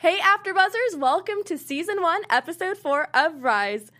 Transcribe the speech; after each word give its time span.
Hey, 0.00 0.18
AfterBuzzers! 0.20 0.96
Welcome 0.96 1.42
to 1.46 1.58
Season 1.58 2.00
1, 2.00 2.22
Episode 2.30 2.78
4 2.78 3.08
of 3.14 3.42
Rise 3.42 3.90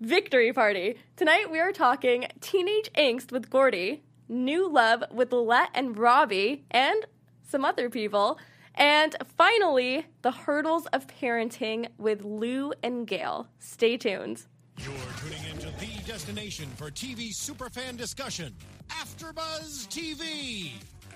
Victory 0.00 0.52
Party. 0.52 0.94
Tonight 1.16 1.50
we 1.50 1.58
are 1.58 1.72
talking 1.72 2.28
Teenage 2.40 2.88
Angst 2.92 3.32
with 3.32 3.50
Gordy, 3.50 4.04
New 4.28 4.70
Love 4.70 5.02
with 5.10 5.32
Lilette 5.32 5.70
and 5.74 5.98
Robbie, 5.98 6.62
and 6.70 7.04
some 7.42 7.64
other 7.64 7.90
people, 7.90 8.38
and 8.76 9.16
finally, 9.36 10.06
the 10.22 10.30
hurdles 10.30 10.86
of 10.92 11.08
parenting 11.08 11.88
with 11.98 12.24
Lou 12.24 12.72
and 12.84 13.04
Gail. 13.04 13.48
Stay 13.58 13.96
tuned. 13.96 14.46
You're 14.78 14.92
tuning 15.20 15.50
into 15.50 15.66
the 15.80 16.00
destination 16.06 16.68
for 16.76 16.92
TV 16.92 17.30
superfan 17.34 17.96
discussion, 17.96 18.54
AfterBuzz 18.90 19.88
TV. 19.88 20.70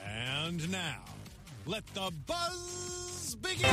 And 0.04 0.68
now, 0.72 1.04
let 1.66 1.86
the 1.94 2.12
buzz 2.26 3.36
begin. 3.36 3.70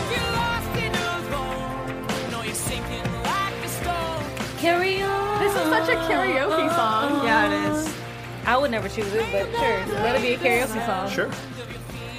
Carry 4.59 5.01
on. 5.01 5.39
This 5.39 5.55
is 5.55 5.69
such 5.69 5.89
a 5.89 5.95
karaoke 6.07 6.69
song. 6.75 7.25
Yeah, 7.25 7.47
it 7.47 7.71
is. 7.71 7.91
I 8.45 8.57
would 8.57 8.69
never 8.69 8.87
choose 8.87 9.11
it, 9.11 9.25
but 9.31 9.49
sure. 9.59 9.95
Let 10.03 10.15
it 10.15 10.21
be 10.21 10.33
a 10.33 10.37
karaoke 10.37 10.85
song. 10.85 11.09
Sure. 11.09 11.31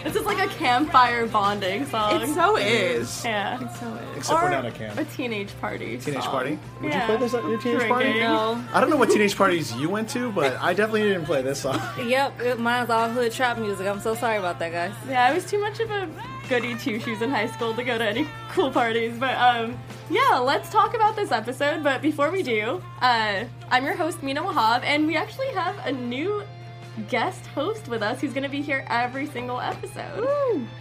This 0.05 0.17
is 0.17 0.25
like 0.27 0.39
a 0.39 0.49
campfire 0.55 1.27
bonding 1.27 1.87
song. 1.87 2.21
It 2.23 2.29
so 2.35 2.57
is. 2.57 3.25
yeah. 3.25 3.63
It 3.63 3.75
so 3.77 3.87
is. 3.95 4.17
Except 4.19 4.39
or 4.41 4.45
we're 4.45 4.51
not 4.51 4.67
a 4.67 4.71
camp. 4.71 4.99
a 4.99 5.05
teenage 5.05 5.59
party. 5.61 5.97
Teenage 5.99 6.23
song. 6.23 6.31
party? 6.33 6.59
Would 6.81 6.93
Yeah. 6.93 7.01
you 7.01 7.07
play 7.07 7.17
this 7.19 7.35
at 7.35 7.45
your 7.45 7.59
teenage 7.61 7.89
party? 7.89 8.05
Drinking. 8.05 8.23
No. 8.23 8.65
I 8.75 8.81
don't 8.81 8.91
know 8.91 8.97
what 8.97 9.11
teenage 9.11 9.37
parties 9.37 9.73
you 9.75 9.89
went 9.89 10.09
to, 10.11 10.31
but 10.33 10.57
I 10.61 10.75
definitely 10.75 11.03
didn't 11.03 11.25
play 11.27 11.43
this 11.43 11.61
song. 11.61 11.81
Yep, 12.03 12.41
it, 12.41 12.59
mine's 12.59 12.91
all 12.91 13.09
hood 13.09 13.33
trap 13.33 13.59
music. 13.59 13.87
I'm 13.87 14.01
so 14.01 14.15
sorry 14.15 14.37
about 14.39 14.59
that, 14.59 14.73
guys. 14.73 14.93
Yeah, 15.09 15.25
I 15.27 15.33
was 15.33 15.45
too 15.45 15.59
much 15.61 15.81
of 15.81 15.91
a 15.91 16.09
goody 16.49 16.75
two 16.77 16.99
shoes 17.01 17.23
in 17.23 17.31
high 17.31 17.47
school 17.47 17.73
to 17.75 17.83
go 17.85 17.97
to 17.97 18.05
any 18.05 18.27
cool 18.51 18.71
parties. 18.71 19.17
But 19.19 19.37
um, 19.39 19.79
yeah, 20.11 20.39
let's 20.39 20.69
talk 20.69 20.95
about 20.95 21.17
this 21.17 21.31
episode. 21.33 21.83
But 21.83 22.03
before 22.03 22.31
we 22.31 22.43
do, 22.43 22.83
uh, 23.01 23.45
I'm 23.71 23.85
your 23.85 23.95
host 23.97 24.23
Mina 24.23 24.43
Wahab, 24.43 24.83
and 24.83 25.07
we 25.07 25.17
actually 25.17 25.49
have 25.51 25.77
a 25.87 25.93
new 25.93 26.43
guest 27.09 27.47
host 27.49 27.89
with 27.89 28.03
us 28.03 28.21
who's 28.21 28.33
going 28.33 28.43
to 28.43 28.49
be 28.49 28.61
here 28.61 28.85
every 28.89 29.27
single 29.27 29.61
episode. 29.61 30.27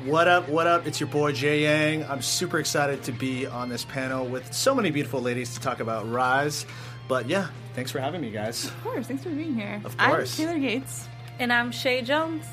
What 0.06 0.28
up, 0.28 0.50
what 0.50 0.68
up? 0.68 0.86
It's 0.86 1.00
your 1.00 1.08
boy 1.10 1.32
Jay 1.32 1.62
Yang. 1.64 2.06
I'm 2.06 2.22
super 2.22 2.60
excited 2.60 3.02
to 3.04 3.12
be 3.12 3.46
on 3.48 3.70
this 3.70 3.86
panel 3.86 4.26
with 4.26 4.54
so 4.54 4.76
many 4.76 4.92
beautiful 4.92 5.22
ladies 5.22 5.54
to 5.54 5.62
talk 5.62 5.80
about 5.80 6.10
Rise. 6.12 6.66
But 7.08 7.28
yeah, 7.30 7.48
thanks 7.74 7.92
for 7.92 8.00
having 8.00 8.22
me, 8.22 8.30
guys. 8.32 8.66
Of 8.66 8.84
course. 8.84 9.08
Thanks 9.08 9.24
for 9.24 9.30
being 9.30 9.56
here. 9.56 9.82
Of 9.86 9.98
course. 9.98 10.40
I'm 10.40 10.46
Taylor 10.48 10.60
Gates. 10.60 11.08
And 11.40 11.52
I'm 11.52 11.72
Shay 11.72 12.02
Jones. 12.02 12.46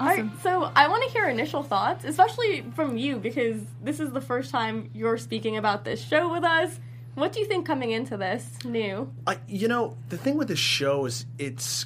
All 0.00 0.06
right, 0.06 0.18
Awesome. 0.20 0.38
so 0.42 0.72
I 0.74 0.88
want 0.88 1.04
to 1.04 1.10
hear 1.10 1.28
initial 1.28 1.62
thoughts, 1.62 2.04
especially 2.04 2.62
from 2.74 2.96
you, 2.96 3.18
because 3.18 3.60
this 3.82 4.00
is 4.00 4.10
the 4.10 4.20
first 4.20 4.50
time 4.50 4.90
you're 4.94 5.18
speaking 5.18 5.56
about 5.56 5.84
this 5.84 6.02
show 6.02 6.32
with 6.32 6.42
us. 6.44 6.80
What 7.14 7.32
do 7.32 7.40
you 7.40 7.46
think 7.46 7.66
coming 7.66 7.90
into 7.90 8.16
this 8.16 8.58
new? 8.64 9.12
I, 9.26 9.38
you 9.46 9.68
know, 9.68 9.96
the 10.08 10.16
thing 10.16 10.36
with 10.38 10.48
this 10.48 10.58
show 10.58 11.04
is 11.04 11.26
it's 11.38 11.84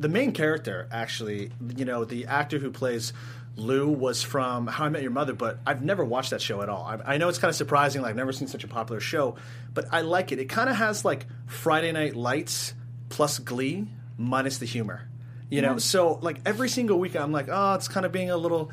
the 0.00 0.08
main 0.08 0.32
character. 0.32 0.88
Actually, 0.90 1.50
you 1.76 1.84
know, 1.84 2.04
the 2.04 2.26
actor 2.26 2.58
who 2.58 2.70
plays 2.70 3.12
Lou 3.56 3.88
was 3.88 4.22
from 4.22 4.66
How 4.66 4.86
I 4.86 4.88
Met 4.88 5.02
Your 5.02 5.10
Mother, 5.10 5.34
but 5.34 5.58
I've 5.66 5.82
never 5.82 6.04
watched 6.04 6.30
that 6.30 6.40
show 6.40 6.62
at 6.62 6.68
all. 6.68 6.84
I, 6.84 7.14
I 7.14 7.16
know 7.18 7.28
it's 7.28 7.38
kind 7.38 7.50
of 7.50 7.56
surprising. 7.56 8.00
Like, 8.00 8.10
I've 8.10 8.16
never 8.16 8.32
seen 8.32 8.48
such 8.48 8.64
a 8.64 8.68
popular 8.68 9.00
show, 9.00 9.36
but 9.74 9.86
I 9.92 10.00
like 10.00 10.32
it. 10.32 10.38
It 10.38 10.46
kind 10.46 10.70
of 10.70 10.76
has 10.76 11.04
like 11.04 11.26
Friday 11.46 11.92
Night 11.92 12.16
Lights 12.16 12.74
plus 13.10 13.38
Glee 13.38 13.86
minus 14.16 14.58
the 14.58 14.66
humor. 14.66 15.08
You 15.50 15.62
know, 15.62 15.70
mm-hmm. 15.70 15.78
so 15.78 16.18
like 16.22 16.40
every 16.46 16.68
single 16.68 16.98
week, 16.98 17.16
I'm 17.16 17.32
like, 17.32 17.48
oh, 17.50 17.74
it's 17.74 17.88
kind 17.88 18.06
of 18.06 18.12
being 18.12 18.30
a 18.30 18.36
little 18.36 18.70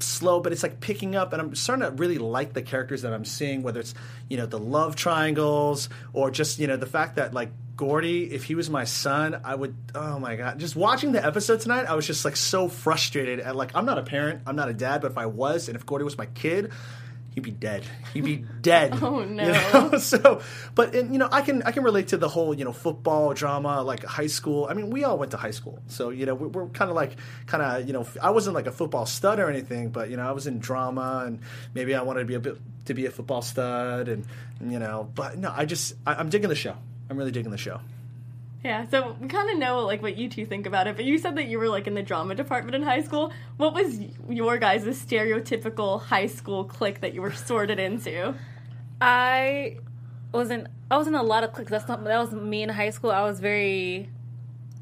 slow, 0.00 0.40
but 0.40 0.52
it's 0.52 0.62
like 0.64 0.80
picking 0.80 1.14
up, 1.14 1.32
and 1.32 1.40
I'm 1.40 1.54
starting 1.54 1.84
to 1.84 1.92
really 1.92 2.18
like 2.18 2.52
the 2.52 2.62
characters 2.62 3.02
that 3.02 3.12
I'm 3.12 3.24
seeing. 3.24 3.62
Whether 3.62 3.80
it's 3.80 3.94
you 4.28 4.36
know 4.36 4.46
the 4.46 4.58
love 4.58 4.96
triangles 4.96 5.88
or 6.12 6.32
just 6.32 6.58
you 6.58 6.66
know 6.66 6.76
the 6.76 6.86
fact 6.86 7.16
that 7.16 7.32
like 7.32 7.50
Gordy, 7.76 8.32
if 8.32 8.44
he 8.44 8.54
was 8.54 8.68
my 8.68 8.84
son, 8.84 9.40
I 9.44 9.54
would. 9.54 9.76
Oh 9.94 10.18
my 10.18 10.36
god! 10.36 10.58
Just 10.58 10.74
watching 10.74 11.12
the 11.12 11.24
episode 11.24 11.60
tonight, 11.60 11.84
I 11.84 11.94
was 11.94 12.06
just 12.06 12.24
like 12.24 12.36
so 12.36 12.68
frustrated. 12.68 13.38
At 13.38 13.54
like, 13.54 13.70
I'm 13.74 13.86
not 13.86 13.98
a 13.98 14.02
parent, 14.02 14.42
I'm 14.46 14.56
not 14.56 14.68
a 14.68 14.74
dad, 14.74 15.02
but 15.02 15.12
if 15.12 15.18
I 15.18 15.26
was, 15.26 15.68
and 15.68 15.76
if 15.76 15.86
Gordy 15.86 16.04
was 16.04 16.18
my 16.18 16.26
kid. 16.26 16.72
He'd 17.36 17.42
be 17.42 17.50
dead. 17.50 17.84
He'd 18.14 18.24
be 18.24 18.36
dead. 18.62 18.94
Oh, 19.02 19.20
You 19.20 19.26
no. 19.26 19.90
know? 19.90 19.98
so, 19.98 20.40
but 20.74 20.94
and, 20.94 21.12
you 21.12 21.18
know, 21.18 21.28
I 21.30 21.42
can 21.42 21.62
I 21.64 21.70
can 21.70 21.84
relate 21.84 22.08
to 22.08 22.16
the 22.16 22.30
whole 22.30 22.54
you 22.54 22.64
know 22.64 22.72
football 22.72 23.34
drama, 23.34 23.82
like 23.82 24.02
high 24.04 24.26
school. 24.26 24.66
I 24.70 24.72
mean, 24.72 24.88
we 24.88 25.04
all 25.04 25.18
went 25.18 25.32
to 25.32 25.36
high 25.36 25.50
school, 25.50 25.78
so 25.86 26.08
you 26.08 26.24
know 26.24 26.34
we're, 26.34 26.48
we're 26.48 26.66
kind 26.68 26.88
of 26.90 26.96
like 26.96 27.12
kind 27.46 27.62
of 27.62 27.86
you 27.86 27.92
know 27.92 28.06
I 28.22 28.30
wasn't 28.30 28.54
like 28.54 28.66
a 28.66 28.72
football 28.72 29.04
stud 29.04 29.38
or 29.38 29.50
anything, 29.50 29.90
but 29.90 30.08
you 30.08 30.16
know 30.16 30.26
I 30.26 30.32
was 30.32 30.46
in 30.46 30.60
drama 30.60 31.24
and 31.26 31.40
maybe 31.74 31.94
I 31.94 32.00
wanted 32.00 32.20
to 32.20 32.26
be 32.26 32.34
a 32.36 32.40
bit 32.40 32.56
to 32.86 32.94
be 32.94 33.04
a 33.04 33.10
football 33.10 33.42
stud 33.42 34.08
and, 34.08 34.24
and, 34.60 34.72
you 34.72 34.78
know, 34.78 35.10
but 35.14 35.36
no, 35.36 35.52
I 35.54 35.66
just 35.66 35.92
I, 36.06 36.14
I'm 36.14 36.30
digging 36.30 36.48
the 36.48 36.54
show. 36.54 36.74
I'm 37.10 37.18
really 37.18 37.32
digging 37.32 37.50
the 37.52 37.58
show. 37.58 37.80
Yeah, 38.64 38.88
so 38.88 39.16
we 39.20 39.28
kind 39.28 39.48
of 39.50 39.58
know 39.58 39.80
like 39.80 40.02
what 40.02 40.16
you 40.16 40.28
two 40.28 40.44
think 40.44 40.66
about 40.66 40.86
it, 40.86 40.96
but 40.96 41.04
you 41.04 41.18
said 41.18 41.36
that 41.36 41.46
you 41.46 41.58
were 41.58 41.68
like 41.68 41.86
in 41.86 41.94
the 41.94 42.02
drama 42.02 42.34
department 42.34 42.74
in 42.74 42.82
high 42.82 43.02
school. 43.02 43.32
What 43.58 43.74
was 43.74 44.00
your 44.28 44.58
guys' 44.58 44.84
stereotypical 44.84 46.02
high 46.02 46.26
school 46.26 46.64
clique 46.64 47.00
that 47.00 47.14
you 47.14 47.22
were 47.22 47.32
sorted 47.32 47.78
into? 47.78 48.34
I 49.00 49.76
wasn't. 50.32 50.68
I 50.90 50.96
was 50.96 51.06
in 51.06 51.14
a 51.14 51.22
lot 51.22 51.44
of 51.44 51.52
cliques. 51.52 51.70
That's 51.70 51.86
not 51.86 52.02
that 52.04 52.18
was 52.18 52.32
me 52.32 52.62
in 52.62 52.68
high 52.70 52.90
school. 52.90 53.10
I 53.10 53.22
was 53.22 53.38
very 53.40 54.10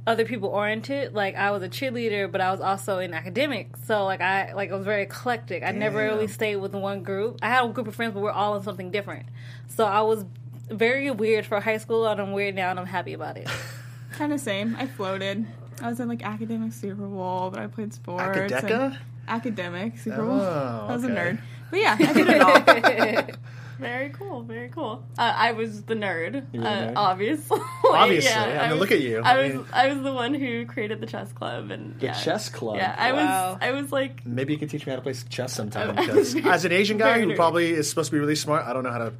other 0.07 0.25
people 0.25 0.49
oriented. 0.51 1.15
Like 1.15 1.35
I 1.35 1.51
was 1.51 1.63
a 1.63 1.69
cheerleader, 1.69 2.31
but 2.31 2.41
I 2.41 2.51
was 2.51 2.61
also 2.61 2.99
in 2.99 3.15
academics. 3.15 3.81
So 3.87 4.05
like 4.05 4.21
I 4.21 4.53
like 4.53 4.71
I 4.71 4.77
was 4.77 4.85
very 4.85 5.03
eclectic. 5.03 5.63
I 5.63 5.73
never 5.73 5.99
really 5.99 6.29
stayed 6.29 6.57
with 6.57 6.75
one 6.75 7.03
group. 7.03 7.39
I 7.43 7.49
had 7.49 7.65
a 7.65 7.69
group 7.69 7.87
of 7.87 7.95
friends, 7.95 8.15
but 8.15 8.23
we're 8.23 8.31
all 8.31 8.57
in 8.57 8.63
something 8.63 8.91
different. 8.91 9.27
So 9.67 9.85
I 9.85 10.03
was 10.03 10.25
very 10.69 11.11
weird 11.11 11.47
for 11.47 11.61
high 11.61 11.79
school, 11.79 12.07
and 12.07 12.21
I'm 12.21 12.33
weird 12.33 12.55
now, 12.55 12.71
and 12.71 12.79
I'm 12.81 12.87
happy 12.87 13.13
about 13.15 13.37
it. 13.37 13.49
Kind 14.13 14.33
of 14.33 14.41
same. 14.41 14.77
I 14.79 14.87
floated. 14.87 15.47
I 15.83 15.89
was 15.89 15.99
in 16.01 16.09
like 16.09 16.25
academic 16.25 16.73
Super 16.73 17.07
Bowl, 17.07 17.51
but 17.51 17.61
I 17.61 17.67
played 17.67 17.93
sports. 17.93 18.23
Academica? 18.23 18.97
Academic 19.27 19.99
Super 19.99 20.23
Bowl. 20.25 20.41
Oh, 20.41 20.87
I 20.89 20.93
was 20.95 21.05
a 21.05 21.09
nerd. 21.09 21.41
But 21.71 21.81
yeah, 21.81 21.97
I 21.99 22.13
did 22.13 22.29
it 22.29 22.41
all. 22.41 23.27
Very 23.81 24.11
cool, 24.11 24.43
very 24.45 24.69
cool. 24.69 25.05
Uh, 25.19 25.33
I 25.35 25.51
was 25.51 25.83
the 25.83 25.95
nerd, 25.97 26.47
You 26.53 26.61
were 26.61 26.65
the 26.65 26.71
uh, 26.71 26.91
nerd? 26.91 26.93
obviously. 26.95 27.61
Obviously, 27.91 28.33
I 28.33 28.71
mean, 28.71 28.79
look 28.79 28.93
at 28.93 29.01
you. 29.01 29.19
I 29.19 29.33
I 29.33 29.49
was 29.57 29.67
I 29.73 29.89
was 29.93 30.03
the 30.05 30.13
one 30.13 30.33
who 30.33 30.65
created 30.65 31.01
the 31.01 31.07
chess 31.07 31.33
club 31.33 31.73
and 31.73 31.99
The 31.99 32.07
yeah. 32.07 32.13
chess 32.13 32.49
club. 32.49 32.77
Yeah, 32.77 32.95
I 32.97 33.13
Wow. 33.13 33.53
was 33.55 33.59
I 33.61 33.73
was 33.73 33.91
like 33.91 34.25
Maybe 34.25 34.53
you 34.53 34.61
can 34.61 34.69
teach 34.69 34.87
me 34.87 34.91
how 34.91 34.97
to 34.97 35.03
play 35.03 35.15
chess 35.29 35.53
sometime. 35.53 35.97
Because 35.97 36.37
as 36.47 36.65
an 36.65 36.71
Asian 36.71 36.99
guy 36.99 37.15
very 37.15 37.23
who 37.25 37.33
nerdy. 37.33 37.37
probably 37.37 37.73
is 37.73 37.89
supposed 37.91 38.11
to 38.11 38.17
be 38.17 38.21
really 38.21 38.37
smart, 38.37 38.65
I 38.65 38.73
don't 38.75 38.85
know 38.85 38.93
how 38.93 38.99
to 38.99 39.13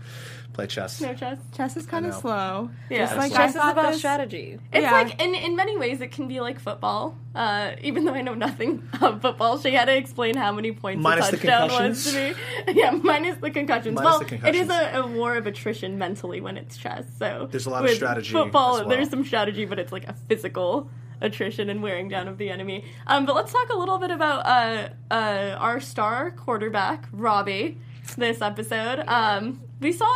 play 0.55 0.67
chess. 0.67 1.01
no 1.01 1.13
chess. 1.15 1.39
Chess 1.55 1.77
is 1.77 1.85
kind 1.85 2.07
of 2.07 2.15
slow. 2.15 2.71
Yeah. 2.89 2.99
Just 3.07 3.17
like 3.17 3.33
Chess 3.33 3.37
Chess 3.37 3.45
I 3.45 3.49
is 3.49 3.55
thought 3.57 3.73
about 3.73 3.91
this- 3.91 3.99
strategy. 3.99 4.59
It's 4.73 4.83
Yeah. 4.83 4.93
like 4.93 5.21
in 5.23 5.35
in 5.35 5.57
many 5.57 5.77
ways 5.77 6.01
it 6.01 6.13
can 6.13 6.27
be 6.29 6.41
like 6.41 6.59
football. 6.61 7.17
Uh, 7.35 7.73
even 7.83 8.05
though 8.05 8.15
I 8.15 8.23
know 8.23 8.35
nothing 8.35 8.89
of 9.03 9.21
football, 9.21 9.59
she 9.59 9.73
had 9.73 9.87
to 9.87 9.97
explain 9.97 10.37
how 10.37 10.53
many 10.53 10.71
points 10.73 11.03
Minus 11.03 11.29
a 11.29 11.33
the 11.33 11.37
touchdown 11.47 11.89
was 11.89 12.13
to 12.13 12.17
me. 12.17 12.35
Yeah, 12.81 12.93
minus 12.93 13.37
the 13.39 13.51
concussions. 13.51 13.97
Minus 13.97 14.05
well, 14.05 14.21
the 14.21 14.49
it 14.49 14.55
is 14.55 14.71
a, 14.71 15.01
a 15.03 15.07
war 15.07 15.37
of 15.37 15.47
attrition 15.47 15.99
mentally 15.99 16.41
when 16.41 16.57
it's 16.57 16.77
chess. 16.77 17.05
So 17.19 17.49
There's 17.51 17.67
a 17.67 17.71
lot 17.71 17.85
of 17.85 17.91
strategy 17.91 18.33
Football, 18.33 18.77
as 18.77 18.81
well. 18.83 18.89
there's 18.91 19.11
some 19.11 19.25
strategy, 19.25 19.65
but 19.65 19.79
it's 19.81 19.91
like 19.93 20.07
a 20.09 20.15
physical 20.29 20.89
attrition 21.21 21.71
and 21.71 21.83
wearing 21.83 22.09
down 22.09 22.29
of 22.29 22.39
the 22.39 22.51
enemy. 22.51 22.85
Um, 23.07 23.27
but 23.27 23.35
let's 23.35 23.53
talk 23.53 23.69
a 23.71 23.77
little 23.77 23.99
bit 23.99 24.11
about 24.13 24.47
uh, 24.47 24.89
uh, 25.13 25.57
our 25.59 25.81
star 25.81 26.31
quarterback, 26.31 27.09
Robbie. 27.13 27.79
This 28.19 28.43
episode, 28.43 29.03
um, 29.09 29.61
we 29.85 29.93
saw 29.93 30.11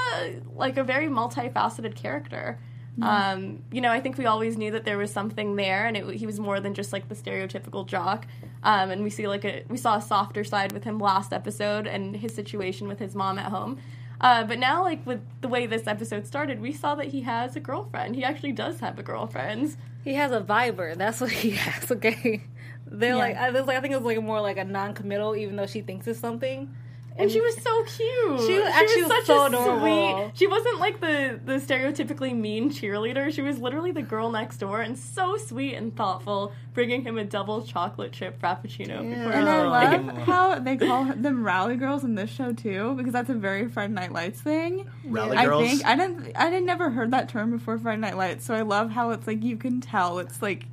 like 0.56 0.79
a 0.79 0.83
very 0.83 1.09
multifaceted 1.09 1.95
character. 1.95 2.59
Um, 3.01 3.62
you 3.71 3.81
know, 3.81 3.93
I 3.93 4.01
think 4.01 4.19
we 4.19 4.27
always 4.27 4.56
knew 4.56 4.73
that 4.73 4.84
there 4.84 4.99
was 4.99 5.12
something 5.12 5.55
there, 5.55 5.87
and 5.87 5.97
it, 5.97 6.05
he 6.17 6.27
was 6.27 6.41
more 6.41 6.59
than 6.59 6.75
just 6.75 6.93
like 6.93 7.09
the 7.09 7.15
stereotypical 7.15 7.87
jock. 7.87 8.27
Um, 8.65 8.91
and 8.91 9.05
we 9.05 9.11
see 9.11 9.28
like 9.28 9.45
a 9.45 9.62
we 9.69 9.77
saw 9.77 9.99
a 9.99 10.03
softer 10.03 10.43
side 10.43 10.73
with 10.73 10.84
him 10.84 10.99
last 10.99 11.33
episode 11.33 11.87
and 11.87 12.17
his 12.17 12.34
situation 12.34 12.89
with 12.89 12.99
his 12.99 13.15
mom 13.15 13.39
at 13.39 13.53
home. 13.53 13.78
Uh, 14.21 14.42
but 14.42 14.59
now, 14.59 14.83
like 14.83 15.07
with 15.07 15.21
the 15.42 15.48
way 15.48 15.66
this 15.66 15.87
episode 15.87 16.27
started, 16.27 16.60
we 16.60 16.72
saw 16.72 16.97
that 16.97 17.07
he 17.09 17.21
has 17.21 17.54
a 17.54 17.60
girlfriend. 17.60 18.16
He 18.16 18.25
actually 18.25 18.53
does 18.53 18.81
have 18.81 18.98
a 18.98 19.03
girlfriend. 19.03 19.77
He 20.03 20.15
has 20.15 20.33
a 20.33 20.41
Viber. 20.41 20.97
That's 20.97 21.21
what 21.21 21.31
he 21.31 21.51
has. 21.66 21.92
Okay, 21.92 22.42
they're 22.87 23.15
like 23.15 23.37
I, 23.37 23.51
was 23.51 23.66
like 23.66 23.77
I 23.77 23.81
think 23.81 23.92
it 23.92 23.98
was 23.98 24.07
like 24.07 24.25
more 24.25 24.41
like 24.41 24.57
a 24.57 24.65
non-committal, 24.65 25.37
even 25.37 25.54
though 25.57 25.66
she 25.66 25.83
thinks 25.83 26.09
it's 26.09 26.19
something. 26.19 26.75
And 27.18 27.30
she 27.30 27.41
was 27.41 27.56
so 27.62 27.82
cute. 27.82 28.41
She 28.47 28.59
was- 28.59 28.68
actually 28.72 29.03
was 29.03 29.10
such 29.12 29.24
so 29.26 29.42
a 29.42 29.47
adorable. 29.48 29.80
sweet. 30.24 30.30
She 30.38 30.47
wasn't 30.47 30.78
like 30.78 31.00
the 31.00 31.41
the 31.44 31.54
stereotypically 31.54 32.34
mean 32.36 32.70
cheerleader. 32.70 33.32
She 33.32 33.42
was 33.42 33.59
literally 33.59 33.91
the 33.92 34.03
girl 34.03 34.30
next 34.30 34.59
door 34.59 34.80
and 34.82 34.97
so 34.97 35.36
sweet 35.36 35.74
and 35.74 35.94
thoughtful, 35.97 36.53
bringing 36.74 37.03
him 37.03 37.18
a 37.18 37.24
double 37.24 37.62
chocolate 37.62 38.12
chip 38.12 38.41
frappuccino 38.41 39.00
before 39.09 39.32
And 39.32 39.48
I 39.48 39.66
love 39.97 40.18
how 40.26 40.59
they 40.60 40.76
call 40.76 41.06
them 41.06 41.44
rally 41.44 41.76
girls 41.76 42.04
in 42.04 42.15
this 42.15 42.30
show 42.30 42.53
too, 42.53 42.94
because 42.97 43.12
that's 43.12 43.30
a 43.30 43.34
very 43.34 43.68
Friday 43.68 43.92
Night 43.94 44.12
Lights 44.12 44.41
thing. 44.41 44.88
Rally 45.04 45.36
I 45.36 45.44
girls. 45.47 45.62
think 45.68 45.84
I 45.84 45.97
didn't 45.97 46.32
I 46.36 46.50
didn't 46.50 46.66
never 46.66 46.91
heard 46.91 47.10
that 47.10 47.28
term 47.28 47.50
before 47.50 47.78
Friday 47.78 48.00
Night 48.00 48.16
Lights, 48.16 48.44
so 48.44 48.54
I 48.54 48.62
love 48.62 48.91
how 48.91 49.10
it's 49.10 49.26
like 49.26 49.42
you 49.42 49.56
can 49.56 49.80
tell 49.80 50.18
it's 50.20 50.41
like 50.41 50.66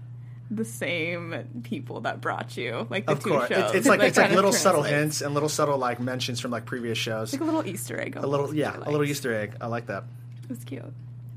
the 0.51 0.65
same 0.65 1.61
people 1.63 2.01
that 2.01 2.21
brought 2.21 2.55
you, 2.57 2.85
like 2.89 3.05
the 3.05 3.13
Of 3.13 3.23
two 3.23 3.29
course, 3.31 3.49
shows. 3.49 3.57
it's, 3.65 3.73
it's 3.75 3.87
like 3.87 4.01
it's 4.01 4.17
like 4.17 4.31
little 4.31 4.53
subtle 4.53 4.83
hints 4.83 5.21
and 5.21 5.33
little 5.33 5.49
subtle 5.49 5.77
like 5.77 5.99
mentions 5.99 6.39
from 6.39 6.51
like 6.51 6.65
previous 6.65 6.97
shows. 6.97 7.33
It's 7.33 7.41
like 7.41 7.49
a 7.49 7.51
little 7.51 7.65
Easter 7.67 7.99
egg. 7.99 8.15
A 8.15 8.25
little, 8.27 8.53
yeah, 8.53 8.77
a 8.77 8.89
little 8.91 9.03
Easter 9.05 9.33
egg. 9.33 9.55
I 9.59 9.67
like 9.67 9.87
that. 9.87 10.03
It 10.43 10.49
was 10.49 10.63
cute. 10.63 10.83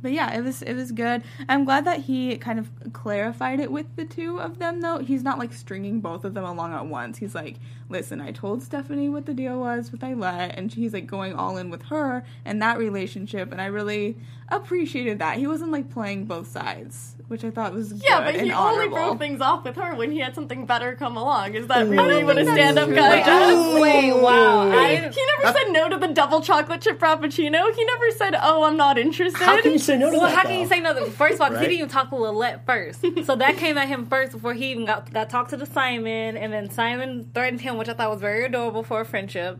But 0.00 0.12
yeah, 0.12 0.36
it 0.36 0.42
was 0.44 0.62
it 0.62 0.74
was 0.74 0.92
good. 0.92 1.24
I'm 1.48 1.64
glad 1.64 1.84
that 1.86 2.00
he 2.02 2.36
kind 2.36 2.60
of 2.60 2.70
clarified 2.92 3.58
it 3.58 3.72
with 3.72 3.86
the 3.96 4.04
two 4.04 4.40
of 4.40 4.60
them 4.60 4.80
though. 4.80 4.98
He's 4.98 5.24
not 5.24 5.38
like 5.40 5.52
stringing 5.52 6.00
both 6.00 6.24
of 6.24 6.34
them 6.34 6.44
along 6.44 6.72
at 6.72 6.86
once. 6.86 7.18
He's 7.18 7.34
like, 7.34 7.56
"Listen, 7.88 8.20
I 8.20 8.30
told 8.30 8.62
Stephanie 8.62 9.08
what 9.08 9.26
the 9.26 9.34
deal 9.34 9.58
was 9.58 9.90
with 9.90 10.02
Lilette 10.04 10.56
and 10.56 10.72
he's 10.72 10.92
like 10.92 11.08
going 11.08 11.34
all 11.34 11.56
in 11.56 11.68
with 11.68 11.82
her 11.86 12.24
and 12.44 12.62
that 12.62 12.78
relationship 12.78 13.50
and 13.50 13.60
I 13.60 13.66
really 13.66 14.16
appreciated 14.50 15.18
that. 15.18 15.38
He 15.38 15.48
wasn't 15.48 15.72
like 15.72 15.90
playing 15.90 16.26
both 16.26 16.46
sides, 16.46 17.16
which 17.28 17.44
I 17.44 17.50
thought 17.50 17.74
was 17.74 17.92
Yeah, 17.92 18.18
good 18.18 18.24
but 18.24 18.34
he 18.36 18.40
and 18.40 18.52
only 18.52 18.86
honorable. 18.86 18.96
broke 18.96 19.18
things 19.18 19.40
off 19.40 19.62
with 19.64 19.76
her 19.76 19.94
when 19.94 20.10
he 20.10 20.18
had 20.18 20.34
something 20.34 20.64
better 20.66 20.94
come 20.96 21.16
along. 21.16 21.54
Is 21.54 21.66
that 21.66 21.86
really 21.86 22.24
what 22.24 22.38
a 22.38 22.44
stand-up 22.44 22.86
true. 22.86 22.96
guy 22.96 23.10
Wait, 23.16 23.24
does? 23.26 23.80
Wait, 23.80 24.12
wow. 24.14 24.70
I, 24.70 24.96
He 24.96 25.22
never 25.42 25.58
said 25.58 25.70
no 25.70 25.88
to 25.90 25.98
the 25.98 26.08
double 26.08 26.40
chocolate 26.40 26.80
chip 26.80 26.98
frappuccino. 26.98 27.74
He 27.74 27.84
never 27.84 28.10
said, 28.12 28.34
"Oh, 28.40 28.64
I'm 28.64 28.76
not 28.78 28.96
interested." 28.98 29.42
How 29.42 29.60
can 29.60 29.72
you 29.72 29.78
say 29.78 29.98
no 29.98 30.10
to 30.10 30.16
well, 30.18 30.26
that? 30.26 30.34
how 30.36 30.42
can 30.42 30.58
you 30.58 30.66
say 30.66 30.80
no? 30.80 30.94
to- 30.94 31.10
First 31.10 31.34
of 31.34 31.40
all, 31.42 31.48
'cause 31.48 31.56
Right. 31.56 31.62
he 31.62 31.66
didn't 31.68 31.78
even 31.78 31.88
talk 31.90 32.08
to 32.10 32.16
Lilette 32.16 32.64
first, 32.66 33.04
so 33.24 33.36
that 33.36 33.56
came 33.58 33.76
at 33.78 33.88
him 33.88 34.06
first 34.06 34.32
before 34.32 34.54
he 34.54 34.70
even 34.70 34.84
got 34.86 35.12
got 35.12 35.28
talked 35.30 35.50
to 35.50 35.56
the 35.56 35.66
Simon, 35.66 36.36
and 36.36 36.52
then 36.52 36.70
Simon 36.70 37.30
threatened 37.34 37.60
him, 37.60 37.76
which 37.76 37.88
I 37.88 37.92
thought 37.92 38.10
was 38.10 38.20
very 38.20 38.44
adorable 38.46 38.82
for 38.82 39.00
a 39.00 39.04
friendship. 39.04 39.58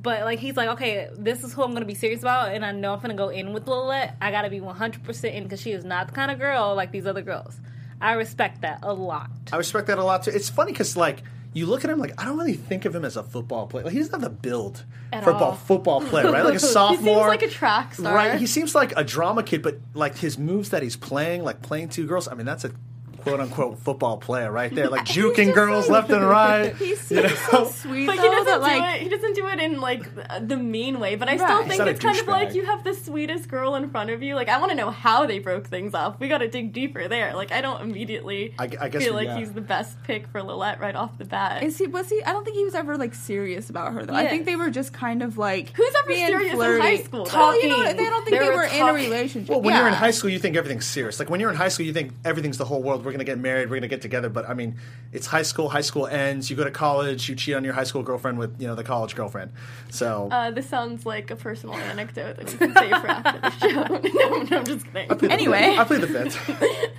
But 0.00 0.22
like 0.22 0.38
he's 0.38 0.56
like, 0.56 0.68
okay, 0.70 1.08
this 1.16 1.42
is 1.44 1.52
who 1.52 1.62
I'm 1.62 1.72
gonna 1.72 1.84
be 1.84 1.94
serious 1.94 2.20
about, 2.22 2.52
and 2.52 2.64
I 2.64 2.72
know 2.72 2.92
I'm 2.94 3.00
gonna 3.00 3.14
go 3.14 3.28
in 3.30 3.52
with 3.52 3.66
Lilette. 3.66 4.16
I 4.20 4.30
gotta 4.30 4.48
be 4.50 4.60
100 4.60 5.02
percent 5.04 5.34
in 5.34 5.42
because 5.42 5.60
she 5.60 5.72
is 5.72 5.84
not 5.84 6.08
the 6.08 6.12
kind 6.14 6.30
of 6.30 6.38
girl 6.38 6.74
like 6.74 6.92
these 6.92 7.06
other 7.06 7.22
girls. 7.22 7.58
I 8.00 8.12
respect 8.12 8.60
that 8.60 8.80
a 8.82 8.92
lot. 8.92 9.30
I 9.52 9.56
respect 9.56 9.88
that 9.88 9.98
a 9.98 10.04
lot 10.04 10.22
too. 10.22 10.30
It's 10.30 10.48
funny 10.48 10.70
because 10.72 10.96
like 10.96 11.22
you 11.52 11.66
look 11.66 11.82
at 11.84 11.90
him 11.90 11.98
like 11.98 12.12
I 12.20 12.26
don't 12.26 12.38
really 12.38 12.52
think 12.54 12.84
of 12.84 12.94
him 12.94 13.04
as 13.04 13.16
a 13.16 13.22
football 13.24 13.66
player. 13.66 13.84
Like, 13.84 13.92
he 13.92 13.98
doesn't 13.98 14.12
have 14.12 14.22
the 14.22 14.30
build 14.30 14.84
At 15.12 15.24
for 15.24 15.30
a 15.30 15.34
all. 15.34 15.54
football 15.54 16.00
player, 16.00 16.30
right? 16.30 16.44
Like 16.44 16.54
a 16.54 16.58
He 16.60 16.66
sophomore. 16.66 17.16
seems 17.16 17.26
like 17.28 17.42
a 17.42 17.48
track 17.48 17.94
star. 17.94 18.14
Right, 18.14 18.38
he 18.38 18.46
seems 18.46 18.74
like 18.76 18.92
a 18.96 19.02
drama 19.02 19.42
kid, 19.42 19.62
but 19.62 19.78
like 19.94 20.16
his 20.16 20.38
moves 20.38 20.70
that 20.70 20.82
he's 20.84 20.96
playing, 20.96 21.42
like 21.42 21.60
playing 21.62 21.88
two 21.88 22.06
girls. 22.06 22.28
I 22.28 22.34
mean, 22.34 22.46
that's 22.46 22.64
a 22.64 22.70
quote 23.18 23.40
unquote 23.40 23.78
football 23.78 24.16
player 24.16 24.50
right 24.50 24.74
there, 24.74 24.88
like 24.88 25.06
He's 25.08 25.16
juking 25.16 25.54
girls 25.54 25.88
left 25.88 26.10
and 26.10 26.24
right. 26.28 26.74
He's 26.78 27.00
seems 27.00 27.22
you 27.22 27.28
know? 27.28 27.34
so 27.50 27.64
sweet 27.66 28.06
But 28.06 28.16
though. 28.16 28.22
he 28.22 28.28
doesn't 28.28 28.44
that, 28.46 28.56
do 28.56 28.60
like, 28.80 28.96
it. 28.96 29.02
He 29.02 29.08
doesn't 29.08 29.34
do 29.34 29.46
it 29.48 29.58
in 29.60 29.80
like 29.80 30.02
the 30.48 30.56
mean 30.56 31.00
way. 31.00 31.16
But 31.16 31.28
I 31.28 31.36
still 31.36 31.58
think 31.58 31.70
He's 31.72 31.78
not 31.78 31.88
a 31.88 31.90
it's 31.92 32.00
kind 32.00 32.18
of 32.18 32.26
like 32.28 32.54
you 32.54 32.64
have 32.64 32.84
the 32.84 32.94
sweetest 32.94 33.48
girl 33.48 33.74
in 33.74 33.90
front 33.90 34.10
of 34.10 34.22
you. 34.22 34.34
Like 34.34 34.48
I 34.48 34.58
want 34.58 34.70
to 34.70 34.76
know 34.76 34.90
how 34.90 35.26
they 35.26 35.38
broke 35.38 35.66
things 35.66 35.94
off. 35.94 36.18
We 36.20 36.28
got 36.28 36.38
to 36.38 36.48
dig 36.48 36.72
deeper 36.72 37.08
there. 37.08 37.34
Like 37.34 37.52
I 37.52 37.60
don't 37.60 37.80
immediately 37.82 38.54
I- 38.58 38.70
I 38.80 38.88
guess 38.88 39.02
feel 39.02 39.14
like 39.14 39.26
yeah. 39.26 39.38
he's 39.38 39.52
the 39.52 39.60
best 39.60 40.02
pick 40.04 40.26
for 40.28 40.42
Lilette 40.42 40.80
right 40.80 40.94
off 40.94 41.18
the 41.18 41.24
bat. 41.24 41.62
Is 41.62 41.78
he 41.78 41.86
was 41.86 42.08
he? 42.08 42.22
I 42.22 42.32
don't 42.32 42.44
think 42.44 42.56
he 42.56 42.64
was 42.64 42.74
ever 42.74 42.96
like 42.96 43.14
serious 43.14 43.70
about 43.70 43.92
her 43.92 44.04
though. 44.06 44.14
I 44.14 44.26
think 44.28 44.44
they 44.44 44.56
were 44.56 44.70
just 44.70 44.92
kind 44.92 45.22
of 45.22 45.38
like 45.38 45.70
Who's 45.76 45.94
ever 46.00 46.08
being 46.08 46.26
serious 46.26 46.52
in 46.54 46.80
high 46.80 46.96
school? 46.98 47.24
Well, 47.32 47.60
you 47.62 47.68
know, 47.68 47.76
Talking. 47.82 47.96
they 47.96 48.04
don't 48.04 48.24
think 48.24 48.38
They 48.38 48.44
they, 48.44 48.50
were 48.50 48.56
were 48.56 48.64
in 48.64 48.88
a 48.88 48.92
relationship. 48.92 49.50
Well, 49.50 49.60
when 49.62 49.74
you're 49.76 49.88
in 49.88 49.94
high 49.94 50.10
school, 50.12 50.30
you 50.30 50.38
think 50.38 50.56
everything's 50.56 50.86
serious. 50.86 51.18
Like 51.18 51.30
when 51.30 51.40
you're 51.40 51.50
in 51.50 51.56
high 51.56 51.68
school, 51.68 51.86
you 51.86 51.92
think 51.92 52.12
everything's 52.24 52.58
the 52.58 52.64
whole 52.64 52.82
world. 52.82 53.04
We're 53.08 53.12
gonna 53.12 53.24
get 53.24 53.38
married. 53.38 53.70
We're 53.70 53.76
gonna 53.76 53.88
get 53.88 54.02
together. 54.02 54.28
But 54.28 54.50
I 54.50 54.52
mean, 54.52 54.76
it's 55.14 55.26
high 55.26 55.40
school. 55.40 55.70
High 55.70 55.80
school 55.80 56.06
ends. 56.06 56.50
You 56.50 56.56
go 56.56 56.64
to 56.64 56.70
college. 56.70 57.26
You 57.26 57.34
cheat 57.36 57.54
on 57.54 57.64
your 57.64 57.72
high 57.72 57.84
school 57.84 58.02
girlfriend 58.02 58.38
with 58.38 58.60
you 58.60 58.66
know 58.66 58.74
the 58.74 58.84
college 58.84 59.14
girlfriend. 59.14 59.52
So 59.88 60.28
Uh, 60.30 60.50
this 60.50 60.68
sounds 60.68 61.06
like 61.06 61.30
a 61.30 61.36
personal 61.36 61.74
anecdote 61.74 62.36
that 62.36 62.52
you 62.52 62.58
can 62.58 62.74
save 62.74 62.90
for 62.98 63.08
after 63.08 63.40
the 63.40 63.50
show. 63.52 64.18
no, 64.18 64.42
no, 64.42 64.58
I'm 64.58 64.64
just 64.66 64.92
kidding. 64.92 65.30
Anyway. 65.30 65.74
I 65.78 65.84
play 65.84 65.96
the 65.96 66.06
fifth. 66.06 66.36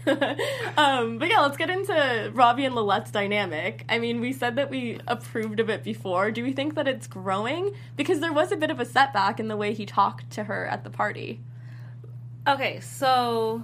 um, 0.79 1.19
but 1.19 1.29
yeah, 1.29 1.41
let's 1.41 1.57
get 1.57 1.69
into 1.69 2.31
Robbie 2.33 2.65
and 2.65 2.73
Lilette's 2.73 3.11
dynamic. 3.11 3.85
I 3.87 3.99
mean, 3.99 4.19
we 4.19 4.33
said 4.33 4.55
that 4.55 4.71
we 4.71 4.99
approved 5.07 5.59
of 5.59 5.69
it 5.69 5.83
before. 5.83 6.31
Do 6.31 6.41
we 6.41 6.53
think 6.53 6.73
that 6.73 6.87
it's 6.87 7.05
growing? 7.05 7.75
Because 7.95 8.19
there 8.19 8.33
was 8.33 8.51
a 8.51 8.57
bit 8.57 8.71
of 8.71 8.79
a 8.79 8.85
setback 8.85 9.39
in 9.39 9.47
the 9.47 9.55
way 9.55 9.75
he 9.75 9.85
talked 9.85 10.31
to 10.31 10.45
her 10.45 10.65
at 10.65 10.83
the 10.83 10.89
party. 10.89 11.39
Okay, 12.47 12.79
so 12.79 13.61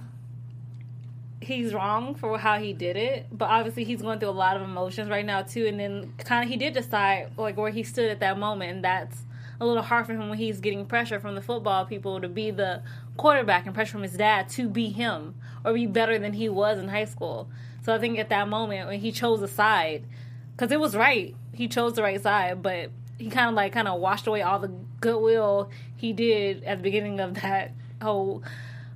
he's 1.40 1.74
wrong 1.74 2.14
for 2.14 2.38
how 2.38 2.58
he 2.58 2.72
did 2.72 2.96
it, 2.96 3.26
but 3.30 3.48
obviously 3.48 3.84
he's 3.84 4.02
going 4.02 4.18
through 4.18 4.28
a 4.28 4.30
lot 4.30 4.56
of 4.56 4.62
emotions 4.62 5.08
right 5.10 5.24
now 5.24 5.42
too. 5.42 5.66
And 5.66 5.78
then 5.78 6.12
kind 6.18 6.44
of 6.44 6.50
he 6.50 6.56
did 6.56 6.74
decide 6.74 7.30
like 7.36 7.56
where 7.56 7.70
he 7.70 7.82
stood 7.82 8.10
at 8.10 8.20
that 8.20 8.38
moment, 8.38 8.70
and 8.72 8.84
that's 8.84 9.24
a 9.60 9.66
little 9.66 9.82
hard 9.82 10.06
for 10.06 10.12
him 10.12 10.28
when 10.28 10.38
he's 10.38 10.60
getting 10.60 10.84
pressure 10.84 11.18
from 11.18 11.34
the 11.34 11.40
football 11.40 11.86
people 11.86 12.20
to 12.20 12.28
be 12.28 12.50
the 12.50 12.82
quarterback 13.16 13.66
and 13.66 13.74
pressure 13.74 13.92
from 13.92 14.02
his 14.02 14.12
dad 14.12 14.48
to 14.50 14.68
be 14.68 14.90
him 14.90 15.34
or 15.64 15.72
be 15.72 15.86
better 15.86 16.18
than 16.18 16.34
he 16.34 16.48
was 16.48 16.78
in 16.78 16.88
high 16.88 17.04
school. 17.04 17.48
So 17.82 17.94
I 17.94 17.98
think 17.98 18.18
at 18.18 18.28
that 18.30 18.48
moment 18.48 18.88
when 18.88 19.00
he 19.00 19.12
chose 19.12 19.40
a 19.42 19.48
side, 19.48 20.04
because 20.52 20.72
it 20.72 20.80
was 20.80 20.94
right, 20.96 21.34
he 21.52 21.68
chose 21.68 21.94
the 21.94 22.02
right 22.02 22.22
side, 22.22 22.62
but 22.62 22.90
he 23.18 23.30
kind 23.30 23.48
of 23.48 23.54
like 23.54 23.72
kind 23.72 23.88
of 23.88 24.00
washed 24.00 24.26
away 24.26 24.42
all 24.42 24.58
the 24.58 24.72
goodwill 25.00 25.70
he 25.96 26.12
did 26.12 26.64
at 26.64 26.78
the 26.78 26.82
beginning 26.82 27.20
of 27.20 27.34
that 27.40 27.72
whole 28.02 28.42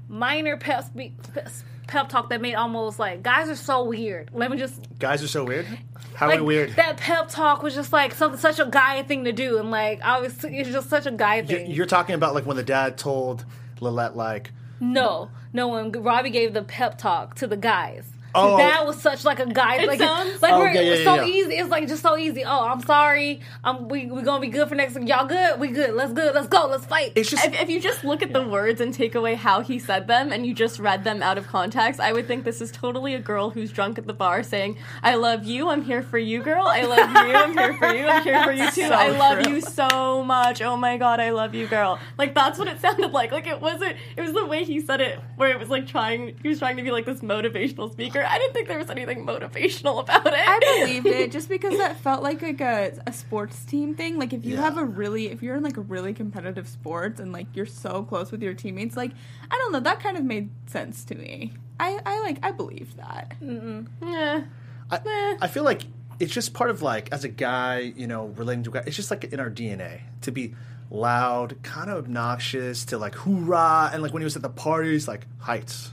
minor 0.09 0.57
pep 0.57 0.85
pep 1.33 1.49
talk 1.91 2.31
that 2.31 2.41
made 2.41 2.55
almost 2.55 2.99
like 2.99 3.23
guys 3.23 3.49
are 3.49 3.57
so 3.57 3.85
weird. 3.85 4.31
Let 4.33 4.51
me 4.51 4.57
just 4.57 4.81
Guys 4.99 5.23
are 5.23 5.29
so 5.29 5.45
weird. 5.45 5.67
How 6.15 6.29
like 6.29 6.41
weird? 6.41 6.77
that 6.77 6.97
pep 6.97 7.29
talk 7.29 7.63
was 7.63 7.75
just 7.75 7.93
like 7.93 8.15
something 8.15 8.39
such 8.39 8.59
a 8.59 8.67
guy 8.67 9.03
thing 9.03 9.25
to 9.25 9.33
do, 9.33 9.59
and 9.59 9.71
like 9.71 10.01
obviously 10.03 10.59
it's 10.59 10.71
just 10.71 10.89
such 10.89 11.07
a 11.07 11.11
guy 11.11 11.43
thing. 11.43 11.71
You're 11.71 11.87
talking 11.87 12.15
about 12.15 12.35
like 12.35 12.47
when 12.47 12.57
the 12.57 12.63
dad 12.63 12.99
told 12.99 13.45
Lilette 13.81 14.17
like, 14.17 14.51
no, 14.81 15.31
no 15.53 15.69
when 15.69 15.93
Robbie 15.93 16.31
gave 16.31 16.53
the 16.53 16.63
pep 16.63 16.99
talk 16.99 17.35
to 17.37 17.47
the 17.47 17.57
guys. 17.57 18.05
Oh. 18.35 18.57
that 18.59 18.87
was 18.87 19.01
such 19.01 19.25
like 19.25 19.41
a 19.41 19.47
guy. 19.47 19.77
It 19.83 19.89
like, 19.89 19.99
sounds- 19.99 20.41
like 20.43 20.53
Oh, 20.53 20.59
we're, 20.61 20.71
yeah, 20.73 20.81
yeah, 20.81 20.93
it's 20.93 21.05
so 21.05 21.15
yeah, 21.17 21.25
yeah. 21.25 21.35
easy. 21.35 21.55
It's 21.55 21.71
like 21.71 21.89
just 21.89 22.03
so 22.03 22.17
easy. 22.17 22.45
Oh, 22.45 22.65
I'm 22.65 22.81
sorry. 22.83 23.41
Um, 23.65 23.89
we 23.89 24.07
we 24.07 24.23
gonna 24.23 24.41
be 24.41 24.49
good 24.49 24.69
for 24.69 24.75
next. 24.75 24.97
Y'all 25.01 25.27
good? 25.27 25.59
We 25.61 25.69
good. 25.69 25.95
Let's 25.95 26.13
good. 26.13 26.35
Let's 26.35 26.49
go. 26.49 26.67
Let's 26.67 26.85
fight. 26.87 27.13
it's 27.15 27.31
just 27.31 27.45
If, 27.45 27.61
if 27.61 27.69
you 27.71 27.81
just 27.81 28.05
look 28.05 28.23
at 28.23 28.33
the 28.33 28.47
words 28.47 28.81
and 28.81 28.93
take 28.95 29.15
away 29.15 29.35
how 29.35 29.61
he 29.61 29.79
said 29.79 30.07
them 30.07 30.33
and 30.33 30.47
you 30.47 30.55
just 30.55 30.79
read 30.79 31.05
them 31.05 31.23
out 31.23 31.39
of 31.39 31.47
context, 31.47 32.01
I 32.01 32.13
would 32.13 32.27
think 32.27 32.45
this 32.45 32.61
is 32.61 32.71
totally 32.71 33.15
a 33.15 33.19
girl 33.21 33.51
who's 33.51 33.73
drunk 33.73 33.99
at 33.99 34.07
the 34.07 34.13
bar 34.15 34.43
saying, 34.43 34.77
I 35.03 35.15
love 35.17 35.45
you, 35.45 35.69
I'm 35.69 35.83
here 35.83 36.03
for 36.03 36.19
you, 36.19 36.43
girl. 36.43 36.67
I 36.67 36.83
love 36.83 37.11
you, 37.11 37.35
I'm 37.35 37.53
here 37.57 37.75
for 37.75 37.95
you, 37.95 38.07
I'm 38.07 38.23
here 38.23 38.43
for 38.45 38.53
you 38.53 38.67
too. 38.71 38.89
So 38.89 38.95
I 38.95 39.09
love 39.11 39.43
true. 39.45 39.55
you 39.55 39.61
so 39.61 40.23
much. 40.25 40.63
Oh 40.63 40.77
my 40.77 40.97
god, 40.97 41.21
I 41.21 41.31
love 41.31 41.55
you, 41.55 41.67
girl. 41.67 41.99
Like 42.19 42.35
that's 42.35 42.59
what 42.59 42.69
it 42.69 42.81
sounded 42.81 43.13
like. 43.13 43.33
Like 43.33 43.47
it 43.47 43.61
wasn't 43.61 43.97
it 44.17 44.21
was 44.21 44.33
the 44.33 44.47
way 44.47 44.65
he 44.65 44.81
said 44.81 45.01
it 45.01 45.19
where 45.37 45.51
it 45.51 45.59
was 45.59 45.69
like 45.69 45.87
trying 45.87 46.37
he 46.43 46.49
was 46.49 46.59
trying 46.59 46.77
to 46.77 46.83
be 46.83 46.91
like 46.91 47.07
this 47.07 47.21
motivational 47.21 47.91
speaker. 47.93 48.20
I 48.27 48.39
didn't 48.39 48.53
think 48.55 48.69
there 48.69 48.79
was 48.79 48.91
anything 48.91 49.27
motivational 49.27 50.03
about 50.03 50.27
it. 50.27 50.35
I 50.35 50.59
believed 50.85 51.07
it 51.07 51.31
just 51.37 51.49
because 51.49 51.77
that 51.79 52.01
felt 52.01 52.23
like 52.23 52.43
like 52.43 52.61
a, 52.61 52.93
a 53.07 53.13
sports 53.13 53.65
team 53.65 53.95
thing. 53.95 54.19
Like 54.19 54.33
if 54.33 54.45
you 54.45 54.55
Yeah. 54.57 54.63
have 54.63 54.79
a 54.79 54.85
really 54.85 55.29
if 55.29 55.43
you're 55.43 55.57
in 55.57 55.63
like 55.63 55.77
a 55.77 55.83
really 55.83 56.13
competitive 56.15 56.69
sports 56.69 57.21
and 57.21 57.33
like 57.33 57.47
you're 57.55 57.67
so 57.67 58.03
close 58.03 58.31
with 58.31 58.43
your 58.43 58.55
teammates, 58.55 58.97
like 58.97 59.13
I 59.51 59.57
don't 59.57 59.73
know, 59.73 59.81
that 59.81 60.01
kind 60.01 60.17
of 60.17 60.25
made 60.25 60.51
sense 60.67 61.05
to 61.07 61.15
me. 61.15 61.55
I, 61.79 61.99
I 62.05 62.21
like 62.21 62.39
I 62.43 62.51
believe 62.53 62.97
that. 62.97 63.35
Yeah. 63.41 64.45
I, 64.91 65.37
I 65.41 65.47
feel 65.47 65.63
like 65.65 65.83
it's 66.19 66.33
just 66.33 66.53
part 66.53 66.71
of 66.71 66.83
like 66.83 67.09
as 67.13 67.25
a 67.25 67.29
guy, 67.29 67.79
you 67.97 68.07
know, 68.07 68.27
relating 68.37 68.65
to 68.65 68.71
a 68.71 68.73
guy. 68.75 68.83
It's 68.87 68.97
just 68.97 69.11
like 69.11 69.25
in 69.25 69.41
our 69.41 69.51
DNA 69.51 70.01
to 70.23 70.33
be 70.33 70.55
loud, 70.91 71.63
kind 71.63 71.89
of 71.91 71.99
obnoxious, 71.99 72.85
to 72.87 72.99
like 72.99 73.15
hoorah, 73.15 73.91
and 73.93 74.03
like 74.03 74.13
when 74.13 74.21
he 74.21 74.25
was 74.25 74.37
at 74.37 74.43
the 74.43 74.49
parties, 74.51 75.07
like 75.09 75.27
heights, 75.39 75.93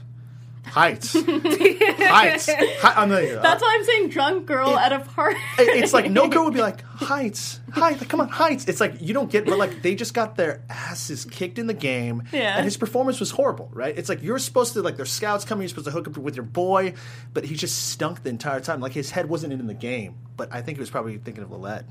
heights, 0.68 1.12
heights. 1.22 2.48
Hi- 2.48 2.94
I'm 3.02 3.10
like, 3.10 3.30
uh, 3.30 3.42
That's 3.42 3.62
why 3.62 3.74
I'm 3.78 3.84
saying 3.84 4.08
drunk 4.10 4.46
girl 4.46 4.76
at 4.78 4.92
a 4.92 5.00
party. 5.00 5.38
it- 5.58 5.82
it's 5.82 5.92
like 5.92 6.10
no 6.10 6.28
girl 6.28 6.44
would 6.44 6.54
be 6.54 6.60
like 6.70 6.82
heights, 6.82 7.60
heights. 7.72 8.00
Like, 8.00 8.08
come 8.08 8.20
on, 8.20 8.28
heights. 8.28 8.66
It's 8.66 8.80
like 8.80 9.00
you 9.00 9.14
don't 9.14 9.30
get, 9.30 9.44
but 9.46 9.58
like 9.58 9.82
they 9.82 9.94
just 9.94 10.14
got 10.14 10.36
their 10.36 10.62
asses 10.68 11.24
kicked 11.24 11.58
in 11.58 11.66
the 11.66 11.74
game, 11.74 12.22
Yeah. 12.32 12.56
and 12.56 12.64
his 12.64 12.76
performance 12.76 13.20
was 13.20 13.30
horrible. 13.30 13.70
Right? 13.72 13.96
It's 13.96 14.08
like 14.08 14.22
you're 14.22 14.38
supposed 14.38 14.72
to 14.74 14.82
like 14.82 14.96
their 14.96 15.06
scouts 15.06 15.44
coming, 15.44 15.62
you're 15.62 15.68
supposed 15.70 15.86
to 15.86 15.92
hook 15.92 16.08
up 16.08 16.16
with 16.16 16.36
your 16.36 16.44
boy, 16.44 16.94
but 17.32 17.44
he 17.44 17.54
just 17.54 17.88
stunk 17.88 18.22
the 18.22 18.30
entire 18.30 18.60
time. 18.60 18.80
Like 18.80 18.92
his 18.92 19.10
head 19.10 19.28
wasn't 19.28 19.52
in 19.52 19.66
the 19.66 19.74
game, 19.74 20.16
but 20.36 20.52
I 20.52 20.62
think 20.62 20.78
he 20.78 20.80
was 20.80 20.90
probably 20.90 21.18
thinking 21.18 21.42
of 21.44 21.50
Lilette. 21.50 21.84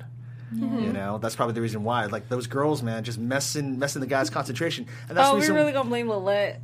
You 0.53 0.93
know, 0.93 1.17
that's 1.17 1.35
probably 1.35 1.55
the 1.55 1.61
reason 1.61 1.83
why. 1.83 2.05
Like 2.05 2.29
those 2.29 2.47
girls, 2.47 2.81
man, 2.81 3.03
just 3.03 3.19
messing 3.19 3.79
messing 3.79 3.99
the 3.99 4.07
guy's 4.07 4.29
concentration, 4.29 4.87
and 5.09 5.17
that's 5.17 5.27
oh, 5.27 5.31
the 5.31 5.35
we 5.35 5.41
reason. 5.41 5.55
really 5.55 5.73
gonna 5.73 5.89
blame 5.89 6.07
Lilette? 6.07 6.61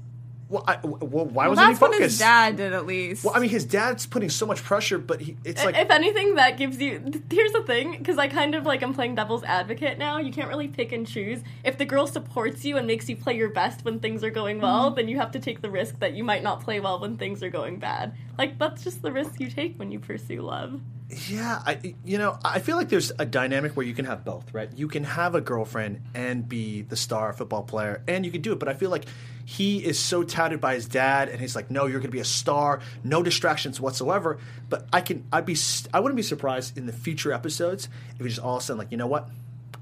Well, 0.54 0.64
I, 0.68 0.78
well, 0.84 1.26
why 1.26 1.48
Well, 1.48 1.50
wasn't 1.50 1.68
he 1.68 1.74
that's 1.74 1.82
what 1.82 1.92
focused? 1.94 2.02
his 2.12 2.20
dad 2.20 2.56
did 2.58 2.74
at 2.74 2.86
least. 2.86 3.24
Well, 3.26 3.34
I 3.36 3.40
mean, 3.40 3.50
his 3.50 3.66
dad's 3.66 4.06
putting 4.06 4.30
so 4.30 4.46
much 4.46 4.64
pressure, 4.64 4.98
but 4.98 5.20
he, 5.22 5.36
it's 5.44 5.64
like 5.66 5.76
if 5.76 5.90
anything, 5.90 6.36
that 6.36 6.58
gives 6.58 6.80
you. 6.80 7.02
Here's 7.30 7.52
the 7.52 7.64
thing, 7.64 7.98
because 7.98 8.18
I 8.18 8.28
kind 8.28 8.56
of 8.56 8.66
like 8.66 8.82
I'm 8.84 8.94
playing 8.94 9.16
devil's 9.16 9.44
advocate 9.44 9.98
now. 9.98 10.20
You 10.20 10.32
can't 10.32 10.48
really 10.50 10.68
pick 10.68 10.92
and 10.92 11.08
choose. 11.08 11.42
If 11.64 11.78
the 11.78 11.86
girl 11.86 12.08
supports 12.08 12.64
you 12.64 12.78
and 12.78 12.86
makes 12.88 13.10
you 13.10 13.16
play 13.16 13.36
your 13.36 13.50
best 13.50 13.84
when 13.84 14.00
things 14.00 14.24
are 14.24 14.30
going 14.30 14.62
well, 14.62 14.86
Mm-hmm. 14.88 14.96
then 14.96 15.08
you 15.08 15.18
have 15.18 15.32
to 15.32 15.40
take 15.40 15.62
the 15.62 15.70
risk 15.70 16.00
that 16.00 16.14
you 16.14 16.24
might 16.24 16.44
not 16.44 16.62
play 16.64 16.80
well 16.80 17.00
when 17.00 17.18
things 17.18 17.42
are 17.44 17.50
going 17.50 17.80
bad. 17.80 18.16
Like 18.38 18.60
that's 18.60 18.84
just 18.84 19.02
the 19.02 19.12
risk 19.12 19.40
you 19.40 19.50
take 19.50 19.78
when 19.80 19.92
you 19.92 20.00
pursue 20.00 20.42
love. 20.42 20.80
Yeah, 21.28 21.62
I 21.66 21.94
you 22.04 22.18
know 22.18 22.40
I 22.44 22.60
feel 22.60 22.76
like 22.76 22.90
there's 22.90 23.12
a 23.20 23.26
dynamic 23.26 23.76
where 23.78 23.86
you 23.86 23.94
can 23.94 24.06
have 24.06 24.26
both, 24.26 24.52
right? 24.54 24.70
You 24.76 24.88
can 24.88 25.04
have 25.04 25.36
a 25.36 25.42
girlfriend 25.42 26.02
and 26.16 26.48
be 26.50 26.82
the 26.82 26.96
star 26.96 27.34
football 27.34 27.64
player, 27.64 28.02
and 28.08 28.26
you 28.26 28.32
can 28.32 28.42
do 28.42 28.52
it. 28.52 28.60
But 28.60 28.68
I 28.68 28.74
feel 28.74 28.90
like 28.90 29.06
he 29.46 29.84
is 29.84 30.00
so 30.00 30.24
touted 30.24 30.62
by 30.62 30.76
his 30.76 30.88
dad, 30.88 31.30
and 31.30 31.40
he's 31.40 31.56
like, 31.56 31.70
"No, 31.70 31.86
you're 31.86 32.00
going 32.00 32.10
to 32.10 32.16
be 32.16 32.20
a 32.20 32.26
star, 32.26 32.80
no 33.04 33.22
distractions 33.24 33.80
whatsoever." 33.80 34.40
But 34.70 34.88
I 34.92 35.02
can, 35.02 35.26
I'd 35.32 35.46
be, 35.46 35.58
I 35.94 36.00
wouldn't 36.00 36.16
be 36.16 36.24
surprised 36.24 36.78
in 36.78 36.86
the 36.86 36.94
future 36.94 37.32
episodes 37.32 37.90
if 38.16 38.20
he 38.20 38.30
just 38.30 38.40
all 38.40 38.58
of 38.58 38.64
a 38.64 38.66
sudden 38.66 38.78
like, 38.80 38.92
you 38.92 38.98
know 38.98 39.08
what, 39.08 39.30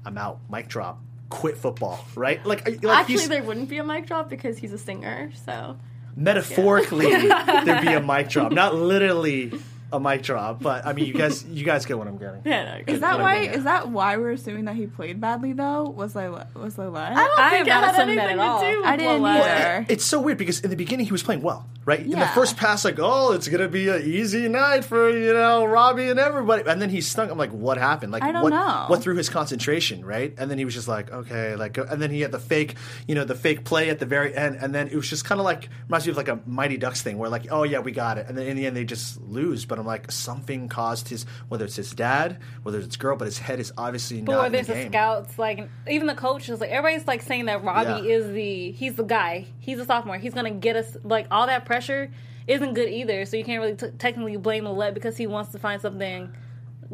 I'm 0.04 0.18
out, 0.18 0.40
mic 0.50 0.68
drop, 0.68 1.00
quit 1.28 1.56
football, 1.56 2.04
right? 2.14 2.44
Like, 2.44 2.66
like 2.66 2.84
Actually, 2.84 3.26
there 3.26 3.42
wouldn't 3.42 3.68
be 3.68 3.78
a 3.78 3.84
mic 3.84 4.06
drop 4.06 4.28
because 4.28 4.58
he's 4.58 4.72
a 4.72 4.78
singer. 4.78 5.30
So. 5.44 5.78
Metaphorically 6.14 7.10
there'd 7.10 7.80
be 7.80 7.92
a 7.92 8.00
mic 8.02 8.28
drop, 8.28 8.52
not 8.52 8.74
literally 8.74 9.52
a 9.92 10.00
mic 10.00 10.22
drop. 10.22 10.62
But 10.62 10.86
I 10.86 10.92
mean, 10.92 11.06
you 11.06 11.14
guys, 11.14 11.44
you 11.50 11.64
guys 11.64 11.86
get 11.86 11.98
what 11.98 12.08
I'm 12.08 12.18
getting. 12.18 12.42
yeah, 12.44 12.78
no, 12.86 12.92
Is 12.92 13.00
that 13.00 13.20
why? 13.20 13.36
Is 13.38 13.64
that 13.64 13.88
why 13.88 14.16
we're 14.16 14.32
assuming 14.32 14.64
that 14.64 14.74
he 14.74 14.86
played 14.86 15.20
badly 15.20 15.52
though? 15.52 15.84
Was 15.84 16.14
Layla? 16.14 16.52
Was 16.54 16.76
Layla? 16.76 16.96
I 17.10 17.14
don't 17.26 17.38
I 17.38 17.50
think 17.50 17.68
am 17.68 17.82
it 17.82 17.86
had 17.86 18.08
anything 18.08 18.28
to 18.28 18.32
do 18.34 18.78
with 18.80 18.86
I 18.86 18.96
didn't 18.96 19.22
Lola. 19.22 19.38
either. 19.40 19.86
It's 19.88 20.04
so 20.04 20.20
weird 20.20 20.38
because 20.38 20.60
in 20.60 20.70
the 20.70 20.76
beginning 20.76 21.06
he 21.06 21.12
was 21.12 21.22
playing 21.22 21.42
well, 21.42 21.68
right? 21.84 22.00
Yeah. 22.00 22.14
In 22.14 22.20
the 22.20 22.26
first 22.28 22.56
pass, 22.56 22.84
like, 22.84 22.98
oh, 22.98 23.32
it's 23.32 23.48
gonna 23.48 23.68
be 23.68 23.88
an 23.88 24.02
easy 24.02 24.48
night 24.48 24.84
for 24.84 25.10
you 25.10 25.32
know 25.34 25.64
Robbie 25.64 26.08
and 26.08 26.18
everybody, 26.18 26.62
and 26.68 26.80
then 26.80 26.90
he 26.90 27.00
stunk. 27.00 27.30
I'm 27.30 27.38
like, 27.38 27.52
what 27.52 27.76
happened? 27.78 28.12
Like, 28.12 28.22
I 28.22 28.32
don't 28.32 28.42
what 28.42 28.50
know. 28.50 28.84
what 28.88 29.02
threw 29.02 29.14
his 29.16 29.28
concentration, 29.28 30.04
right? 30.04 30.34
And 30.38 30.50
then 30.50 30.58
he 30.58 30.64
was 30.64 30.74
just 30.74 30.88
like, 30.88 31.10
okay, 31.12 31.54
like, 31.56 31.76
and 31.76 32.00
then 32.00 32.10
he 32.10 32.20
had 32.22 32.32
the 32.32 32.38
fake, 32.38 32.76
you 33.06 33.14
know, 33.14 33.24
the 33.24 33.34
fake 33.34 33.64
play 33.64 33.90
at 33.90 33.98
the 33.98 34.06
very 34.06 34.34
end, 34.34 34.56
and 34.60 34.74
then 34.74 34.88
it 34.88 34.96
was 34.96 35.08
just 35.08 35.24
kind 35.24 35.40
of 35.40 35.44
like 35.44 35.68
reminds 35.88 36.06
me 36.06 36.10
of 36.12 36.16
like 36.16 36.28
a 36.28 36.40
Mighty 36.46 36.76
Ducks 36.76 37.02
thing 37.02 37.18
where 37.18 37.28
like, 37.30 37.46
oh 37.50 37.62
yeah, 37.64 37.80
we 37.80 37.92
got 37.92 38.18
it, 38.18 38.26
and 38.28 38.36
then 38.38 38.46
in 38.46 38.56
the 38.56 38.66
end 38.66 38.76
they 38.76 38.84
just 38.84 39.20
lose. 39.20 39.64
But 39.64 39.78
I'm 39.78 39.81
like, 39.86 40.10
something 40.12 40.68
caused 40.68 41.08
his 41.08 41.24
whether 41.48 41.64
it's 41.64 41.76
his 41.76 41.90
dad, 41.92 42.38
whether 42.62 42.78
it's 42.80 42.96
girl, 42.96 43.16
but 43.16 43.24
his 43.26 43.38
head 43.38 43.60
is 43.60 43.72
obviously 43.78 44.22
But 44.22 44.32
not 44.32 44.38
where 44.38 44.46
in 44.46 44.52
the 44.52 44.56
there's 44.58 44.66
the 44.68 44.74
game. 44.74 44.88
scouts, 44.92 45.38
like 45.38 45.68
even 45.88 46.06
the 46.06 46.14
coaches, 46.14 46.60
like 46.60 46.70
everybody's 46.70 47.06
like 47.06 47.22
saying 47.22 47.46
that 47.46 47.62
Robbie 47.64 48.06
Yeah. 48.08 48.14
is 48.16 48.32
the 48.32 48.72
he's 48.72 48.94
the 48.94 49.04
guy. 49.04 49.46
He's 49.60 49.78
a 49.78 49.84
sophomore. 49.84 50.18
He's 50.18 50.34
gonna 50.34 50.50
get 50.50 50.76
us 50.76 50.96
like 51.04 51.26
all 51.30 51.46
that 51.46 51.64
pressure 51.64 52.10
isn't 52.46 52.74
good 52.74 52.88
either. 52.88 53.24
So 53.24 53.36
you 53.36 53.44
can't 53.44 53.60
really 53.60 53.76
t- 53.76 53.90
technically 53.98 54.36
blame 54.36 54.64
Lilette 54.64 54.94
because 54.94 55.16
he 55.16 55.26
wants 55.26 55.52
to 55.52 55.58
find 55.58 55.80
something 55.80 56.32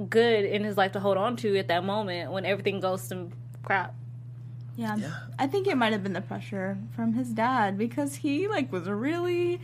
good 0.09 0.45
in 0.45 0.63
his 0.63 0.77
life 0.77 0.93
to 0.93 1.01
hold 1.01 1.17
on 1.17 1.37
to 1.37 1.57
at 1.59 1.69
that 1.69 1.85
moment 1.85 2.31
when 2.33 2.45
everything 2.45 2.81
goes 2.81 3.09
to 3.09 3.31
crap. 3.63 3.95
Yeah. 4.77 4.95
Yeah. 4.97 5.13
I 5.39 5.47
think 5.49 5.67
it 5.67 5.77
might 5.77 5.93
have 5.93 6.05
been 6.05 6.13
the 6.13 6.21
pressure 6.21 6.79
from 6.95 7.15
his 7.15 7.31
dad 7.31 7.77
because 7.77 8.15
he 8.17 8.47
like 8.47 8.71
was 8.71 8.89
really, 8.89 9.61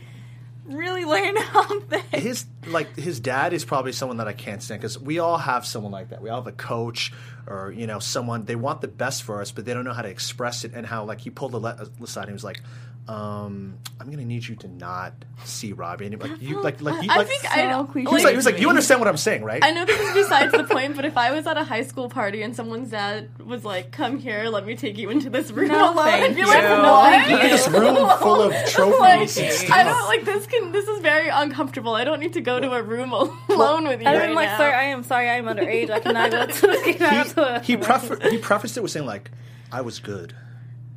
really 0.65 1.05
on 1.39 1.81
thick. 1.89 2.03
his 2.11 2.45
like 2.67 2.95
his 2.95 3.19
dad 3.19 3.53
is 3.53 3.63
probably 3.65 3.91
someone 3.91 4.17
that 4.17 4.27
I 4.27 4.33
can't 4.33 4.61
stand 4.61 4.81
because 4.81 4.99
we 4.99 5.19
all 5.19 5.37
have 5.37 5.65
someone 5.65 5.91
like 5.91 6.09
that. 6.09 6.21
We 6.21 6.29
all 6.29 6.41
have 6.41 6.47
a 6.47 6.51
coach 6.55 7.13
or 7.47 7.71
you 7.71 7.87
know 7.87 7.99
someone 7.99 8.45
they 8.45 8.55
want 8.55 8.81
the 8.81 8.87
best 8.87 9.23
for 9.23 9.41
us, 9.41 9.51
but 9.51 9.65
they 9.65 9.73
don't 9.73 9.85
know 9.85 9.93
how 9.93 10.01
to 10.01 10.09
express 10.09 10.63
it 10.63 10.71
and 10.73 10.85
how 10.85 11.03
like 11.05 11.21
he 11.21 11.29
pulled 11.29 11.51
the 11.53 11.59
le- 11.59 11.77
uh, 11.79 12.03
aside 12.03 12.21
and 12.23 12.29
he 12.29 12.33
was 12.33 12.43
like. 12.43 12.61
Um, 13.07 13.77
I'm 13.99 14.09
gonna 14.09 14.25
need 14.25 14.47
you 14.47 14.55
to 14.55 14.67
not 14.67 15.13
see 15.43 15.73
Robbie. 15.73 16.07
And 16.07 16.19
like 16.19 16.41
you, 16.41 16.59
like, 16.63 16.81
like 16.81 17.03
you, 17.03 17.09
I 17.11 17.17
like, 17.17 17.27
think 17.27 17.43
so 17.43 17.49
I 17.51 17.67
know. 17.67 17.83
cliche. 17.83 18.09
he 18.09 18.13
was 18.15 18.23
like, 18.23 18.31
he 18.31 18.35
was 18.35 18.45
like, 18.47 18.59
you 18.59 18.67
understand 18.67 18.99
what 18.99 19.07
I'm 19.07 19.17
saying, 19.17 19.43
right? 19.43 19.63
I 19.63 19.69
know 19.71 19.85
this 19.85 19.99
is 19.99 20.13
besides 20.15 20.51
the 20.51 20.63
point, 20.73 20.95
but 20.95 21.05
if 21.05 21.15
I 21.15 21.29
was 21.31 21.45
at 21.45 21.55
a 21.55 21.63
high 21.63 21.83
school 21.83 22.09
party 22.09 22.41
and 22.41 22.55
someone's 22.55 22.89
dad 22.89 23.29
was 23.45 23.63
like, 23.63 23.91
"Come 23.91 24.17
here, 24.17 24.45
let 24.45 24.65
me 24.65 24.75
take 24.75 24.97
you 24.97 25.11
into 25.11 25.29
this 25.29 25.51
room 25.51 25.67
No, 25.67 25.93
alone," 25.93 26.07
I'd 26.07 26.19
thank 26.21 26.35
be 26.35 26.45
like, 26.45 26.63
you. 26.63 26.67
"No, 26.69 26.99
Thank 27.03 27.25
thank 27.27 27.43
you. 27.43 27.49
This 27.49 27.67
room 27.67 27.95
full 28.19 28.41
of 28.41 28.53
trophies 28.69 28.99
like, 28.99 29.19
and 29.19 29.29
stuff. 29.29 29.71
I 29.71 29.83
don't 29.83 30.07
like 30.07 30.25
this. 30.25 30.47
Can 30.47 30.71
this 30.71 30.87
is 30.87 30.99
very 31.01 31.29
uncomfortable. 31.29 31.93
I 31.93 32.05
don't 32.05 32.19
need 32.19 32.33
to 32.33 32.41
go 32.41 32.59
to 32.59 32.71
a 32.71 32.81
room 32.81 33.11
alone 33.49 33.87
with 33.87 34.01
you. 34.01 34.07
I'm 34.07 34.33
like, 34.33 34.49
now. 34.49 34.57
sir, 34.57 34.73
I 34.73 34.85
am 34.85 35.03
sorry, 35.03 35.29
I 35.29 35.35
am 35.35 35.45
underage. 35.45 35.91
I 35.91 35.99
cannot 35.99 36.31
go 36.31 36.45
to, 36.47 36.93
cannot 36.93 37.35
go 37.35 37.43
to 37.43 37.55
a- 37.57 37.59
he 37.59 37.77
prefer- 37.77 38.29
he 38.31 38.39
prefaced 38.39 38.77
it 38.77 38.81
with 38.81 38.91
saying 38.91 39.05
like, 39.05 39.29
"I 39.71 39.81
was 39.81 39.99
good." 39.99 40.35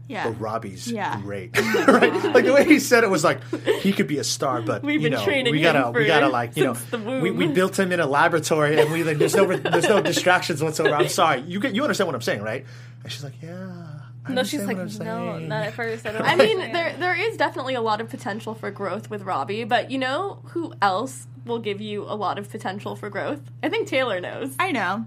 Yeah. 0.09 0.29
but 0.29 0.41
Robbie's 0.41 0.91
Yeah. 0.91 1.21
great, 1.21 1.51
oh 1.57 1.85
right? 1.89 2.13
Like 2.13 2.45
the 2.45 2.53
way 2.53 2.65
he 2.65 2.81
said 2.81 3.05
it 3.05 3.11
was 3.11 3.23
like 3.23 3.41
he 3.81 3.93
could 3.93 4.07
be 4.09 4.19
a 4.19 4.25
star, 4.25 4.63
but 4.63 4.83
We've 4.83 5.01
you 5.01 5.11
been 5.11 5.19
know, 5.19 5.25
training 5.25 5.53
we 5.53 5.61
gotta, 5.61 5.87
him 5.89 5.93
we 5.93 6.07
gotta 6.07 6.29
like, 6.29 6.57
you 6.57 6.65
know, 6.65 7.21
we, 7.21 7.31
we 7.31 7.47
built 7.47 7.79
him 7.79 7.93
in 7.93 8.01
a 8.01 8.07
laboratory, 8.07 8.81
and 8.81 8.91
we 8.91 9.05
like, 9.05 9.19
there's 9.19 9.37
no, 9.37 9.47
there's 9.47 9.89
no 9.89 10.01
distractions 10.03 10.63
whatsoever. 10.63 10.97
I'm 10.97 11.09
sorry, 11.09 11.43
you 11.43 11.61
get, 11.61 11.75
you 11.75 11.83
understand 11.83 12.09
what 12.09 12.15
I'm 12.15 12.23
saying, 12.23 12.43
right? 12.43 12.65
And 13.05 13.13
she's 13.13 13.23
like, 13.23 13.35
yeah. 13.43 13.85
I 14.27 14.33
No, 14.33 14.43
she's 14.43 14.65
like, 14.65 14.77
no, 14.77 15.39
not 15.39 15.65
at 15.65 15.73
first. 15.75 16.07
I 16.07 16.13
don't. 16.13 16.23
I 16.25 16.37
mean, 16.37 16.73
there 16.73 16.95
there 16.99 17.15
is 17.15 17.37
definitely 17.37 17.75
a 17.75 17.81
lot 17.81 18.01
of 18.01 18.11
potential 18.11 18.55
for 18.55 18.71
growth 18.71 19.09
with 19.09 19.23
Robbie, 19.23 19.65
but 19.65 19.91
you 19.91 19.99
know 19.99 20.41
who 20.49 20.75
else 20.83 21.27
will 21.47 21.59
give 21.61 21.81
you 21.81 22.03
a 22.05 22.15
lot 22.15 22.39
of 22.39 22.51
potential 22.51 22.95
for 22.95 23.09
growth? 23.09 23.41
I 23.63 23.69
think 23.71 23.89
Taylor 23.89 24.21
knows. 24.21 24.55
I 24.59 24.73
know. 24.73 25.07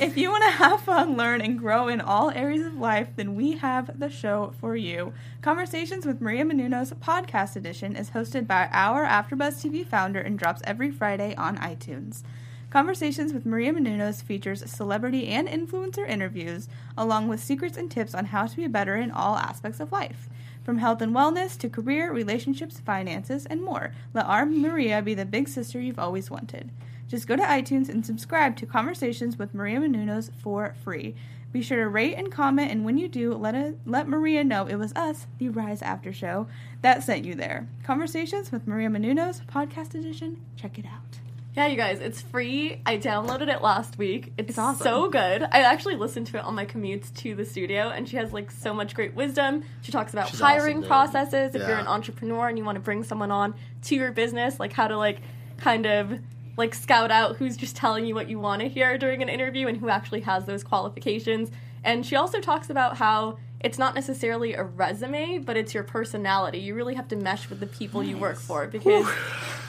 If 0.00 0.16
you 0.18 0.30
want 0.30 0.44
to 0.44 0.50
have 0.50 0.82
fun, 0.82 1.16
learn, 1.16 1.40
and 1.40 1.58
grow 1.58 1.88
in 1.88 2.00
all 2.00 2.30
areas 2.30 2.66
of 2.66 2.76
life, 2.76 3.08
then 3.16 3.34
we 3.34 3.52
have 3.52 3.98
the 3.98 4.10
show 4.10 4.52
for 4.60 4.76
you. 4.76 5.14
Conversations 5.40 6.04
with 6.04 6.20
Maria 6.20 6.44
Menounos 6.44 6.92
podcast 6.94 7.56
edition 7.56 7.96
is 7.96 8.10
hosted 8.10 8.46
by 8.46 8.68
our 8.70 9.06
AfterBuzz 9.06 9.64
TV 9.64 9.84
founder 9.84 10.20
and 10.20 10.38
drops 10.38 10.60
every 10.64 10.90
Friday 10.90 11.34
on 11.36 11.56
iTunes. 11.56 12.22
Conversations 12.70 13.32
with 13.32 13.46
Maria 13.46 13.72
Menounos 13.72 14.22
features 14.22 14.70
celebrity 14.70 15.28
and 15.28 15.48
influencer 15.48 16.08
interviews, 16.08 16.68
along 16.96 17.26
with 17.26 17.40
secrets 17.40 17.78
and 17.78 17.90
tips 17.90 18.14
on 18.14 18.26
how 18.26 18.46
to 18.46 18.56
be 18.56 18.66
better 18.66 18.94
in 18.94 19.10
all 19.10 19.36
aspects 19.36 19.80
of 19.80 19.90
life. 19.90 20.28
From 20.62 20.78
health 20.78 21.00
and 21.00 21.14
wellness 21.14 21.56
to 21.58 21.70
career, 21.70 22.12
relationships, 22.12 22.78
finances, 22.78 23.46
and 23.46 23.62
more, 23.62 23.92
let 24.12 24.26
our 24.26 24.44
Maria 24.44 25.00
be 25.00 25.14
the 25.14 25.24
big 25.24 25.48
sister 25.48 25.80
you've 25.80 25.98
always 25.98 26.30
wanted. 26.30 26.70
Just 27.08 27.26
go 27.26 27.36
to 27.36 27.42
iTunes 27.42 27.88
and 27.88 28.04
subscribe 28.04 28.56
to 28.56 28.66
Conversations 28.66 29.38
with 29.38 29.54
Maria 29.54 29.78
Menounos 29.80 30.30
for 30.42 30.74
free. 30.84 31.14
Be 31.50 31.62
sure 31.62 31.78
to 31.78 31.88
rate 31.88 32.14
and 32.16 32.30
comment, 32.30 32.70
and 32.70 32.84
when 32.84 32.98
you 32.98 33.08
do, 33.08 33.32
let 33.32 33.54
a, 33.54 33.74
let 33.86 34.06
Maria 34.06 34.44
know 34.44 34.66
it 34.66 34.74
was 34.76 34.92
us, 34.92 35.26
the 35.38 35.48
Rise 35.48 35.80
After 35.80 36.12
Show, 36.12 36.46
that 36.82 37.02
sent 37.02 37.24
you 37.24 37.34
there. 37.34 37.66
Conversations 37.84 38.52
with 38.52 38.66
Maria 38.66 38.88
Menounos, 38.90 39.40
podcast 39.46 39.94
edition. 39.94 40.44
Check 40.56 40.78
it 40.78 40.84
out. 40.84 41.20
Yeah, 41.56 41.66
you 41.66 41.76
guys, 41.76 42.00
it's 42.00 42.20
free. 42.20 42.82
I 42.84 42.98
downloaded 42.98 43.48
it 43.52 43.62
last 43.62 43.96
week. 43.96 44.34
It's, 44.36 44.50
It's 44.50 44.58
awesome. 44.58 44.84
so 44.84 45.08
good. 45.08 45.42
I 45.42 45.62
actually 45.62 45.96
listened 45.96 46.26
to 46.28 46.36
it 46.36 46.44
on 46.44 46.54
my 46.54 46.66
commutes 46.66 47.12
to 47.16 47.34
the 47.34 47.46
studio, 47.46 47.88
and 47.88 48.06
she 48.06 48.18
has 48.18 48.30
like 48.34 48.50
so 48.50 48.74
much 48.74 48.94
great 48.94 49.14
wisdom. 49.14 49.64
She 49.80 49.90
talks 49.90 50.12
about 50.12 50.28
She's 50.28 50.38
hiring 50.40 50.60
awesome, 50.60 50.80
dude. 50.82 50.88
processes. 50.88 51.54
If 51.54 51.66
you're 51.66 51.78
an 51.78 51.86
entrepreneur 51.88 52.48
and 52.48 52.58
you 52.58 52.64
want 52.64 52.76
to 52.76 52.80
bring 52.80 53.02
someone 53.02 53.30
on 53.30 53.54
to 53.84 53.94
your 53.96 54.12
business, 54.12 54.60
like 54.60 54.74
how 54.74 54.86
to 54.86 54.98
like 54.98 55.20
kind 55.56 55.86
of 55.86 56.18
like 56.58 56.74
scout 56.74 57.10
out 57.10 57.36
who's 57.36 57.56
just 57.56 57.76
telling 57.76 58.04
you 58.04 58.14
what 58.14 58.28
you 58.28 58.38
want 58.38 58.60
to 58.60 58.68
hear 58.68 58.98
during 58.98 59.22
an 59.22 59.28
interview 59.28 59.66
and 59.68 59.78
who 59.78 59.88
actually 59.88 60.20
has 60.20 60.44
those 60.44 60.62
qualifications. 60.64 61.50
And 61.84 62.04
she 62.04 62.16
also 62.16 62.40
talks 62.40 62.68
about 62.68 62.96
how 62.98 63.38
it's 63.60 63.78
not 63.78 63.94
necessarily 63.94 64.54
a 64.54 64.62
resume, 64.62 65.38
but 65.38 65.56
it's 65.56 65.72
your 65.72 65.82
personality. 65.84 66.58
You 66.58 66.74
really 66.74 66.94
have 66.94 67.08
to 67.08 67.16
mesh 67.16 67.48
with 67.48 67.60
the 67.60 67.66
people 67.66 68.02
you 68.02 68.16
work 68.18 68.36
for 68.38 68.66
because 68.66 69.06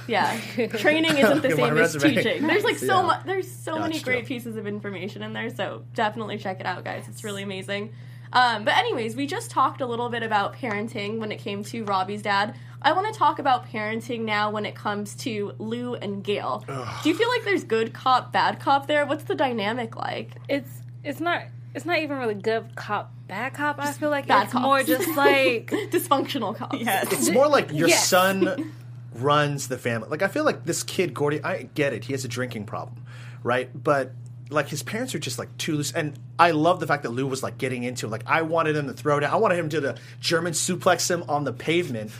yeah, 0.07 0.39
training 0.77 1.17
isn't 1.17 1.41
the 1.41 1.49
Look 1.49 1.59
at 1.59 1.73
my 1.75 1.85
same 1.85 1.95
as 1.95 1.95
teaching. 2.01 2.47
There's 2.47 2.63
like 2.63 2.77
so 2.77 3.01
Yeah. 3.01 3.07
much. 3.07 3.25
There's 3.25 3.49
so 3.51 3.79
many 3.79 3.99
great 3.99 4.25
true. 4.25 4.27
pieces 4.27 4.57
of 4.57 4.67
information 4.67 5.23
in 5.23 5.33
there. 5.33 5.49
So 5.49 5.83
definitely 5.93 6.37
check 6.37 6.59
it 6.59 6.65
out, 6.65 6.83
guys. 6.83 7.05
It's 7.07 7.23
really 7.23 7.43
amazing. 7.43 7.93
Um, 8.31 8.63
but 8.63 8.77
anyways, 8.77 9.15
we 9.15 9.25
just 9.25 9.49
talked 9.51 9.81
a 9.81 9.85
little 9.85 10.09
bit 10.09 10.23
about 10.23 10.53
parenting 10.55 11.17
when 11.19 11.31
it 11.31 11.37
came 11.39 11.63
to 11.65 11.83
Robbie's 11.83 12.21
dad. 12.21 12.55
I 12.81 12.93
want 12.93 13.11
to 13.11 13.17
talk 13.17 13.39
about 13.39 13.67
parenting 13.67 14.21
now 14.21 14.51
when 14.51 14.65
it 14.65 14.75
comes 14.75 15.15
to 15.15 15.53
Lou 15.57 15.95
and 15.95 16.23
Gail. 16.23 16.63
Do 17.03 17.09
you 17.09 17.15
feel 17.15 17.27
like 17.29 17.43
there's 17.43 17.63
good 17.63 17.91
cop, 17.93 18.31
bad 18.31 18.59
cop 18.59 18.87
there? 18.87 19.05
What's 19.05 19.23
the 19.25 19.35
dynamic 19.35 19.95
like? 19.95 20.31
it's 20.47 20.69
it's 21.03 21.19
not 21.19 21.43
it's 21.73 21.85
not 21.85 21.99
even 21.99 22.17
really 22.17 22.33
good 22.35 22.75
cop 22.75 23.11
bad 23.27 23.53
cop. 23.53 23.79
I 23.79 23.91
feel 23.91 24.09
like 24.09 24.27
bad 24.27 24.45
it's 24.45 24.53
more 24.53 24.81
just 24.83 25.07
like 25.17 25.67
Dysfunctional 25.91 26.55
cops. 26.55 26.77
It's 26.79 27.29
more 27.31 27.47
like 27.47 27.71
your 27.71 27.87
Yes. 27.89 28.07
son 28.07 28.71
runs 29.15 29.67
the 29.67 29.77
family. 29.77 30.07
Like 30.09 30.21
I 30.21 30.27
feel 30.27 30.45
like 30.45 30.65
this 30.65 30.83
kid 30.83 31.13
Gordy, 31.13 31.43
I 31.43 31.63
get 31.73 31.93
it. 31.93 32.05
He 32.05 32.13
has 32.13 32.23
a 32.23 32.27
drinking 32.29 32.65
problem, 32.65 33.03
right? 33.43 33.69
But 33.83 34.13
like 34.49 34.67
his 34.67 34.83
parents 34.83 35.13
are 35.15 35.19
just 35.19 35.37
like 35.39 35.55
too 35.57 35.75
loose. 35.75 35.91
And 35.91 36.17
I 36.37 36.51
love 36.51 36.79
the 36.79 36.87
fact 36.87 37.03
that 37.03 37.09
Lou 37.11 37.27
was 37.27 37.43
like 37.43 37.57
getting 37.57 37.83
into 37.83 38.07
it. 38.07 38.09
like 38.09 38.23
I 38.25 38.41
wanted 38.41 38.75
him 38.75 38.87
to 38.87 38.93
throw 38.93 39.19
down. 39.19 39.31
I 39.31 39.37
wanted 39.37 39.59
him 39.59 39.69
to 39.69 39.81
the 39.81 39.97
German 40.19 40.53
suplex 40.53 41.09
him 41.09 41.23
on 41.29 41.43
the 41.43 41.53
pavement, 41.53 42.11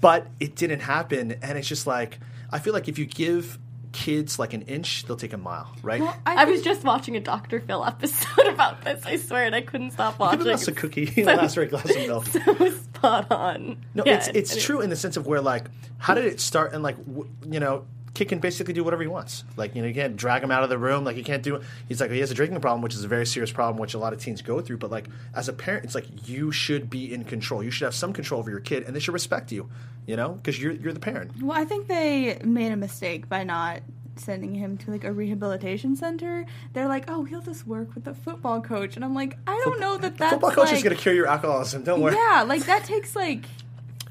but 0.00 0.26
it 0.40 0.54
didn't 0.56 0.80
happen. 0.80 1.32
And 1.42 1.58
it's 1.58 1.68
just 1.68 1.86
like 1.86 2.18
I 2.50 2.58
feel 2.58 2.72
like 2.72 2.88
if 2.88 2.98
you 2.98 3.06
give 3.06 3.58
kids 3.92 4.38
like 4.38 4.52
an 4.52 4.62
inch, 4.62 5.04
they'll 5.04 5.16
take 5.16 5.32
a 5.32 5.38
mile, 5.38 5.72
right? 5.82 6.00
Well, 6.00 6.16
I, 6.26 6.42
I, 6.42 6.44
was 6.46 6.62
just 6.62 6.82
watching 6.82 7.16
a 7.16 7.20
Dr. 7.20 7.60
Phil 7.60 7.84
episode 7.84 8.46
about 8.48 8.82
this. 8.84 9.06
I 9.06 9.16
swear, 9.16 9.44
and 9.44 9.54
I 9.54 9.60
couldn't 9.60 9.92
stop 9.92 10.18
watching. 10.18 10.40
Give 10.40 10.52
us 10.52 10.66
a 10.68 10.72
cookie, 10.72 11.04
the 11.04 11.22
last 11.24 11.54
great 11.54 11.70
glass 11.70 11.88
of 11.88 11.96
milk. 12.06 12.26
so 12.26 12.70
spot 12.70 13.30
on. 13.30 13.76
No, 13.94 14.02
Yeah, 14.04 14.16
it's 14.16 14.28
it's 14.28 14.50
anyway. 14.52 14.64
true 14.64 14.80
in 14.80 14.90
the 14.90 14.96
sense 14.96 15.16
of 15.16 15.26
where 15.26 15.40
like 15.40 15.66
how 15.98 16.14
did 16.14 16.24
it 16.24 16.40
start 16.40 16.72
and 16.72 16.82
like 16.82 16.96
w- 17.06 17.28
you 17.48 17.60
know 17.60 17.84
Kid 18.14 18.28
can 18.28 18.38
basically 18.38 18.72
do 18.72 18.84
whatever 18.84 19.02
he 19.02 19.08
wants. 19.08 19.44
Like 19.56 19.74
you 19.74 19.82
know 19.82 19.88
you 19.88 19.94
can't 19.94 20.16
drag 20.16 20.42
him 20.42 20.50
out 20.50 20.62
of 20.62 20.70
the 20.70 20.78
room. 20.78 21.04
Like 21.04 21.16
he 21.16 21.22
can't 21.22 21.42
do. 21.42 21.60
He's 21.88 22.00
like 22.00 22.10
he 22.10 22.20
has 22.20 22.30
a 22.30 22.34
drinking 22.34 22.60
problem, 22.60 22.80
which 22.80 22.94
is 22.94 23.04
a 23.04 23.08
very 23.08 23.26
serious 23.26 23.52
problem, 23.52 23.80
which 23.80 23.94
a 23.94 23.98
lot 23.98 24.12
of 24.12 24.20
teens 24.20 24.40
go 24.40 24.60
through. 24.60 24.78
But 24.78 24.90
like 24.90 25.06
as 25.34 25.48
a 25.48 25.52
parent, 25.52 25.84
it's 25.84 25.94
like 25.94 26.28
you 26.28 26.52
should 26.52 26.88
be 26.88 27.12
in 27.12 27.24
control. 27.24 27.62
You 27.62 27.70
should 27.70 27.84
have 27.84 27.94
some 27.94 28.12
control 28.12 28.40
over 28.40 28.50
your 28.50 28.60
kid, 28.60 28.84
and 28.84 28.94
they 28.94 29.00
should 29.00 29.14
respect 29.14 29.52
you. 29.52 29.68
You 30.06 30.16
know 30.16 30.30
because 30.30 30.60
you're 30.60 30.72
you're 30.72 30.92
the 30.92 31.00
parent. 31.00 31.42
Well, 31.42 31.58
I 31.58 31.64
think 31.64 31.88
they 31.88 32.38
made 32.44 32.72
a 32.72 32.76
mistake 32.76 33.28
by 33.28 33.42
not 33.42 33.80
sending 34.16 34.54
him 34.54 34.76
to 34.78 34.90
like 34.90 35.04
a 35.04 35.12
rehabilitation 35.12 35.96
center, 35.96 36.46
they're 36.72 36.88
like, 36.88 37.04
"Oh, 37.08 37.24
he'll 37.24 37.40
just 37.40 37.66
work 37.66 37.94
with 37.94 38.04
the 38.04 38.14
football 38.14 38.60
coach," 38.60 38.96
and 38.96 39.04
I'm 39.04 39.14
like, 39.14 39.36
I 39.46 39.60
don't 39.64 39.80
know 39.80 39.96
that 39.98 40.18
that 40.18 40.30
Football 40.30 40.50
coach 40.50 40.66
like, 40.66 40.76
is 40.76 40.82
going 40.82 40.96
to 40.96 41.02
cure 41.02 41.14
your 41.14 41.26
alcoholism. 41.26 41.84
Don't 41.84 42.00
worry. 42.00 42.14
Yeah, 42.14 42.44
like 42.46 42.64
that 42.66 42.84
takes 42.84 43.16
like 43.16 43.44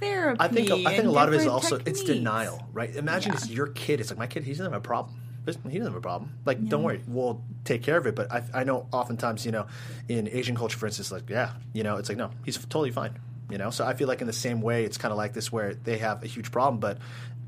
therapy. 0.03 0.37
I 0.39 0.47
think 0.47 0.71
I 0.71 0.95
think 0.95 1.05
a 1.05 1.11
lot 1.11 1.27
of 1.27 1.33
it 1.33 1.37
is 1.37 1.43
different 1.43 1.63
also 1.63 1.79
it's 1.85 2.03
denial, 2.03 2.67
right? 2.73 2.95
Imagine 2.95 3.31
Yeah. 3.31 3.37
it's 3.37 3.49
your 3.49 3.67
kid. 3.67 3.99
It's 3.99 4.09
like 4.09 4.19
my 4.19 4.27
kid. 4.27 4.43
He 4.43 4.51
doesn't 4.51 4.65
have 4.65 4.73
a 4.73 4.79
problem. 4.81 5.15
Listen, 5.45 5.69
He 5.69 5.77
doesn't 5.77 5.91
have 5.93 5.97
a 5.97 6.01
problem. 6.01 6.31
Like, 6.45 6.65
don't 6.69 6.83
worry, 6.83 7.01
we'll 7.05 7.41
take 7.65 7.83
care 7.83 7.97
of 7.97 8.07
it. 8.07 8.15
But 8.15 8.31
I, 8.31 8.43
I 8.53 8.63
know 8.63 8.87
oftentimes, 8.93 9.45
you 9.45 9.51
know, 9.51 9.65
in 10.07 10.29
Asian 10.29 10.55
culture, 10.55 10.77
for 10.77 10.85
instance, 10.85 11.11
like, 11.11 11.29
yeah, 11.29 11.51
you 11.73 11.83
know, 11.83 11.97
it's 11.97 12.07
like, 12.07 12.17
no, 12.17 12.31
he's 12.45 12.57
totally 12.57 12.91
fine. 12.91 13.19
You 13.49 13.57
know, 13.57 13.69
so 13.69 13.85
I 13.85 13.93
feel 13.93 14.07
like 14.07 14.21
in 14.21 14.27
the 14.27 14.31
same 14.33 14.61
way, 14.61 14.85
it's 14.85 14.97
kind 14.97 15.11
of 15.11 15.17
like 15.17 15.33
this 15.33 15.51
where 15.51 15.73
they 15.73 15.97
have 15.97 16.23
a 16.23 16.27
huge 16.27 16.49
problem, 16.49 16.79
but 16.79 16.97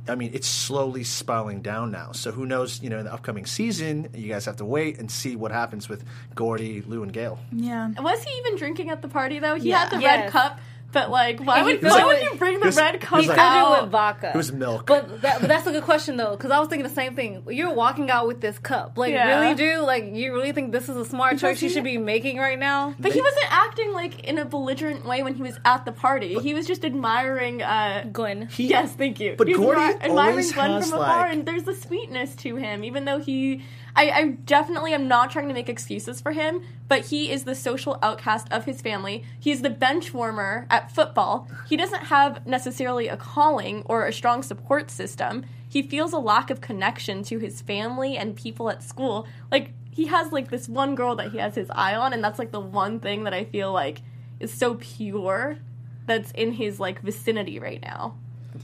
I 0.09 0.13
mean, 0.15 0.31
it's 0.33 0.45
slowly 0.47 1.03
spiraling 1.05 1.61
down 1.63 1.89
now. 1.89 2.11
So 2.11 2.31
who 2.31 2.45
knows? 2.45 2.79
You 2.83 2.89
know, 2.91 2.99
in 2.99 3.05
the 3.05 3.13
upcoming 3.13 3.45
season, 3.47 4.09
you 4.13 4.27
guys 4.27 4.45
have 4.45 4.57
to 4.57 4.65
wait 4.65 4.99
and 4.99 5.09
see 5.09 5.35
what 5.37 5.51
happens 5.51 5.87
with 5.89 6.03
Gordy, 6.35 6.81
Lou, 6.85 7.01
and 7.01 7.11
Gail. 7.11 7.39
Yeah. 7.51 7.89
Was 7.99 8.21
he 8.23 8.37
even 8.39 8.55
drinking 8.57 8.89
at 8.91 9.01
the 9.01 9.07
party 9.07 9.39
though? 9.39 9.55
He 9.55 9.69
Yeah. 9.69 9.79
had 9.79 9.89
the 9.91 10.01
Yes. 10.01 10.19
red 10.25 10.31
cup, 10.31 10.59
but 10.95 11.11
like, 11.11 11.39
why 11.41 11.61
would 11.61 11.79
filled 11.81 11.91
why 11.93 11.99
it 12.01 12.05
would 12.07 12.21
you 12.23 12.35
bring 12.39 12.59
the 12.59 12.65
was- 12.67 12.77
red 12.77 12.99
cup 13.01 13.17
was 13.19 13.27
like- 13.27 13.37
Filled 13.37 13.47
it 13.47 13.57
out? 13.57 13.81
with 13.83 13.91
vodka. 13.91 14.29
It 14.33 14.35
was 14.37 14.51
milk. 14.51 14.87
But, 14.87 15.21
that, 15.21 15.41
but 15.41 15.47
that's 15.47 15.67
a 15.67 15.71
good 15.71 15.83
question 15.83 16.17
though, 16.17 16.31
because 16.31 16.49
I 16.49 16.59
was 16.59 16.67
thinking 16.69 16.87
the 16.87 16.93
same 16.95 17.13
thing. 17.15 17.43
You're 17.49 17.73
walking 17.73 18.09
out 18.09 18.25
with 18.27 18.41
this 18.41 18.57
cup, 18.57 18.97
like 18.97 19.11
Yeah. 19.13 19.41
really, 19.41 19.53
do 19.55 19.81
like 19.81 20.05
you 20.13 20.33
really 20.33 20.51
think 20.53 20.71
this 20.71 20.89
is 20.89 20.97
a 20.97 21.05
smart 21.05 21.37
choice 21.37 21.61
you 21.61 21.69
should 21.69 21.83
be 21.83 21.97
making 21.99 22.37
right 22.39 22.57
now? 22.57 22.95
But 22.99 23.11
he 23.13 23.21
wasn't 23.21 23.45
acting 23.51 23.91
like 23.93 24.23
in 24.23 24.37
a 24.39 24.45
belligerent 24.45 25.05
way 25.05 25.21
when 25.21 25.35
he 25.35 25.43
was 25.43 25.59
at 25.65 25.85
the 25.85 25.91
party. 25.91 26.39
he 26.39 26.53
was 26.55 26.65
just 26.65 26.83
admiring. 26.83 27.61
uh 27.61 28.05
Gwen, 28.11 28.47
He- 28.47 28.67
Yes, 28.67 28.93
thank 28.93 29.19
you. 29.19 29.35
But 29.37 29.47
He 29.47 29.53
Gordy 29.53 29.79
admi- 29.81 30.01
admiring 30.03 30.29
always 30.31 30.51
Gwen 30.53 30.81
from 30.81 30.93
afar, 30.93 31.19
like- 31.21 31.33
and 31.33 31.45
there's 31.45 31.67
a 31.67 31.75
sweetness 31.75 32.35
to 32.37 32.55
him, 32.55 32.83
even 32.83 33.05
though 33.05 33.19
he. 33.19 33.63
I, 33.95 34.09
I 34.09 34.27
definitely 34.45 34.93
am 34.93 35.07
not 35.07 35.31
trying 35.31 35.47
to 35.47 35.53
make 35.53 35.69
excuses 35.69 36.19
for 36.19 36.33
him, 36.33 36.61
but 36.87 37.05
he 37.05 37.31
is 37.31 37.45
the 37.45 37.55
social 37.55 37.97
outcast 38.03 38.47
of 38.51 38.65
his 38.65 38.81
family. 38.81 39.23
He's 39.39 39.61
the 39.61 39.69
bench 39.69 40.13
warmer 40.13 40.67
at 40.69 40.91
football. 40.91 41.47
He 41.67 41.77
doesn't 41.77 42.05
have 42.05 42.45
necessarily 42.45 43.07
a 43.07 43.15
calling 43.15 43.83
or 43.85 44.05
a 44.05 44.11
strong 44.11 44.43
support 44.43 44.91
system. 44.91 45.45
He 45.67 45.81
feels 45.81 46.11
a 46.11 46.19
lack 46.19 46.49
of 46.49 46.61
connection 46.61 47.23
to 47.23 47.39
his 47.39 47.61
family 47.61 48.17
and 48.17 48.35
people 48.35 48.69
at 48.69 48.83
school. 48.83 49.27
Like, 49.49 49.71
he 49.91 50.07
has, 50.07 50.33
like, 50.33 50.49
this 50.49 50.67
one 50.67 50.95
girl 50.95 51.15
that 51.15 51.31
he 51.31 51.37
has 51.37 51.55
his 51.55 51.69
eye 51.71 51.95
on, 51.95 52.11
and 52.11 52.21
that's, 52.21 52.37
like, 52.37 52.51
the 52.51 52.59
one 52.59 52.99
thing 52.99 53.23
that 53.23 53.33
I 53.33 53.45
feel 53.45 53.71
like 53.71 54.01
is 54.41 54.53
so 54.53 54.75
pure 54.75 55.57
that's 56.05 56.31
in 56.31 56.51
his, 56.51 56.81
like, 56.81 57.01
vicinity 57.01 57.59
right 57.59 57.81
now. 57.81 58.17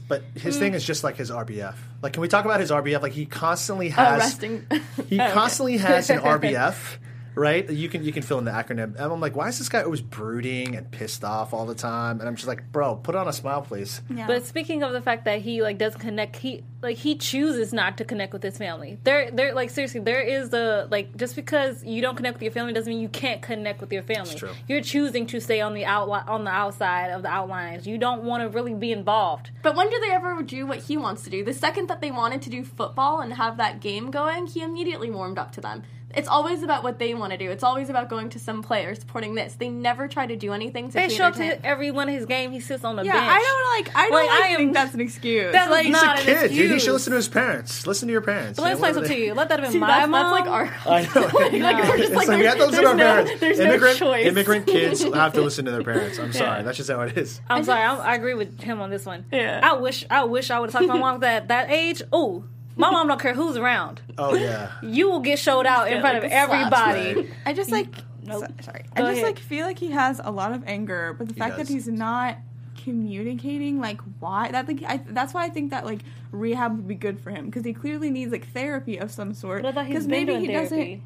But 0.08 0.22
his 0.34 0.58
thing 0.58 0.74
is 0.74 0.84
just 0.84 1.04
like 1.04 1.16
his 1.16 1.30
RBF. 1.30 1.74
Like, 2.02 2.12
can 2.14 2.22
we 2.22 2.28
talk 2.28 2.44
about 2.44 2.60
his 2.60 2.70
RBF? 2.70 3.02
Like, 3.02 3.12
he 3.12 3.26
constantly 3.26 3.88
Oh, 3.88 3.92
has. 3.92 4.18
resting. 4.20 4.66
He 5.08 5.20
oh, 5.20 5.30
constantly 5.32 5.76
has 5.78 6.10
an 6.10 6.18
RBF, 6.20 6.96
right? 7.34 7.68
You 7.68 7.88
can 7.88 8.04
you 8.04 8.12
can 8.12 8.22
fill 8.22 8.38
in 8.38 8.44
the 8.44 8.50
acronym. 8.50 8.94
And 8.96 9.00
I'm 9.00 9.20
like, 9.20 9.36
why 9.36 9.48
is 9.48 9.58
this 9.58 9.68
guy 9.68 9.82
always 9.82 10.00
brooding 10.00 10.76
and 10.76 10.90
pissed 10.90 11.24
off 11.24 11.52
all 11.54 11.66
the 11.66 11.74
time? 11.74 12.20
And 12.20 12.28
I'm 12.28 12.36
just 12.36 12.48
like, 12.48 12.70
bro, 12.72 12.96
put 12.96 13.14
on 13.14 13.28
a 13.28 13.32
smile, 13.32 13.62
please. 13.62 14.00
Yeah. 14.10 14.26
But 14.26 14.44
speaking 14.46 14.82
of 14.82 14.92
the 14.92 15.00
fact 15.00 15.24
that 15.24 15.40
he 15.40 15.62
like 15.62 15.78
doesn't 15.78 16.00
connect, 16.00 16.36
he 16.36 16.64
like 16.82 16.96
he 16.96 17.16
chooses 17.16 17.72
not 17.72 17.98
to 17.98 18.04
connect 18.04 18.32
with 18.32 18.42
his 18.42 18.58
family. 18.58 18.98
There, 19.04 19.30
there, 19.30 19.54
like 19.54 19.70
seriously, 19.70 20.00
there 20.00 20.20
is 20.20 20.52
a 20.52 20.88
like 20.90 21.16
just 21.16 21.36
because 21.36 21.82
you 21.84 22.02
don't 22.02 22.16
connect 22.16 22.34
with 22.36 22.42
your 22.42 22.52
family 22.52 22.72
doesn't 22.72 22.90
mean 22.90 23.00
you 23.00 23.08
can't 23.08 23.40
connect 23.42 23.80
with 23.80 23.92
your 23.92 24.02
family. 24.02 24.34
true. 24.34 24.52
You're 24.68 24.82
choosing 24.82 25.26
to 25.28 25.40
stay 25.40 25.60
on 25.60 25.74
the 25.74 25.84
outline 25.84 26.26
on 26.28 26.44
the 26.44 26.50
outside 26.50 27.10
of 27.10 27.22
the 27.22 27.28
outlines. 27.28 27.86
You 27.86 27.98
don't 27.98 28.24
want 28.24 28.42
to 28.42 28.48
really 28.48 28.74
be 28.74 28.92
involved. 28.92 29.50
But 29.62 29.76
when 29.76 29.88
do 29.90 29.98
they 30.00 30.10
ever 30.10 30.42
do 30.42 30.66
what 30.66 30.78
he 30.78 30.96
wants 30.96 31.22
to 31.22 31.30
do? 31.30 31.44
The 31.44 31.54
second 31.54 31.88
that 31.88 32.00
they 32.00 32.10
wanted 32.10 32.42
to 32.42 32.50
do 32.50 32.64
football 32.64 33.20
and 33.20 33.32
have 33.34 33.56
that 33.58 33.80
game 33.80 34.10
going, 34.10 34.46
he 34.46 34.62
immediately 34.62 35.10
warmed 35.10 35.38
up 35.38 35.52
to 35.52 35.60
them. 35.60 35.82
It's 36.14 36.28
always 36.28 36.62
about 36.62 36.82
what 36.82 36.98
they 36.98 37.14
want 37.14 37.32
to 37.32 37.38
do. 37.38 37.50
It's 37.50 37.62
always 37.62 37.88
about 37.90 38.08
going 38.08 38.30
to 38.30 38.38
some 38.38 38.62
player, 38.62 38.94
supporting 38.94 39.34
this. 39.34 39.54
They 39.54 39.68
never 39.68 40.08
try 40.08 40.26
to 40.26 40.36
do 40.36 40.52
anything 40.52 40.88
to 40.88 40.94
They 40.94 41.08
show 41.08 41.24
up 41.24 41.34
to 41.34 41.42
to 41.56 41.66
every 41.66 41.90
one 41.90 42.08
of 42.08 42.14
his 42.14 42.26
games. 42.26 42.52
He 42.52 42.60
sits 42.60 42.84
on 42.84 42.96
the 42.96 43.04
yeah, 43.04 43.12
bench. 43.12 43.30
I 43.30 43.38
don't 43.38 43.86
like. 43.86 43.96
I 43.96 44.02
don't 44.08 44.12
Like, 44.12 44.28
like, 44.28 44.40
I 44.42 44.48
am- 44.48 44.56
think 44.58 44.74
that's 44.74 44.94
an 44.94 45.00
excuse. 45.00 45.52
That's 45.52 45.70
like, 45.70 45.86
He's 45.86 45.92
not 45.92 46.18
a 46.18 46.20
an 46.20 46.26
kid, 46.26 46.48
dude. 46.52 46.70
He 46.72 46.78
should 46.78 46.92
listen 46.92 47.10
to 47.12 47.16
his 47.16 47.28
parents. 47.28 47.86
Listen 47.86 48.08
to 48.08 48.12
your 48.12 48.20
parents. 48.20 48.58
But 48.58 48.62
let 48.64 48.68
me 48.74 48.76
you 48.76 48.80
know, 48.82 48.88
explain 48.88 49.04
whatever 49.04 49.06
something 49.06 49.16
to 49.16 49.26
you. 49.26 49.34
Let 49.34 49.48
that 49.48 49.58
have 49.60 49.66
been 49.66 49.72
See, 49.72 49.78
my 49.78 49.86
that's, 49.86 50.08
mom. 50.08 50.30
that's 50.30 50.46
like 50.46 50.50
our 50.50 50.92
I 50.92 51.02
know. 51.02 51.60
like, 51.64 51.88
we're 51.88 51.98
just 51.98 52.12
like, 52.12 52.28
like 52.28 52.38
we 52.38 52.44
have 52.44 52.58
to 52.58 52.66
listen 52.66 52.82
to 52.82 52.88
our 52.88 52.94
no- 52.94 53.04
parents. 53.04 53.40
there's 53.40 53.58
no 53.58 53.64
immigrant, 53.64 53.98
choice. 53.98 54.26
immigrant 54.26 54.66
kids 54.66 55.02
have 55.14 55.32
to 55.34 55.40
listen 55.40 55.64
to 55.64 55.70
their 55.70 55.82
parents. 55.82 56.18
I'm 56.18 56.32
sorry. 56.32 56.62
That's 56.62 56.76
just 56.76 56.90
how 56.90 57.00
it 57.02 57.16
is. 57.16 57.40
I'm 57.48 57.64
sorry. 57.64 57.82
I'm, 57.82 58.00
I 58.00 58.14
agree 58.14 58.34
with 58.34 58.60
him 58.60 58.80
on 58.80 58.90
this 58.90 59.06
one. 59.06 59.24
Yeah. 59.32 59.60
I 59.62 59.74
wish. 59.74 60.04
I 60.10 60.24
wish 60.24 60.50
I 60.50 60.58
would 60.60 60.70
have 60.70 60.72
talked 60.72 60.86
to 60.86 60.92
my 60.92 60.98
mom 60.98 61.22
at 61.24 61.48
that 61.48 61.70
age. 61.70 62.02
Oh, 62.12 62.44
my 62.76 62.90
mom 62.90 63.08
don't 63.08 63.20
care 63.20 63.34
who's 63.34 63.56
around. 63.56 64.00
Oh 64.18 64.34
yeah. 64.34 64.72
You 64.82 65.10
will 65.10 65.20
get 65.20 65.38
showed 65.38 65.66
out 65.66 65.90
in 65.90 66.00
front 66.00 66.16
like, 66.16 66.24
of 66.24 66.32
everybody. 66.32 67.14
Right. 67.14 67.30
I 67.46 67.52
just 67.52 67.70
like. 67.70 67.88
Nope. 68.24 68.44
so- 68.46 68.64
sorry. 68.64 68.84
Go 68.94 69.04
I 69.04 69.08
just 69.08 69.22
ahead. 69.22 69.24
like 69.24 69.38
feel 69.40 69.66
like 69.66 69.78
he 69.78 69.90
has 69.90 70.20
a 70.22 70.30
lot 70.30 70.52
of 70.52 70.62
anger, 70.66 71.14
but 71.18 71.28
the 71.28 71.34
fact 71.34 71.56
does. 71.58 71.66
that 71.68 71.72
he's 71.72 71.88
not 71.88 72.38
communicating, 72.84 73.80
like 73.80 74.00
why 74.20 74.50
that 74.50 74.68
like 74.68 74.82
I, 74.84 75.00
that's 75.08 75.34
why 75.34 75.44
I 75.44 75.48
think 75.48 75.70
that 75.70 75.84
like 75.84 76.00
rehab 76.30 76.76
would 76.76 76.88
be 76.88 76.94
good 76.94 77.20
for 77.20 77.30
him 77.30 77.46
because 77.46 77.64
he 77.64 77.72
clearly 77.72 78.10
needs 78.10 78.32
like 78.32 78.48
therapy 78.52 78.98
of 78.98 79.10
some 79.10 79.34
sort. 79.34 79.62
But 79.62 79.68
I 79.68 79.72
thought 79.72 79.88
Because 79.88 80.06
been 80.06 80.26
maybe 80.26 80.34
he 80.40 80.46
therapy. 80.46 81.02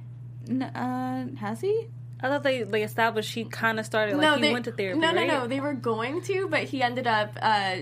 doesn't. 0.48 0.62
N- 0.62 0.62
uh, 0.62 1.36
has 1.40 1.60
he? 1.60 1.88
I 2.20 2.28
thought 2.28 2.42
they 2.42 2.62
they 2.62 2.82
established 2.82 3.34
he 3.34 3.44
kind 3.44 3.78
of 3.78 3.84
started 3.86 4.16
like 4.16 4.22
no, 4.22 4.34
he 4.36 4.42
they, 4.42 4.52
went 4.52 4.64
to 4.66 4.72
therapy. 4.72 4.98
No, 4.98 5.10
no, 5.10 5.16
right? 5.20 5.28
no. 5.28 5.46
They 5.46 5.60
were 5.60 5.74
going 5.74 6.22
to, 6.22 6.48
but 6.48 6.64
he 6.64 6.82
ended 6.82 7.06
up, 7.06 7.36
uh, 7.42 7.76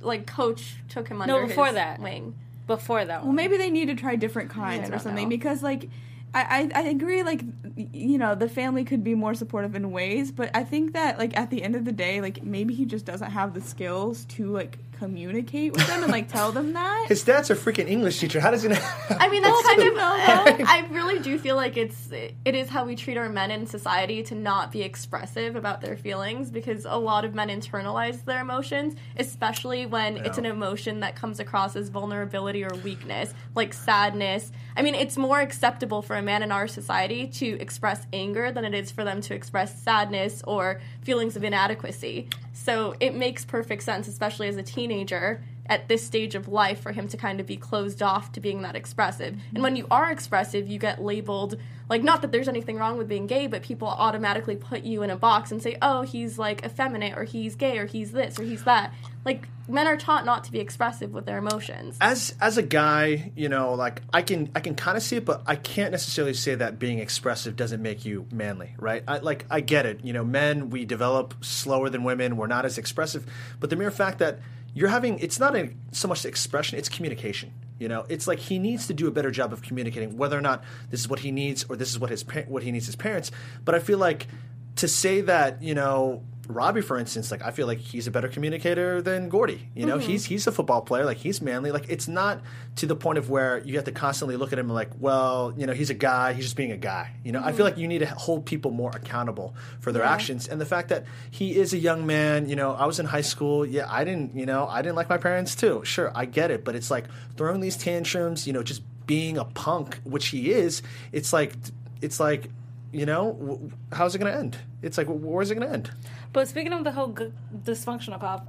like, 0.00 0.26
coach 0.26 0.76
took 0.88 1.08
him 1.08 1.22
under 1.22 1.40
no 1.40 1.46
before 1.46 1.66
his 1.66 1.74
that. 1.76 2.00
wing. 2.00 2.34
Before 2.68 3.04
that 3.04 3.22
Well, 3.22 3.28
one. 3.28 3.34
maybe 3.36 3.56
they 3.56 3.70
need 3.70 3.86
to 3.86 3.96
try 3.96 4.14
different 4.14 4.50
kinds 4.50 4.90
or 4.90 4.98
something 5.00 5.24
know. 5.24 5.28
because 5.36 5.62
like. 5.64 5.88
I, 6.34 6.70
I 6.74 6.80
I 6.80 6.82
agree, 6.88 7.22
like, 7.22 7.40
you 7.74 8.18
know, 8.18 8.34
the 8.34 8.50
family 8.50 8.84
could 8.84 9.02
be 9.02 9.14
more 9.14 9.32
supportive 9.32 9.74
in 9.74 9.90
ways, 9.92 10.30
but 10.30 10.50
I 10.54 10.62
think 10.62 10.92
that, 10.92 11.18
like, 11.18 11.34
at 11.38 11.48
the 11.48 11.62
end 11.62 11.74
of 11.74 11.86
the 11.86 11.90
day, 11.90 12.20
like, 12.20 12.42
maybe 12.42 12.74
he 12.74 12.84
just 12.84 13.06
doesn't 13.06 13.30
have 13.30 13.54
the 13.54 13.62
skills 13.62 14.26
to, 14.36 14.50
like, 14.52 14.76
communicate 14.98 15.72
with 15.72 15.86
them 15.86 16.02
and, 16.02 16.12
like, 16.12 16.28
tell 16.28 16.52
them 16.52 16.72
that. 16.72 17.06
His 17.08 17.22
dad's 17.22 17.50
a 17.50 17.54
freaking 17.54 17.88
English 17.88 18.18
teacher. 18.18 18.40
How 18.40 18.50
does 18.50 18.62
he 18.62 18.68
know? 18.68 18.78
I 19.10 19.28
mean, 19.28 19.42
that's 19.42 19.62
kind 19.66 19.82
of. 19.82 19.94
no, 19.96 20.04
I 20.04 20.86
really 20.90 21.18
do 21.18 21.38
feel 21.38 21.56
like 21.56 21.76
it's 21.76 22.10
it 22.10 22.54
is 22.54 22.68
how 22.68 22.84
we 22.84 22.96
treat 22.96 23.16
our 23.16 23.28
men 23.28 23.50
in 23.50 23.66
society 23.66 24.22
to 24.24 24.34
not 24.34 24.72
be 24.72 24.82
expressive 24.82 25.56
about 25.56 25.80
their 25.80 25.96
feelings 25.96 26.50
because 26.50 26.84
a 26.84 26.96
lot 26.96 27.24
of 27.24 27.34
men 27.34 27.48
internalize 27.48 28.24
their 28.24 28.40
emotions, 28.40 28.94
especially 29.16 29.86
when 29.86 30.18
it's 30.18 30.38
an 30.38 30.46
emotion 30.46 31.00
that 31.00 31.16
comes 31.16 31.40
across 31.40 31.76
as 31.76 31.88
vulnerability 31.88 32.64
or 32.64 32.74
weakness, 32.84 33.34
like 33.54 33.72
sadness. 33.74 34.52
I 34.76 34.82
mean, 34.82 34.94
it's 34.94 35.16
more 35.16 35.40
acceptable 35.40 36.02
for 36.02 36.16
a 36.16 36.22
man 36.22 36.42
in 36.42 36.52
our 36.52 36.68
society 36.68 37.26
to 37.26 37.58
express 37.60 38.06
anger 38.12 38.52
than 38.52 38.64
it 38.64 38.74
is 38.74 38.90
for 38.90 39.04
them 39.04 39.20
to 39.22 39.34
express 39.34 39.82
sadness 39.82 40.42
or 40.46 40.80
feelings 41.02 41.36
of 41.36 41.44
inadequacy. 41.44 42.28
So 42.64 42.96
it 42.98 43.14
makes 43.14 43.44
perfect 43.44 43.84
sense, 43.84 44.08
especially 44.08 44.48
as 44.48 44.56
a 44.56 44.62
teenager 44.64 45.42
at 45.68 45.88
this 45.88 46.04
stage 46.04 46.34
of 46.34 46.48
life, 46.48 46.80
for 46.80 46.92
him 46.92 47.08
to 47.08 47.16
kind 47.16 47.40
of 47.40 47.46
be 47.46 47.56
closed 47.56 48.02
off 48.02 48.32
to 48.32 48.40
being 48.40 48.62
that 48.62 48.76
expressive. 48.76 49.34
And 49.34 49.42
mm-hmm. 49.42 49.62
when 49.62 49.76
you 49.76 49.86
are 49.90 50.10
expressive, 50.10 50.68
you 50.68 50.78
get 50.78 51.02
labeled 51.02 51.56
like 51.88 52.02
not 52.02 52.22
that 52.22 52.32
there's 52.32 52.48
anything 52.48 52.76
wrong 52.76 52.98
with 52.98 53.08
being 53.08 53.26
gay, 53.26 53.46
but 53.46 53.62
people 53.62 53.88
automatically 53.88 54.56
put 54.56 54.82
you 54.82 55.02
in 55.02 55.10
a 55.10 55.16
box 55.16 55.50
and 55.50 55.62
say, 55.62 55.76
"Oh, 55.80 56.02
he's 56.02 56.38
like 56.38 56.64
effeminate, 56.64 57.16
or 57.16 57.24
he's 57.24 57.54
gay, 57.54 57.78
or 57.78 57.86
he's 57.86 58.12
this, 58.12 58.38
or 58.38 58.42
he's 58.42 58.64
that." 58.64 58.92
Like 59.24 59.48
men 59.68 59.86
are 59.86 59.96
taught 59.96 60.24
not 60.24 60.44
to 60.44 60.52
be 60.52 60.60
expressive 60.60 61.12
with 61.12 61.26
their 61.26 61.38
emotions. 61.38 61.96
as 62.00 62.34
as 62.40 62.58
a 62.58 62.62
guy, 62.62 63.32
you 63.36 63.48
know, 63.48 63.74
like 63.74 64.02
I 64.12 64.22
can 64.22 64.50
I 64.54 64.60
can 64.60 64.74
kind 64.74 64.96
of 64.96 65.02
see 65.02 65.16
it, 65.16 65.24
but 65.24 65.42
I 65.46 65.56
can't 65.56 65.90
necessarily 65.90 66.34
say 66.34 66.54
that 66.54 66.78
being 66.78 66.98
expressive 66.98 67.56
doesn't 67.56 67.80
make 67.80 68.04
you 68.04 68.26
manly, 68.30 68.74
right? 68.78 69.02
I 69.08 69.18
like 69.18 69.46
I 69.50 69.60
get 69.60 69.86
it. 69.86 70.04
You 70.04 70.12
know, 70.12 70.24
men 70.24 70.70
we 70.70 70.84
develop 70.84 71.42
slower 71.42 71.88
than 71.88 72.04
women. 72.04 72.36
We're 72.36 72.48
not 72.48 72.66
as 72.66 72.76
expressive, 72.76 73.24
but 73.60 73.70
the 73.70 73.76
mere 73.76 73.90
fact 73.90 74.18
that 74.18 74.40
you're 74.78 74.88
having 74.88 75.18
it's 75.18 75.40
not 75.40 75.56
a, 75.56 75.70
so 75.90 76.06
much 76.06 76.24
expression, 76.24 76.78
it's 76.78 76.88
communication. 76.88 77.52
You 77.80 77.88
know, 77.88 78.06
it's 78.08 78.26
like 78.28 78.38
he 78.38 78.58
needs 78.58 78.86
to 78.86 78.94
do 78.94 79.08
a 79.08 79.10
better 79.10 79.30
job 79.32 79.52
of 79.52 79.60
communicating 79.60 80.16
whether 80.16 80.38
or 80.38 80.40
not 80.40 80.62
this 80.90 81.00
is 81.00 81.08
what 81.08 81.20
he 81.20 81.32
needs 81.32 81.64
or 81.68 81.74
this 81.74 81.90
is 81.90 81.98
what 81.98 82.10
his 82.10 82.24
what 82.46 82.62
he 82.62 82.70
needs 82.70 82.86
his 82.86 82.96
parents. 82.96 83.32
But 83.64 83.74
I 83.74 83.80
feel 83.80 83.98
like 83.98 84.28
to 84.76 84.86
say 84.86 85.20
that, 85.22 85.62
you 85.62 85.74
know, 85.74 86.22
Robbie, 86.48 86.80
for 86.80 86.98
instance, 86.98 87.30
like 87.30 87.42
I 87.42 87.50
feel 87.50 87.66
like 87.66 87.78
he's 87.78 88.06
a 88.06 88.10
better 88.10 88.26
communicator 88.26 89.02
than 89.02 89.28
Gordy. 89.28 89.68
You 89.74 89.84
know, 89.84 89.98
mm-hmm. 89.98 90.08
he's 90.08 90.24
he's 90.24 90.46
a 90.46 90.52
football 90.52 90.80
player, 90.80 91.04
like 91.04 91.18
he's 91.18 91.42
manly. 91.42 91.70
Like 91.70 91.84
it's 91.90 92.08
not 92.08 92.40
to 92.76 92.86
the 92.86 92.96
point 92.96 93.18
of 93.18 93.28
where 93.28 93.58
you 93.58 93.76
have 93.76 93.84
to 93.84 93.92
constantly 93.92 94.36
look 94.36 94.52
at 94.52 94.58
him 94.58 94.70
like, 94.70 94.90
well, 94.98 95.52
you 95.58 95.66
know, 95.66 95.74
he's 95.74 95.90
a 95.90 95.94
guy, 95.94 96.32
he's 96.32 96.46
just 96.46 96.56
being 96.56 96.72
a 96.72 96.78
guy. 96.78 97.12
You 97.22 97.32
know, 97.32 97.40
I 97.40 97.52
feel 97.52 97.52
mm-hmm. 97.52 97.62
like 97.64 97.76
you 97.76 97.86
need 97.86 97.98
to 97.98 98.06
hold 98.06 98.46
people 98.46 98.70
more 98.70 98.90
accountable 98.94 99.54
for 99.80 99.92
their 99.92 100.02
actions. 100.02 100.48
And 100.48 100.58
the 100.58 100.66
fact 100.66 100.88
that 100.88 101.04
he 101.30 101.54
is 101.54 101.74
a 101.74 101.78
young 101.78 102.06
man, 102.06 102.48
you 102.48 102.56
know, 102.56 102.72
I 102.72 102.86
was 102.86 102.98
in 102.98 103.04
high 103.04 103.20
school. 103.20 103.66
Yeah, 103.66 103.86
I 103.86 104.04
didn't, 104.04 104.34
you 104.34 104.46
know, 104.46 104.66
I 104.66 104.80
didn't 104.80 104.96
like 104.96 105.10
my 105.10 105.18
parents 105.18 105.54
too. 105.54 105.82
Sure, 105.84 106.10
I 106.14 106.24
get 106.24 106.50
it, 106.50 106.64
but 106.64 106.74
it's 106.74 106.90
like 106.90 107.04
throwing 107.36 107.60
these 107.60 107.76
tantrums, 107.76 108.46
you 108.46 108.54
know, 108.54 108.62
just 108.62 108.82
being 109.06 109.36
a 109.36 109.44
punk, 109.44 110.00
which 110.04 110.28
he 110.28 110.50
is. 110.50 110.82
It's 111.12 111.32
like, 111.32 111.52
it's 112.00 112.18
like. 112.18 112.48
You 112.90 113.04
know, 113.06 113.70
how's 113.92 114.14
it 114.14 114.18
going 114.18 114.32
to 114.32 114.38
end? 114.38 114.56
It's 114.82 114.96
like, 114.96 115.08
where's 115.08 115.50
it 115.50 115.56
going 115.56 115.66
to 115.68 115.74
end? 115.74 115.90
But 116.32 116.48
speaking 116.48 116.72
of 116.72 116.84
the 116.84 116.92
whole 116.92 117.12
dysfunctional 117.12 118.18
cop, 118.18 118.48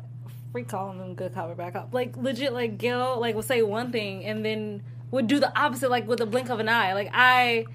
free 0.51 0.63
calling 0.63 0.97
them 0.97 1.13
good 1.13 1.33
cop 1.33 1.49
or 1.49 1.55
bad 1.55 1.73
cop. 1.73 1.93
Like 1.93 2.15
legit, 2.15 2.53
like 2.53 2.77
Gil, 2.77 3.19
like 3.19 3.35
will 3.35 3.41
say 3.41 3.61
one 3.61 3.91
thing 3.91 4.23
and 4.23 4.43
then 4.45 4.81
would 5.11 5.27
do 5.27 5.39
the 5.39 5.57
opposite, 5.59 5.89
like 5.89 6.07
with 6.07 6.21
a 6.21 6.25
blink 6.25 6.49
of 6.49 6.59
an 6.59 6.69
eye. 6.69 6.93
Like 6.93 7.09
I 7.13 7.65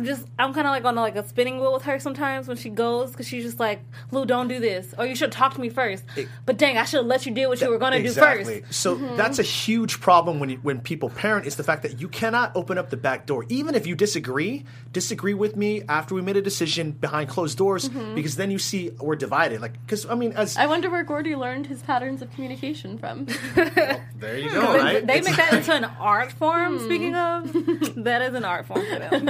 just 0.00 0.26
I'm 0.38 0.54
kind 0.54 0.66
of 0.66 0.70
like 0.70 0.84
on 0.84 0.94
like 0.94 1.16
a 1.16 1.26
spinning 1.26 1.60
wheel 1.60 1.72
with 1.72 1.82
her 1.82 1.98
sometimes 1.98 2.48
when 2.48 2.56
she 2.56 2.70
goes 2.70 3.10
because 3.10 3.28
she's 3.28 3.44
just 3.44 3.60
like, 3.60 3.80
Lou, 4.10 4.24
don't 4.24 4.48
do 4.48 4.58
this, 4.58 4.94
or 4.96 5.04
you 5.04 5.14
should 5.14 5.32
talk 5.32 5.54
to 5.54 5.60
me 5.60 5.68
first. 5.68 6.04
It- 6.16 6.28
but 6.46 6.56
dang, 6.56 6.78
I 6.78 6.84
should 6.84 6.98
have 6.98 7.06
let 7.06 7.26
you 7.26 7.32
do 7.32 7.48
what 7.48 7.60
you 7.60 7.68
were 7.68 7.78
going 7.78 7.92
to 7.92 7.98
exactly. 7.98 8.60
do 8.60 8.60
first. 8.62 8.74
So 8.74 8.96
mm-hmm. 8.96 9.16
that's 9.16 9.38
a 9.38 9.42
huge 9.42 10.00
problem 10.00 10.40
when 10.40 10.50
you, 10.50 10.56
when 10.62 10.80
people 10.80 11.10
parent 11.10 11.46
is 11.46 11.56
the 11.56 11.62
fact 11.62 11.82
that 11.82 12.00
you 12.00 12.08
cannot 12.08 12.52
open 12.54 12.78
up 12.78 12.90
the 12.90 12.96
back 12.96 13.26
door, 13.26 13.44
even 13.48 13.74
if 13.74 13.86
you 13.86 13.94
disagree. 13.94 14.64
Disagree 14.92 15.34
with 15.34 15.56
me 15.56 15.82
after 15.88 16.14
we 16.14 16.22
made 16.22 16.36
a 16.36 16.42
decision 16.42 16.92
behind 16.92 17.28
closed 17.28 17.58
doors, 17.58 17.88
mm-hmm. 17.88 18.14
because 18.14 18.36
then 18.36 18.50
you 18.50 18.58
see 18.58 18.90
we're 19.00 19.16
divided. 19.16 19.60
Like, 19.60 19.74
because 19.84 20.06
I 20.06 20.14
mean, 20.14 20.32
as 20.32 20.56
I 20.56 20.66
wonder 20.66 20.90
where 20.90 21.02
Gordy 21.02 21.34
learned 21.34 21.66
his 21.66 21.82
patterns 21.82 22.22
of 22.22 22.30
communication 22.32 22.98
from. 22.98 23.26
there 23.54 24.38
you 24.38 24.50
go, 24.50 24.60
right? 24.76 25.06
They 25.06 25.18
It's- 25.18 25.24
make 25.24 25.36
that 25.36 25.52
into 25.54 25.72
an 25.72 25.84
art 25.84 26.32
form. 26.32 26.78
Speaking 26.80 27.12
hmm. 27.12 27.16
of, 27.16 27.94
that 28.04 28.22
is 28.22 28.34
an 28.34 28.44
art 28.44 28.66
form 28.66 28.84
for 28.86 28.98
them. 28.98 29.26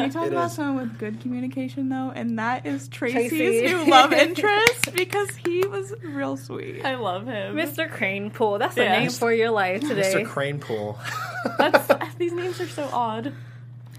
Can 0.54 0.74
we 0.76 0.80
talk 0.80 0.84
It 0.84 0.84
about 0.84 0.88
is. 0.88 0.88
someone 0.88 0.88
with 0.88 0.98
good 0.98 1.20
communication 1.20 1.88
though? 1.88 2.12
And 2.14 2.38
that 2.38 2.66
is 2.66 2.88
Tracy's 2.88 3.30
Tracy. 3.30 3.62
new 3.66 3.84
love 3.90 4.12
interest 4.26 4.92
because 4.94 5.28
he 5.36 5.66
was 5.66 5.92
real 6.02 6.36
sweet. 6.36 6.84
I 6.84 6.94
love 6.96 7.26
him. 7.26 7.56
Mr. 7.56 7.90
Crane 7.90 8.30
Pool. 8.30 8.58
That's 8.58 8.74
the 8.74 8.84
Yeah. 8.84 8.98
name 9.00 9.10
for 9.10 9.32
your 9.32 9.50
life 9.50 9.80
today. 9.80 10.14
Mr. 10.14 10.26
Crane 10.26 10.58
Pool. 10.58 10.98
That's, 11.58 12.14
these 12.18 12.32
names 12.32 12.60
are 12.60 12.68
so 12.68 12.88
odd. 12.92 13.32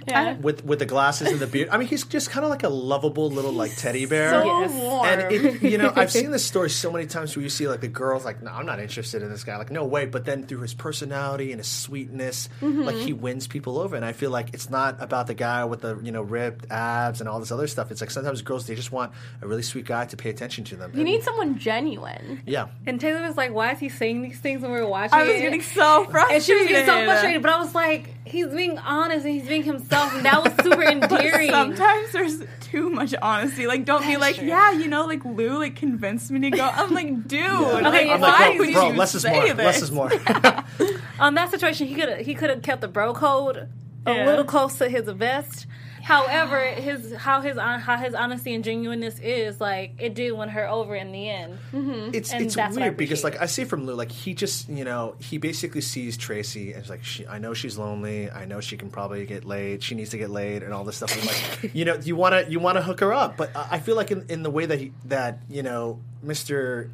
Yeah. 0.07 0.37
with 0.37 0.63
with 0.65 0.79
the 0.79 0.85
glasses 0.85 1.31
and 1.31 1.39
the 1.39 1.47
beard. 1.47 1.69
I 1.69 1.77
mean, 1.77 1.87
he's 1.87 2.03
just 2.05 2.29
kind 2.29 2.43
of 2.43 2.49
like 2.49 2.63
a 2.63 2.69
lovable 2.69 3.29
little 3.29 3.51
like 3.53 3.75
teddy 3.75 4.05
bear. 4.05 4.31
So 4.31 4.43
Yes. 4.45 4.71
warm. 4.73 5.07
And 5.07 5.31
it, 5.31 5.61
you 5.63 5.77
know, 5.77 5.91
I've 5.95 6.11
seen 6.11 6.31
this 6.31 6.45
story 6.45 6.69
so 6.69 6.91
many 6.91 7.05
times 7.07 7.35
where 7.35 7.43
you 7.43 7.49
see 7.49 7.67
like 7.67 7.81
the 7.81 7.87
girls 7.87 8.25
like, 8.25 8.41
no, 8.41 8.51
I'm 8.51 8.65
not 8.65 8.79
interested 8.79 9.21
in 9.21 9.29
this 9.29 9.43
guy. 9.43 9.57
Like, 9.57 9.71
no 9.71 9.85
way. 9.85 10.05
But 10.05 10.25
then 10.25 10.45
through 10.45 10.61
his 10.61 10.73
personality 10.73 11.51
and 11.51 11.59
his 11.59 11.67
sweetness, 11.67 12.49
like 12.61 12.71
mm-hmm. 12.71 13.05
he 13.05 13.13
wins 13.13 13.47
people 13.47 13.79
over. 13.79 13.95
And 13.95 14.05
I 14.05 14.13
feel 14.13 14.31
like 14.31 14.53
it's 14.53 14.69
not 14.69 15.01
about 15.01 15.27
the 15.27 15.33
guy 15.33 15.65
with 15.65 15.81
the 15.81 15.99
you 16.01 16.11
know 16.11 16.21
ripped 16.21 16.71
abs 16.71 17.19
and 17.19 17.29
all 17.29 17.39
this 17.39 17.51
other 17.51 17.67
stuff. 17.67 17.91
It's 17.91 18.01
like 18.01 18.11
sometimes 18.11 18.41
girls 18.41 18.67
they 18.67 18.75
just 18.75 18.91
want 18.91 19.11
a 19.41 19.47
really 19.47 19.63
sweet 19.63 19.85
guy 19.85 20.05
to 20.05 20.17
pay 20.17 20.29
attention 20.29 20.63
to 20.65 20.75
them. 20.75 20.91
you 20.93 21.03
need 21.03 21.23
someone 21.23 21.57
genuine. 21.57 22.41
yeah. 22.45 22.67
And 22.85 22.99
Taylor 22.99 23.21
was 23.21 23.37
like, 23.37 23.53
"Why 23.53 23.71
is 23.71 23.79
he 23.79 23.89
saying 23.89 24.21
these 24.21 24.39
things 24.39 24.61
when 24.61 24.71
we 24.71 24.79
were 24.79 24.87
watching?" 24.87 25.13
I 25.13 25.23
was 25.23 25.41
getting 25.41 25.61
so 25.61 26.05
frustrated. 26.05 26.35
and 26.35 26.43
she 26.43 26.53
was 26.55 26.67
getting 26.67 26.85
so 26.85 27.05
frustrated. 27.05 27.41
But 27.41 27.51
I 27.51 27.59
was 27.59 27.75
like, 27.75 28.13
"He's 28.25 28.47
being 28.47 28.77
honest 28.79 29.25
and 29.25 29.33
he's 29.35 29.47
being 29.47 29.63
himself, 29.63 29.89
and 29.95 30.25
that 30.25 30.43
was 30.43 30.53
super 30.63 30.83
endearing." 30.89 31.49
Sometimes 31.51 32.11
there's 32.11 32.43
too 32.61 32.89
much 32.89 33.13
honesty. 33.21 33.67
Like, 33.67 33.85
don't 33.85 34.05
be 34.05 34.17
like, 34.17 34.35
true. 34.37 34.47
yeah, 34.47 34.71
you 34.71 34.87
know, 34.87 35.05
like 35.05 35.23
Lou 35.25 35.57
like 35.59 35.75
convinced 35.75 36.31
me 36.31 36.39
to 36.49 36.57
go. 36.57 36.63
I'm 36.71 36.93
like, 36.93 37.27
dude, 37.27 37.43
like, 37.51 37.85
Okay, 37.85 38.09
I'm 38.11 38.21
why 38.21 38.29
like, 38.49 38.59
would 38.59 38.73
bro, 38.73 38.81
bro 38.81 38.91
you 38.91 38.97
less 38.97 39.15
is 39.15 39.25
more. 39.25 39.43
this? 39.47 39.57
Less 39.57 39.81
is 39.81 39.91
more. 39.91 40.11
on 41.19 41.35
that 41.35 41.51
situation, 41.51 41.87
he 41.87 41.95
could 41.95 42.17
he 42.19 42.33
could 42.35 42.49
have 42.49 42.61
kept 42.61 42.81
the 42.81 42.87
bro 42.87 43.13
code 43.13 43.69
a 44.05 44.13
Yeah. 44.13 44.25
little 44.25 44.45
close 44.45 44.77
to 44.79 44.89
his 44.89 45.07
vest. 45.09 45.65
However, 46.03 46.59
his 46.59 47.13
how 47.13 47.39
his 47.39 47.57
uh, 47.57 47.77
how 47.77 47.95
his 47.95 48.13
honesty 48.13 48.53
and 48.53 48.61
genuineness 48.61 49.19
is 49.19 49.61
like 49.61 49.93
it 49.99 50.13
did 50.13 50.33
win 50.33 50.49
her 50.49 50.67
over 50.67 50.95
in 50.95 51.13
the 51.13 51.29
end. 51.29 51.57
Mm-hmm. 51.71 52.09
it's 52.13 52.33
And 52.33 52.43
it's 52.43 52.55
that's 52.55 52.75
weird 52.75 52.97
because 52.97 53.23
like 53.23 53.41
I 53.41 53.45
see 53.45 53.63
from 53.63 53.85
Lou, 53.85 53.95
like 53.95 54.11
he 54.11 54.33
just 54.33 54.67
you 54.67 54.83
know 54.83 55.15
he 55.19 55.37
basically 55.37 55.79
sees 55.79 56.17
Tracy 56.17 56.73
and 56.73 56.81
he's 56.81 56.89
like, 56.89 57.05
she, 57.05 57.25
I 57.25 57.39
know 57.39 57.53
she's 57.53 57.77
lonely. 57.77 58.29
I 58.29 58.43
know 58.43 58.59
she 58.59 58.75
can 58.75 58.89
probably 58.89 59.25
get 59.25 59.45
laid. 59.45 59.81
She 59.81 59.95
needs 59.95 60.09
to 60.09 60.17
get 60.17 60.29
laid 60.29 60.61
and 60.61 60.73
all 60.73 60.83
this 60.83 60.97
stuff. 60.97 61.15
And 61.15 61.25
like, 61.25 61.73
you 61.73 61.85
know, 61.85 61.95
you 61.95 62.17
want 62.17 62.33
to 62.33 62.51
you 62.51 62.59
want 62.59 62.77
to 62.77 62.81
hook 62.81 62.99
her 62.99 63.13
up, 63.13 63.37
but 63.37 63.55
I 63.55 63.67
I 63.71 63.79
feel 63.79 63.95
like 63.95 64.11
in, 64.11 64.25
in 64.27 64.43
the 64.43 64.51
way 64.51 64.65
that 64.65 64.79
he 64.81 64.91
that 65.05 65.39
you 65.49 65.63
know 65.63 66.01
Mister 66.21 66.91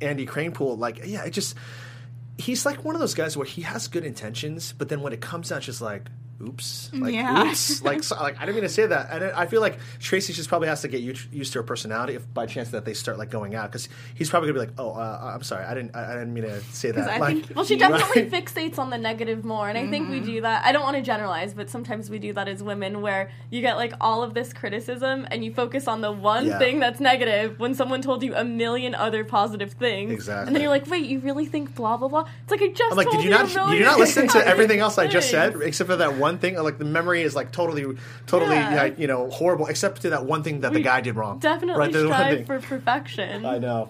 Andy 0.00 0.24
Cranepool, 0.24 0.78
like 0.78 1.02
yeah, 1.04 1.22
it 1.26 1.32
just 1.32 1.54
he's 2.38 2.64
like 2.64 2.82
one 2.82 2.94
of 2.94 3.00
those 3.02 3.14
guys 3.14 3.36
where 3.36 3.44
he 3.44 3.60
has 3.60 3.88
good 3.88 4.04
intentions, 4.04 4.72
but 4.72 4.88
then 4.88 5.02
when 5.02 5.12
it 5.12 5.20
comes 5.20 5.52
out, 5.52 5.58
it's 5.58 5.66
just 5.66 5.82
like. 5.82 6.08
Oops! 6.40 6.90
Mm, 6.92 7.00
like 7.02 7.14
Yeah. 7.14 7.48
oops! 7.48 7.82
Like 7.82 8.04
so, 8.04 8.14
like 8.16 8.36
I 8.36 8.40
didn't 8.40 8.54
mean 8.56 8.62
to 8.62 8.68
say 8.68 8.86
that. 8.86 9.08
And 9.10 9.24
I 9.32 9.46
feel 9.46 9.60
like 9.60 9.78
Tracy 9.98 10.32
just 10.32 10.48
probably 10.48 10.68
has 10.68 10.82
to 10.82 10.88
get 10.88 11.00
used, 11.00 11.52
to 11.52 11.58
her 11.58 11.62
personality 11.64 12.14
if 12.14 12.32
by 12.32 12.46
chance 12.46 12.70
that 12.70 12.84
they 12.84 12.94
start 12.94 13.18
like 13.18 13.30
going 13.30 13.54
out 13.56 13.72
because 13.72 13.88
he's 14.14 14.30
probably 14.30 14.48
gonna 14.48 14.60
be 14.60 14.66
like, 14.66 14.74
oh, 14.78 14.90
uh, 14.90 14.98
uh, 14.98 15.32
I'm 15.34 15.42
sorry, 15.42 15.64
I 15.64 15.74
didn't, 15.74 15.96
I, 15.96 16.10
I 16.12 16.12
didn't 16.14 16.34
mean 16.34 16.44
to 16.44 16.60
say 16.72 16.92
that. 16.92 17.08
I 17.10 17.18
like, 17.18 17.36
think- 17.46 17.56
Well, 17.56 17.64
she 17.64 17.74
Right. 17.74 17.90
definitely 17.90 18.30
fixates 18.40 18.78
on 18.78 18.90
the 18.90 18.98
negative 18.98 19.44
more, 19.44 19.68
and 19.68 19.76
I 19.76 19.88
think 19.88 20.10
we 20.10 20.20
do 20.20 20.34
mm-hmm. 20.34 20.42
that. 20.42 20.64
I 20.64 20.70
don't 20.72 20.82
want 20.82 20.96
to 20.96 21.02
generalize, 21.02 21.54
but 21.54 21.70
sometimes 21.70 22.08
we 22.08 22.18
do 22.20 22.32
that 22.34 22.46
as 22.46 22.62
women, 22.62 23.02
where 23.02 23.30
you 23.50 23.60
get 23.60 23.76
like 23.76 23.94
all 24.00 24.22
of 24.22 24.34
this 24.34 24.52
criticism, 24.52 25.26
and 25.30 25.44
you 25.44 25.52
focus 25.52 25.88
on 25.88 26.02
the 26.02 26.12
one 26.12 26.46
Yeah. 26.46 26.58
thing 26.58 26.78
that's 26.78 27.00
negative 27.00 27.58
when 27.58 27.74
someone 27.74 28.00
told 28.00 28.22
you 28.22 28.34
a 28.36 28.44
million 28.44 28.94
other 28.94 29.24
positive 29.24 29.72
things. 29.72 30.12
Exactly. 30.12 30.46
And 30.46 30.54
then 30.54 30.62
you're 30.62 30.70
like, 30.70 30.86
wait, 30.88 31.06
you 31.06 31.18
really 31.18 31.46
think 31.46 31.74
blah 31.74 31.96
blah 31.96 32.08
blah? 32.08 32.28
It's 32.42 32.50
like 32.52 32.62
I 32.62 32.68
just 32.68 32.92
I'm 32.92 32.96
like, 32.96 33.06
told 33.06 33.16
did 33.16 33.24
you 33.24 33.30
not? 33.30 33.44
a 33.44 33.48
Did 33.48 33.54
million 33.56 33.78
you 33.78 33.84
not 33.84 33.98
listen 33.98 34.28
to 34.28 34.46
everything 34.46 34.78
else 34.80 34.98
I 34.98 35.08
just 35.08 35.30
said 35.30 35.56
except 35.62 35.90
for 35.90 35.96
that 35.96 36.14
one 36.16 36.27
thing? 36.36 36.56
Like 36.56 36.76
the 36.76 36.84
memory 36.84 37.22
is 37.22 37.34
like 37.34 37.50
totally, 37.50 37.96
totally, 38.26 38.56
Yeah. 38.56 38.74
like, 38.76 38.98
you 38.98 39.06
know, 39.06 39.30
horrible 39.30 39.68
except 39.68 40.02
to 40.02 40.10
that 40.10 40.26
one 40.26 40.42
thing 40.42 40.60
that 40.60 40.74
the 40.74 40.80
guy 40.80 41.00
did 41.00 41.16
wrong. 41.16 41.38
Definitely 41.38 41.80
Right, 41.80 41.94
one 41.94 42.12
strive 42.12 42.46
for 42.46 42.60
perfection. 42.60 43.46
I 43.46 43.56
know. 43.56 43.88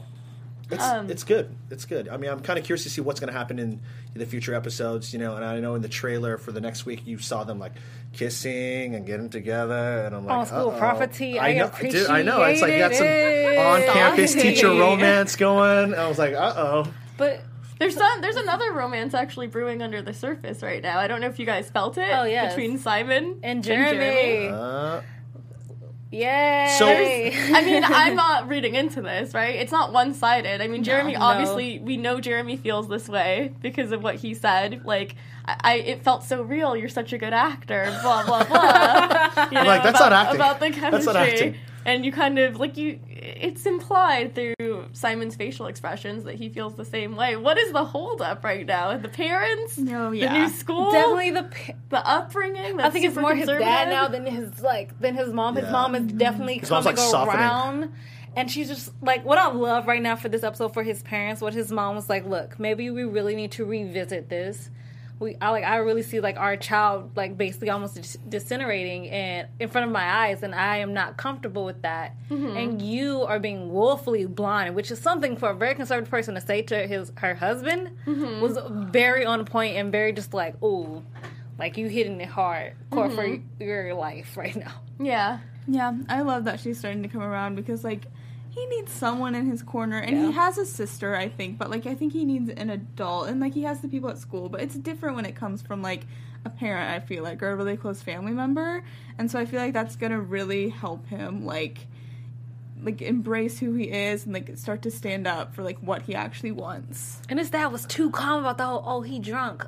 It's, 0.70 0.85
Um, 0.85 1.11
it's 1.11 1.24
good. 1.24 1.48
It's 1.70 1.87
good. 1.87 2.11
I 2.11 2.18
mean, 2.18 2.31
I'm 2.31 2.40
kind 2.40 2.59
of 2.59 2.64
curious 2.64 2.83
to 2.83 2.90
see 2.90 3.01
what's 3.01 3.18
going 3.18 3.33
to 3.33 3.37
happen 3.38 3.59
in, 3.59 3.81
the 4.14 4.27
future 4.27 4.53
episodes, 4.53 5.12
you 5.12 5.18
know. 5.20 5.37
And 5.37 5.44
I 5.44 5.61
know 5.61 5.77
in 5.77 5.83
the 5.83 5.88
trailer 5.88 6.38
for 6.38 6.51
the 6.51 6.61
next 6.61 6.85
week, 6.85 7.07
you 7.07 7.18
saw 7.18 7.44
them 7.44 7.61
like 7.61 7.70
kissing 8.12 8.96
and 8.96 9.07
getting 9.07 9.31
together, 9.31 10.03
and 10.07 10.14
I'm 10.14 10.27
like, 10.27 10.40
Oh, 10.40 10.44
school 10.44 10.72
property. 10.72 11.38
I 11.38 11.53
know, 11.55 11.70
dude, 11.81 12.09
I 12.09 12.22
know. 12.22 12.42
It's 12.42 12.61
like 12.61 12.72
you 12.72 12.79
got 12.79 12.94
some 12.96 13.07
on-campus 13.07 14.35
teacher 14.35 14.68
romance 14.70 15.37
going. 15.37 15.94
I 15.94 16.09
was 16.09 16.18
like, 16.18 16.35
uh 16.35 16.53
oh. 16.57 16.92
But 17.16 17.40
There's 17.78 17.94
some, 17.96 18.20
there's 18.20 18.36
another 18.36 18.72
romance 18.72 19.14
actually 19.14 19.46
brewing 19.46 19.82
under 19.82 20.02
the 20.02 20.12
surface 20.12 20.62
right 20.62 20.82
now. 20.82 20.98
I 20.98 21.06
don't 21.08 21.20
know 21.20 21.28
if 21.28 21.38
you 21.38 21.46
guys 21.46 21.70
felt 21.70 21.96
it. 21.98 22.10
Oh, 22.12 22.24
yes. 22.24 22.54
between 22.54 22.78
Simon 22.78 23.38
and 23.42 23.62
Jeremy, 23.62 24.48
Uh, 24.48 25.00
yay! 26.10 26.74
So- 26.78 26.86
I 26.88 27.62
mean, 27.64 27.84
I'm 27.84 28.16
not 28.16 28.48
reading 28.48 28.74
into 28.74 29.00
this, 29.02 29.34
right? 29.34 29.54
It's 29.56 29.72
not 29.72 29.92
one 29.92 30.14
sided. 30.14 30.60
I 30.60 30.66
mean, 30.68 30.82
Jeremy 30.82 31.12
No. 31.14 31.20
obviously 31.20 31.78
we 31.78 31.96
know 31.96 32.20
Jeremy 32.20 32.56
feels 32.56 32.88
this 32.88 33.08
way 33.08 33.54
because 33.60 33.92
of 33.92 34.02
what 34.02 34.16
he 34.16 34.34
said. 34.34 34.82
Like, 34.84 35.14
I, 35.44 35.56
I 35.62 35.74
it 35.74 36.02
felt 36.04 36.24
so 36.24 36.42
real. 36.42 36.76
You're 36.76 36.88
such 36.88 37.12
a 37.12 37.18
good 37.18 37.32
actor. 37.32 37.84
Blah 38.02 38.26
blah 38.26 38.44
blah. 38.44 39.46
You 39.50 39.54
know, 39.54 39.64
like, 39.64 39.82
that's 39.82 39.98
about, 40.00 40.10
not 40.10 40.26
acting. 40.26 40.36
About 40.36 40.60
the 40.60 40.68
That's 40.68 40.78
chemistry. 40.80 41.12
not 41.12 41.16
acting. 41.16 41.54
And 41.84 42.04
you 42.04 42.12
kind 42.12 42.38
of 42.38 42.58
like 42.58 42.76
you. 42.76 42.98
It's 43.08 43.64
implied 43.64 44.34
through 44.34 44.86
Simon's 44.92 45.36
facial 45.36 45.66
expressions 45.66 46.24
that 46.24 46.34
he 46.34 46.48
feels 46.48 46.74
the 46.74 46.84
same 46.84 47.16
way. 47.16 47.36
What 47.36 47.56
is 47.56 47.72
the 47.72 47.84
holdup 47.84 48.44
right 48.44 48.66
now? 48.66 48.96
The 48.98 49.08
parents? 49.08 49.78
No, 49.78 50.10
yeah. 50.10 50.32
The 50.32 50.38
new 50.40 50.48
school? 50.50 50.90
Definitely 50.92 51.30
the. 51.30 51.42
pa- 51.44 51.72
the 51.90 52.06
upbringing. 52.06 52.80
I 52.80 52.90
think 52.90 53.06
it's 53.06 53.16
more 53.16 53.34
his 53.34 53.46
dad 53.46 53.58
conservative? 53.58 53.88
now 53.90 54.08
than 54.08 54.26
his 54.26 54.60
like 54.60 54.98
than 55.00 55.14
his 55.14 55.32
mom. 55.32 55.56
His 55.56 55.64
Yeah. 55.64 55.72
mom 55.72 55.94
is 55.94 56.02
mm-hmm. 56.04 56.18
definitely 56.18 56.58
His 56.58 56.70
mom's, 56.70 56.84
coming 56.84 56.96
like, 56.98 57.10
softening. 57.10 57.40
around. 57.40 57.92
And 58.36 58.50
she's 58.50 58.68
just 58.68 58.92
like 59.02 59.24
what 59.24 59.38
I 59.38 59.48
love 59.50 59.86
right 59.86 60.02
now 60.02 60.14
for 60.16 60.28
this 60.28 60.42
episode 60.42 60.74
for 60.74 60.82
his 60.82 61.02
parents. 61.02 61.40
What 61.40 61.54
his 61.54 61.72
mom 61.72 61.96
was 61.96 62.08
like, 62.08 62.26
look, 62.26 62.58
maybe 62.60 62.90
we 62.90 63.04
really 63.04 63.34
need 63.34 63.52
to 63.52 63.64
revisit 63.64 64.28
this. 64.28 64.70
We, 65.20 65.37
I 65.40 65.50
like, 65.50 65.64
I 65.64 65.76
really 65.76 66.02
see 66.02 66.20
like 66.20 66.38
our 66.38 66.57
child 66.57 67.16
like 67.16 67.37
basically 67.37 67.70
almost 67.70 67.96
dis- 67.96 68.18
disintegrating 68.28 69.11
and 69.11 69.48
in 69.59 69.68
front 69.68 69.87
of 69.87 69.92
my 69.92 70.04
eyes, 70.04 70.42
and 70.42 70.54
I 70.54 70.78
am 70.78 70.94
not 70.94 71.16
comfortable 71.16 71.64
with 71.64 71.83
that. 71.83 72.14
Mm-hmm. 72.31 72.57
And 72.57 72.83
you 72.83 73.22
are 73.22 73.38
being 73.38 73.72
woefully 73.72 74.26
blind, 74.26 74.74
which 74.74 74.90
is 74.90 75.00
something 75.00 75.37
for 75.37 75.50
a 75.50 75.54
very 75.54 75.74
conservative 75.74 76.11
person 76.11 76.35
to 76.35 76.40
say 76.40 76.62
to 76.62 76.87
his 76.87 77.12
her 77.16 77.35
husband 77.35 77.90
mm-hmm. 78.07 78.40
was 78.40 78.59
very 78.90 79.24
on 79.24 79.44
point 79.44 79.76
and 79.76 79.90
very 79.90 80.12
just 80.12 80.33
like, 80.33 80.62
ooh, 80.62 81.02
like 81.59 81.76
you 81.76 81.88
hitting 81.88 82.20
it 82.20 82.28
hard 82.28 82.74
core 82.90 83.11
for 83.11 83.24
mm-hmm. 83.24 83.62
your 83.62 83.94
life 83.94 84.37
right 84.37 84.57
now. 84.57 84.74
Yeah. 85.00 85.40
Yeah, 85.70 85.92
I 86.09 86.22
love 86.22 86.44
that 86.44 86.61
she's 86.61 86.78
starting 86.78 87.02
to 87.02 87.11
come 87.11 87.20
around 87.20 87.54
because 87.54 87.85
like 87.85 88.07
he 88.58 88.66
needs 88.76 88.92
someone 88.92 89.34
in 89.34 89.46
his 89.46 89.62
corner 89.62 89.98
and 89.98 90.16
Yeah. 90.16 90.26
he 90.26 90.32
has 90.32 90.58
a 90.58 90.66
sister, 90.66 91.14
I 91.14 91.28
think, 91.28 91.58
but 91.58 91.70
like 91.70 91.86
I 91.86 91.94
think 91.94 92.12
he 92.12 92.24
needs 92.24 92.50
an 92.50 92.70
adult 92.70 93.28
and 93.28 93.40
like 93.40 93.54
he 93.54 93.62
has 93.62 93.80
the 93.80 93.88
people 93.88 94.10
at 94.10 94.18
school, 94.18 94.48
but 94.48 94.60
it's 94.60 94.74
different 94.74 95.16
when 95.16 95.24
it 95.26 95.34
comes 95.36 95.62
from 95.62 95.82
like 95.82 96.06
a 96.44 96.50
parent, 96.50 96.90
I 96.90 97.00
feel 97.04 97.22
like, 97.24 97.42
or 97.42 97.50
a 97.50 97.56
really 97.56 97.76
close 97.76 98.00
family 98.02 98.32
member. 98.32 98.82
And 99.18 99.30
so 99.30 99.38
I 99.38 99.44
feel 99.46 99.60
like 99.60 99.72
that's 99.74 99.96
gonna 99.96 100.20
really 100.20 100.68
help 100.68 101.06
him 101.08 101.44
like 101.44 101.86
like 102.80 103.02
embrace 103.02 103.58
who 103.58 103.74
he 103.74 103.84
is 103.90 104.24
and 104.24 104.32
like 104.32 104.56
start 104.56 104.82
to 104.82 104.90
stand 104.90 105.26
up 105.26 105.52
for 105.54 105.64
like 105.64 105.78
what 105.78 106.02
he 106.02 106.14
actually 106.14 106.52
wants. 106.52 107.20
And 107.28 107.38
his 107.38 107.50
dad 107.50 107.66
was 107.72 107.84
too 107.86 108.10
calm 108.10 108.40
about 108.40 108.56
the 108.58 108.66
whole, 108.66 108.82
oh, 108.86 109.00
he 109.02 109.18
drunk. 109.18 109.66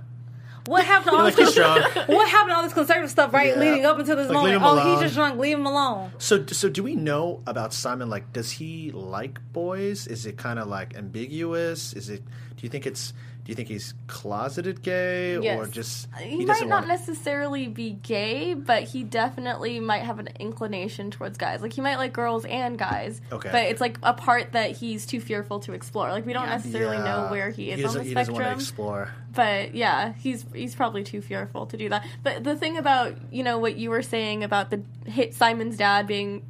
What 0.66 0.84
happened 0.84 1.10
to 1.12 1.16
all 1.16 1.24
like 1.24 1.36
this? 1.36 1.56
What 2.08 2.28
happened 2.28 2.50
to 2.50 2.56
all 2.56 2.62
this 2.62 2.72
conservative 2.72 3.10
stuff, 3.10 3.32
right? 3.32 3.54
Yeah. 3.54 3.60
Leading 3.60 3.84
up 3.86 3.98
until 3.98 4.16
this 4.16 4.28
Like, 4.28 4.34
moment. 4.34 4.62
Oh, 4.62 4.72
alone. 4.74 4.90
he's 4.92 5.00
just 5.00 5.14
drunk. 5.14 5.38
Leave 5.38 5.56
him 5.58 5.66
alone. 5.66 6.12
So, 6.18 6.44
so 6.46 6.68
do 6.68 6.82
we 6.82 6.94
know 6.96 7.42
about 7.46 7.72
Simon? 7.72 8.08
Like, 8.10 8.32
does 8.32 8.50
he 8.52 8.90
like 8.92 9.38
boys? 9.52 10.06
Is 10.06 10.26
it 10.26 10.36
kind 10.36 10.58
of 10.58 10.68
like 10.68 10.96
ambiguous? 10.96 11.92
Is 11.92 12.08
it? 12.10 12.24
Do 12.24 12.62
you 12.62 12.68
think 12.68 12.86
it's? 12.86 13.12
Do 13.50 13.52
you 13.52 13.56
think 13.56 13.68
he's 13.68 13.94
closeted 14.06 14.80
gay 14.80 15.36
or 15.36 15.66
just 15.66 16.06
He, 16.20 16.36
he, 16.38 16.44
might 16.44 16.68
not 16.68 16.86
want? 16.86 16.86
necessarily 16.86 17.66
be 17.66 17.90
gay, 17.90 18.54
but 18.54 18.84
he 18.84 19.02
definitely 19.02 19.80
might 19.80 20.02
have 20.02 20.20
an 20.20 20.28
inclination 20.38 21.10
towards 21.10 21.36
guys. 21.36 21.60
Like 21.60 21.72
he 21.72 21.80
might 21.80 21.96
like 21.96 22.12
girls 22.12 22.44
and 22.44 22.78
guys. 22.78 23.20
Okay. 23.32 23.48
But 23.50 23.64
it's 23.64 23.80
like 23.80 23.98
a 24.04 24.14
part 24.14 24.52
that 24.52 24.76
he's 24.76 25.04
too 25.04 25.20
fearful 25.20 25.58
to 25.60 25.72
explore. 25.72 26.12
Like 26.12 26.26
we 26.26 26.32
don't 26.32 26.44
Yeah. 26.44 26.58
necessarily 26.58 26.98
know 26.98 27.26
where 27.28 27.50
he 27.50 27.72
is 27.72 27.84
on 27.84 27.94
the 27.94 28.04
he 28.04 28.14
doesn't 28.14 28.32
want 28.34 28.44
to 28.44 28.50
spectrum. 28.50 28.60
explore. 28.60 29.12
but 29.34 29.74
yeah, 29.74 30.12
he's 30.12 30.46
he's 30.54 30.76
probably 30.76 31.02
too 31.02 31.20
fearful 31.20 31.66
to 31.66 31.76
do 31.76 31.88
that. 31.88 32.06
But 32.22 32.44
the 32.44 32.54
thing 32.54 32.76
about 32.78 33.16
you 33.32 33.42
know 33.42 33.58
what 33.58 33.74
you 33.74 33.90
were 33.90 34.02
saying 34.02 34.44
about 34.44 34.70
the 34.70 34.80
hit 35.10 35.34
Simon's 35.34 35.76
dad 35.76 36.06
being 36.06 36.46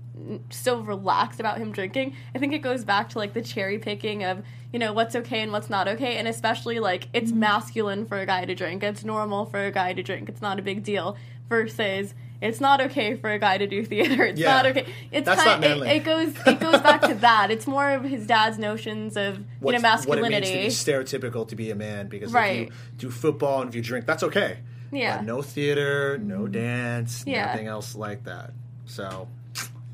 so 0.50 0.80
relaxed 0.80 1.40
about 1.40 1.58
him 1.58 1.72
drinking, 1.72 2.14
I 2.34 2.38
think 2.38 2.52
it 2.52 2.58
goes 2.58 2.84
back 2.84 3.10
to 3.10 3.18
like 3.18 3.32
the 3.32 3.42
cherry 3.42 3.78
picking 3.78 4.24
of 4.24 4.42
you 4.72 4.78
know 4.78 4.92
what's 4.92 5.16
okay 5.16 5.40
and 5.40 5.52
what's 5.52 5.70
not 5.70 5.88
okay, 5.88 6.16
and 6.16 6.28
especially 6.28 6.78
like 6.78 7.08
it's 7.12 7.30
mm-hmm. 7.30 7.40
masculine 7.40 8.06
for 8.06 8.18
a 8.18 8.26
guy 8.26 8.44
to 8.44 8.54
drink, 8.54 8.82
it's 8.82 9.04
normal 9.04 9.44
for 9.46 9.64
a 9.64 9.70
guy 9.70 9.92
to 9.92 10.02
drink, 10.02 10.28
it's 10.28 10.42
not 10.42 10.58
a 10.58 10.62
big 10.62 10.82
deal. 10.84 11.16
Versus 11.48 12.14
it's 12.40 12.60
not 12.60 12.80
okay 12.80 13.16
for 13.16 13.28
a 13.28 13.38
guy 13.40 13.58
to 13.58 13.66
do 13.66 13.84
theater. 13.84 14.24
It's 14.30 14.38
Yeah. 14.38 14.54
not 14.54 14.66
okay. 14.66 14.86
It's 15.10 15.26
That's 15.26 15.42
kind 15.42 15.60
not 15.60 15.68
it, 15.68 15.78
manly. 15.78 15.88
it 15.88 16.04
goes 16.04 16.32
it 16.46 16.60
goes 16.60 16.80
back 16.80 17.00
to 17.02 17.14
that. 17.26 17.50
It's 17.50 17.66
more 17.66 17.90
of 17.90 18.04
his 18.04 18.24
dad's 18.26 18.56
notions 18.56 19.16
of 19.16 19.38
you 19.38 19.40
know 19.40 19.46
What's- 19.58 19.82
masculinity. 19.82 20.34
What 20.34 20.44
it 20.44 20.54
means 20.54 20.82
to 20.84 20.92
be 20.92 20.92
stereotypical 20.92 21.48
to 21.48 21.56
be 21.56 21.70
a 21.72 21.74
man 21.74 22.06
because 22.06 22.32
Right. 22.32 22.60
if 22.60 22.68
you 22.68 22.72
do 22.98 23.10
football 23.10 23.62
and 23.62 23.68
if 23.68 23.74
you 23.74 23.82
drink, 23.82 24.06
that's 24.06 24.22
okay. 24.22 24.58
Yeah. 24.92 25.20
No 25.22 25.42
theater, 25.42 26.18
no 26.18 26.42
mm-hmm. 26.42 26.52
dance, 26.52 27.24
Yeah. 27.26 27.46
nothing 27.46 27.66
else 27.66 27.96
like 27.96 28.22
that. 28.24 28.52
So 28.86 29.26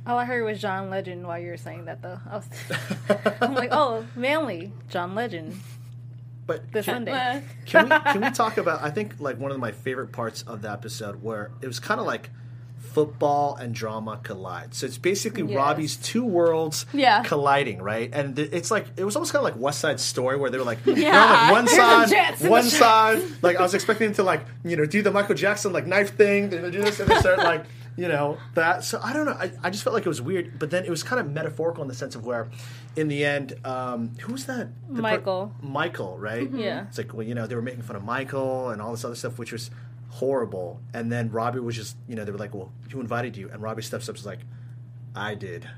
All 0.07 0.19
I 0.19 0.25
heard 0.25 0.45
was 0.45 0.61
John 0.61 0.89
Legend 0.91 1.27
while 1.27 1.39
you 1.39 1.51
were 1.51 1.57
saying 1.57 1.87
that, 1.87 2.01
though. 2.03 2.19
I 2.31 2.37
was, 2.37 2.49
I'm 3.41 3.55
like, 3.55 3.71
oh, 3.73 4.05
manly, 4.15 4.73
John 4.89 5.15
Legend, 5.17 5.61
but 6.47 6.71
this 6.73 6.85
can, 6.85 7.07
Sunday. 7.07 7.43
Can 7.67 7.89
we 7.89 7.99
can 8.13 8.21
we 8.21 8.31
talk 8.33 8.57
about 8.57 8.83
I 8.83 8.91
think 8.91 9.15
like 9.19 9.39
one 9.39 9.51
of 9.51 9.59
my 9.59 9.73
favorite 9.73 10.13
parts 10.13 10.43
of 10.43 10.63
the 10.63 10.71
episode 10.71 11.23
where 11.23 11.51
it 11.61 11.67
was 11.67 11.81
kind 11.81 11.99
of 11.99 12.07
like 12.07 12.31
football 12.79 13.57
and 13.57 13.75
drama 13.75 14.21
collide. 14.23 14.73
So 14.75 14.87
it's 14.87 14.97
basically 14.97 15.43
Yes. 15.43 15.57
Robbie's 15.57 15.97
two 15.97 16.25
worlds 16.25 16.87
Yeah. 16.95 17.23
colliding, 17.25 17.83
right? 17.83 18.09
And 18.13 18.39
it's 18.39 18.71
like 18.71 18.87
it 18.97 19.05
was 19.05 19.17
almost 19.17 19.33
kind 19.33 19.45
of 19.45 19.53
like 19.53 19.61
West 19.61 19.81
Side 19.81 19.99
Story 19.99 20.37
where 20.37 20.51
they 20.51 20.57
were 20.59 20.65
like, 20.65 20.83
they're 20.85 20.97
Yeah. 20.99 21.43
like 21.43 21.53
one 21.53 21.69
side, 21.69 22.07
the 22.07 22.11
jets 22.13 22.41
and 22.43 22.51
one 22.51 22.63
side. 22.63 23.23
Like 23.43 23.57
I 23.57 23.63
was 23.63 23.75
expecting 23.75 24.07
them 24.09 24.15
to 24.15 24.23
like 24.23 24.43
you 24.65 24.77
know 24.77 24.87
do 24.87 25.03
the 25.03 25.11
Michael 25.11 25.35
Jackson 25.35 25.73
like 25.73 25.87
knife 25.87 26.17
thing, 26.17 26.49
they 26.49 26.59
do 26.71 26.81
this 26.81 27.01
and 27.01 27.11
they 27.11 27.17
start 27.19 27.39
like 27.39 27.65
you 27.97 28.09
know 28.09 28.39
that. 28.55 28.85
So 28.85 29.01
I 29.03 29.13
don't 29.13 29.27
know. 29.27 29.33
I, 29.33 29.51
I 29.63 29.71
just 29.71 29.83
felt 29.85 29.95
like 29.95 30.05
it 30.05 30.09
was 30.09 30.23
weird, 30.23 30.59
but 30.59 30.71
then 30.71 30.85
it 30.85 30.91
was 30.91 31.03
kind 31.03 31.21
of 31.21 31.31
metaphorical 31.31 31.83
in 31.83 31.89
the 31.89 31.95
sense 31.95 32.15
of 32.15 32.25
where, 32.25 32.49
in 32.95 33.09
the 33.09 33.25
end, 33.25 33.55
um, 33.65 34.13
who's 34.21 34.45
that? 34.47 34.69
The 34.89 34.97
per- 34.97 35.03
Michael. 35.03 35.53
Michael, 35.63 36.19
right? 36.19 36.51
Yeah. 36.51 36.87
It's 36.89 36.99
like, 36.99 37.13
well, 37.15 37.27
you 37.27 37.35
know, 37.35 37.47
they 37.47 37.55
were 37.55 37.63
making 37.63 37.83
fun 37.83 37.97
of 37.97 38.05
Michael 38.05 38.71
and 38.71 38.81
all 38.83 38.91
this 38.93 39.05
other 39.05 39.15
stuff, 39.15 39.39
which 39.39 39.53
was 39.53 39.71
horrible. 40.11 40.81
And 40.95 41.11
then 41.11 41.31
Robbie 41.31 41.61
was 41.61 41.75
just, 41.77 41.97
you 42.09 42.15
know, 42.17 42.25
they 42.25 42.33
were 42.33 42.39
like, 42.39 42.55
well, 42.55 42.73
who 42.91 43.01
invited 43.01 43.37
you? 43.37 43.51
And 43.51 43.63
Robbie 43.63 43.83
steps 43.83 44.09
up 44.09 44.15
and 44.15 44.21
is 44.21 44.27
like, 44.27 44.41
I 45.15 45.35
did. 45.35 45.69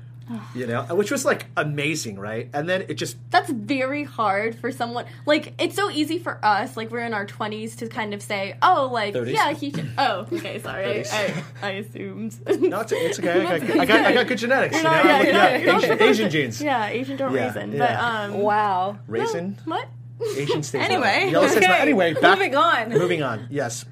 You 0.53 0.67
know, 0.67 0.83
which 0.95 1.09
was 1.11 1.25
like 1.25 1.47
amazing, 1.57 2.19
right? 2.19 2.49
And 2.53 2.69
then 2.69 2.83
it 2.87 2.95
just, 2.95 3.17
that's 3.31 3.49
very 3.49 4.03
hard 4.03 4.55
for 4.55 4.71
someone 4.71 5.05
like 5.25 5.53
it's 5.59 5.75
so 5.75 5.89
easy 5.89 6.19
for 6.19 6.39
us 6.45 6.77
like 6.77 6.91
we're 6.91 6.99
in 7.05 7.13
our 7.13 7.25
20s 7.25 7.77
to 7.77 7.87
kind 7.87 8.13
of 8.13 8.21
say 8.21 8.55
oh 8.61 8.89
like 8.91 9.13
30s. 9.15 9.33
yeah 9.33 9.53
he 9.53 9.71
should 9.71 9.89
oh 9.97 10.27
okay 10.31 10.59
sorry 10.63 11.03
I, 11.07 11.43
I, 11.61 11.67
I 11.67 11.69
assumed 11.71 12.37
no, 12.61 12.81
it's, 12.81 12.91
it's 12.91 13.19
okay. 13.19 13.45
I 13.45 13.59
got, 13.59 13.69
I 13.79 13.85
got, 13.85 14.05
I 14.05 14.13
got 14.13 14.27
good 14.27 14.37
genetics. 14.37 14.77
You 14.77 14.83
know, 14.83 14.89
not- 14.89 14.99
I'm 14.99 15.07
yeah, 15.07 15.13
like, 15.17 15.23
you're 15.25 15.33
yeah, 15.33 15.41
not- 15.41 15.61
you're 15.61 15.73
not 15.73 15.83
Asian, 16.01 16.01
Asian 16.09 16.29
genes. 16.29 16.61
yeah 16.69 16.87
asian 16.87 17.17
don't 17.17 17.33
Yeah, 17.33 17.45
raisin 17.47 17.71
yeah. 17.71 17.77
but 17.79 17.99
um 18.35 18.39
wow. 18.41 18.99
Raisin? 19.07 19.57
what 19.65 19.87
Asian 20.35 20.63
stays 20.63 20.83
Anyway. 20.83 21.23
on. 21.27 21.31
Yellow 21.31 21.47
stays 21.47 21.63
Anyway, 21.63 22.13
back, 22.13 22.37
moving 22.37 22.55
on. 22.55 22.89
Moving 22.89 23.23
on. 23.23 23.47
Yes. 23.49 23.85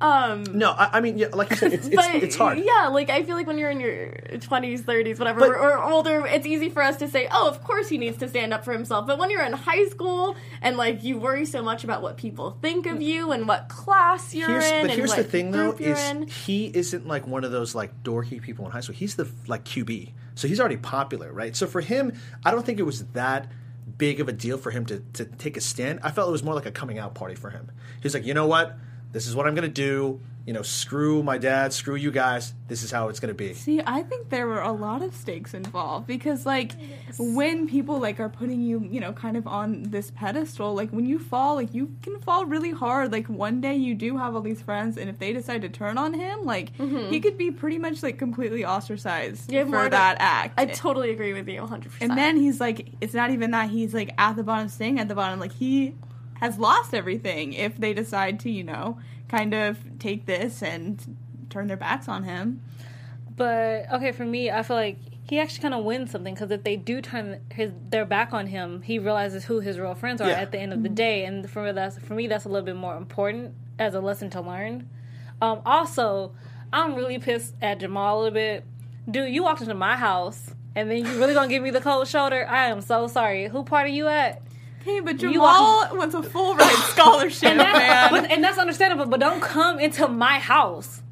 Um 0.00 0.44
No, 0.44 0.70
I, 0.70 0.98
I 0.98 1.00
mean, 1.00 1.18
yeah, 1.18 1.26
like 1.32 1.50
you 1.50 1.56
said, 1.56 1.72
it's, 1.72 1.86
it's, 1.86 1.96
but 1.96 2.14
it's 2.14 2.36
hard. 2.36 2.58
yeah 2.58 2.88
like 2.88 3.10
i 3.10 3.22
feel 3.22 3.36
like 3.36 3.46
when 3.46 3.58
you're 3.58 3.70
in 3.70 3.80
your 3.80 4.08
20s 4.30 4.80
30s 4.82 5.18
whatever 5.18 5.40
But- 5.40 5.50
or, 5.50 5.76
or 5.78 5.84
older 5.84 6.26
it's 6.26 6.46
easy 6.46 6.70
for 6.70 6.82
us 6.82 6.96
to 6.98 7.08
say 7.08 7.28
oh 7.30 7.48
of 7.48 7.62
course 7.62 7.88
he 7.88 7.98
needs 7.98 8.16
to 8.18 8.28
stand 8.28 8.54
up 8.54 8.64
for 8.64 8.72
himself 8.72 9.06
but 9.06 9.18
when 9.18 9.30
you're 9.30 9.42
in 9.44 9.52
high 9.52 9.86
school 9.88 10.36
and 10.62 10.76
like 10.76 11.02
you 11.04 11.18
worry 11.18 11.44
so 11.44 11.62
much 11.62 11.84
about 11.84 12.00
what 12.02 12.16
people 12.16 12.56
think 12.62 12.86
of 12.86 13.02
you 13.02 13.32
and 13.32 13.46
what 13.46 13.68
class 13.68 14.34
you're 14.34 14.48
Here's, 14.48 14.64
in 14.64 14.80
but 14.82 14.90
and 14.90 14.98
here's 14.98 15.14
the 15.14 15.24
thing, 15.24 15.50
though, 15.50 15.72
is 15.72 15.98
in. 16.10 16.26
he 16.28 16.66
isn't 16.74 17.06
like 17.06 17.26
one 17.26 17.44
of 17.44 17.50
those 17.52 17.74
like 17.74 18.02
dorky 18.02 18.40
people 18.40 18.64
in 18.66 18.70
high 18.72 18.80
school. 18.80 18.94
He's 18.96 19.16
the 19.16 19.28
like 19.46 19.64
QB, 19.64 20.12
so 20.34 20.48
he's 20.48 20.60
already 20.60 20.76
popular, 20.78 21.32
right? 21.32 21.54
So 21.54 21.66
for 21.66 21.80
him, 21.80 22.12
I 22.44 22.50
don't 22.50 22.64
think 22.64 22.78
it 22.78 22.84
was 22.84 23.04
that 23.12 23.50
big 23.98 24.20
of 24.20 24.28
a 24.28 24.32
deal 24.32 24.56
for 24.58 24.70
him 24.70 24.86
to 24.86 25.00
to 25.14 25.24
take 25.24 25.56
a 25.56 25.60
stand. 25.60 26.00
I 26.02 26.10
felt 26.10 26.28
it 26.28 26.32
was 26.32 26.42
more 26.42 26.54
like 26.54 26.66
a 26.66 26.70
coming 26.72 26.98
out 26.98 27.14
party 27.14 27.34
for 27.34 27.50
him. 27.50 27.70
He's 28.02 28.14
like, 28.14 28.24
you 28.24 28.34
know 28.34 28.46
what, 28.46 28.76
this 29.12 29.26
is 29.26 29.34
what 29.34 29.46
I'm 29.46 29.54
gonna 29.54 29.68
do. 29.68 30.20
You 30.46 30.54
know, 30.54 30.62
screw 30.62 31.22
my 31.22 31.36
dad, 31.38 31.72
screw 31.72 31.94
you 31.94 32.10
guys. 32.10 32.54
This 32.66 32.82
is 32.82 32.90
how 32.90 33.08
it's 33.08 33.20
gonna 33.20 33.34
be. 33.34 33.52
See, 33.54 33.80
I 33.86 34.02
think 34.02 34.30
there 34.30 34.46
were 34.46 34.62
a 34.62 34.72
lot 34.72 35.02
of 35.02 35.14
stakes 35.14 35.52
involved 35.54 36.06
because, 36.06 36.46
like, 36.46 36.72
when 37.18 37.68
people 37.68 37.98
like 38.00 38.18
are 38.18 38.30
putting 38.30 38.62
you, 38.62 38.80
you 38.90 39.00
know, 39.00 39.12
kind 39.12 39.36
of 39.36 39.46
on 39.46 39.82
this 39.84 40.10
pedestal, 40.10 40.74
like 40.74 40.90
when 40.90 41.04
you 41.06 41.18
fall, 41.18 41.56
like 41.56 41.74
you 41.74 41.94
can 42.02 42.18
fall 42.20 42.46
really 42.46 42.70
hard. 42.70 43.12
Like 43.12 43.26
one 43.26 43.60
day 43.60 43.76
you 43.76 43.94
do 43.94 44.16
have 44.16 44.34
all 44.34 44.40
these 44.40 44.62
friends, 44.62 44.96
and 44.96 45.10
if 45.10 45.18
they 45.18 45.32
decide 45.32 45.62
to 45.62 45.68
turn 45.68 45.98
on 45.98 46.14
him, 46.14 46.44
like 46.44 46.76
mm-hmm. 46.78 47.10
he 47.10 47.20
could 47.20 47.36
be 47.36 47.50
pretty 47.50 47.78
much 47.78 48.02
like 48.02 48.18
completely 48.18 48.64
ostracized 48.64 49.52
Yeah, 49.52 49.64
for 49.64 49.70
more 49.70 49.82
than- 49.82 49.90
that 49.92 50.16
act. 50.20 50.54
I 50.58 50.66
totally 50.66 51.10
agree 51.10 51.34
with 51.34 51.48
you 51.48 51.60
100%. 51.60 51.98
and 52.00 52.16
then 52.16 52.36
he's 52.36 52.60
like, 52.60 52.86
it's 53.00 53.14
not 53.14 53.30
even 53.30 53.50
that 53.50 53.70
he's 53.70 53.92
like 53.92 54.14
at 54.18 54.36
the 54.36 54.42
bottom, 54.42 54.68
staying 54.68 54.98
at 54.98 55.06
the 55.06 55.14
bottom. 55.14 55.38
Like 55.38 55.52
he 55.52 55.94
has 56.40 56.58
lost 56.58 56.92
everything 56.94 57.52
if 57.52 57.76
they 57.78 57.92
decide 57.94 58.40
to, 58.40 58.50
you 58.50 58.64
know, 58.64 58.98
kind 59.28 59.54
of 59.54 59.78
take 59.98 60.26
this 60.26 60.62
and 60.62 61.16
turn 61.50 61.66
their 61.68 61.76
backs 61.76 62.08
on 62.08 62.24
him. 62.24 62.62
But 63.36 63.90
okay, 63.92 64.12
for 64.12 64.24
me, 64.24 64.50
I 64.50 64.62
feel 64.62 64.76
like 64.76 64.98
he 65.28 65.38
actually 65.38 65.62
kind 65.62 65.74
of 65.74 65.84
wins 65.84 66.10
something 66.10 66.34
because 66.34 66.50
if 66.50 66.64
they 66.64 66.76
do 66.76 67.00
turn 67.00 67.40
his 67.52 67.70
their 67.88 68.04
back 68.04 68.32
on 68.32 68.46
him, 68.48 68.82
he 68.82 68.98
realizes 68.98 69.44
who 69.44 69.60
his 69.60 69.78
real 69.78 69.94
friends 69.94 70.20
are 70.20 70.28
Yeah. 70.28 70.40
at 70.40 70.50
the 70.52 70.58
end 70.58 70.72
of 70.72 70.82
the 70.82 70.88
day, 70.88 71.24
and 71.24 71.48
for 71.48 71.62
me, 71.62 71.72
that's 71.72 71.98
for 71.98 72.14
me 72.14 72.26
that's 72.26 72.44
a 72.44 72.48
little 72.48 72.66
bit 72.66 72.76
more 72.76 72.96
important 72.96 73.54
as 73.78 73.94
a 73.94 74.00
lesson 74.00 74.28
to 74.30 74.40
learn. 74.40 74.88
Um, 75.40 75.62
also, 75.64 76.32
I'm 76.72 76.94
really 76.94 77.18
pissed 77.18 77.54
at 77.62 77.80
Jamal 77.80 78.16
a 78.16 78.18
little 78.22 78.34
bit. 78.34 78.64
Dude, 79.10 79.32
you 79.32 79.42
walked 79.42 79.62
into 79.62 79.74
my 79.74 79.96
house 79.96 80.52
and 80.74 80.90
then 80.90 80.98
you 80.98 81.18
really 81.18 81.34
gonna 81.34 81.48
give 81.48 81.62
me 81.62 81.70
the 81.70 81.80
cold 81.80 82.06
shoulder? 82.08 82.46
I 82.48 82.66
am 82.66 82.80
so 82.82 83.06
sorry. 83.06 83.48
Who 83.48 83.64
party 83.64 83.92
you 83.92 84.06
at? 84.08 84.42
Hey, 84.84 85.00
but 85.00 85.20
You 85.20 85.32
Jamal 85.32 85.94
wants 85.96 86.14
a 86.14 86.22
full 86.22 86.54
ride 86.56 86.74
scholarship, 86.88 87.50
And, 87.50 87.60
that, 87.60 87.74
man. 87.74 88.10
but, 88.22 88.30
and 88.30 88.42
that's 88.42 88.58
understandable, 88.58 89.06
but 89.06 89.20
don't 89.20 89.40
come 89.40 89.78
into 89.78 90.08
my 90.08 90.38
house. 90.38 91.02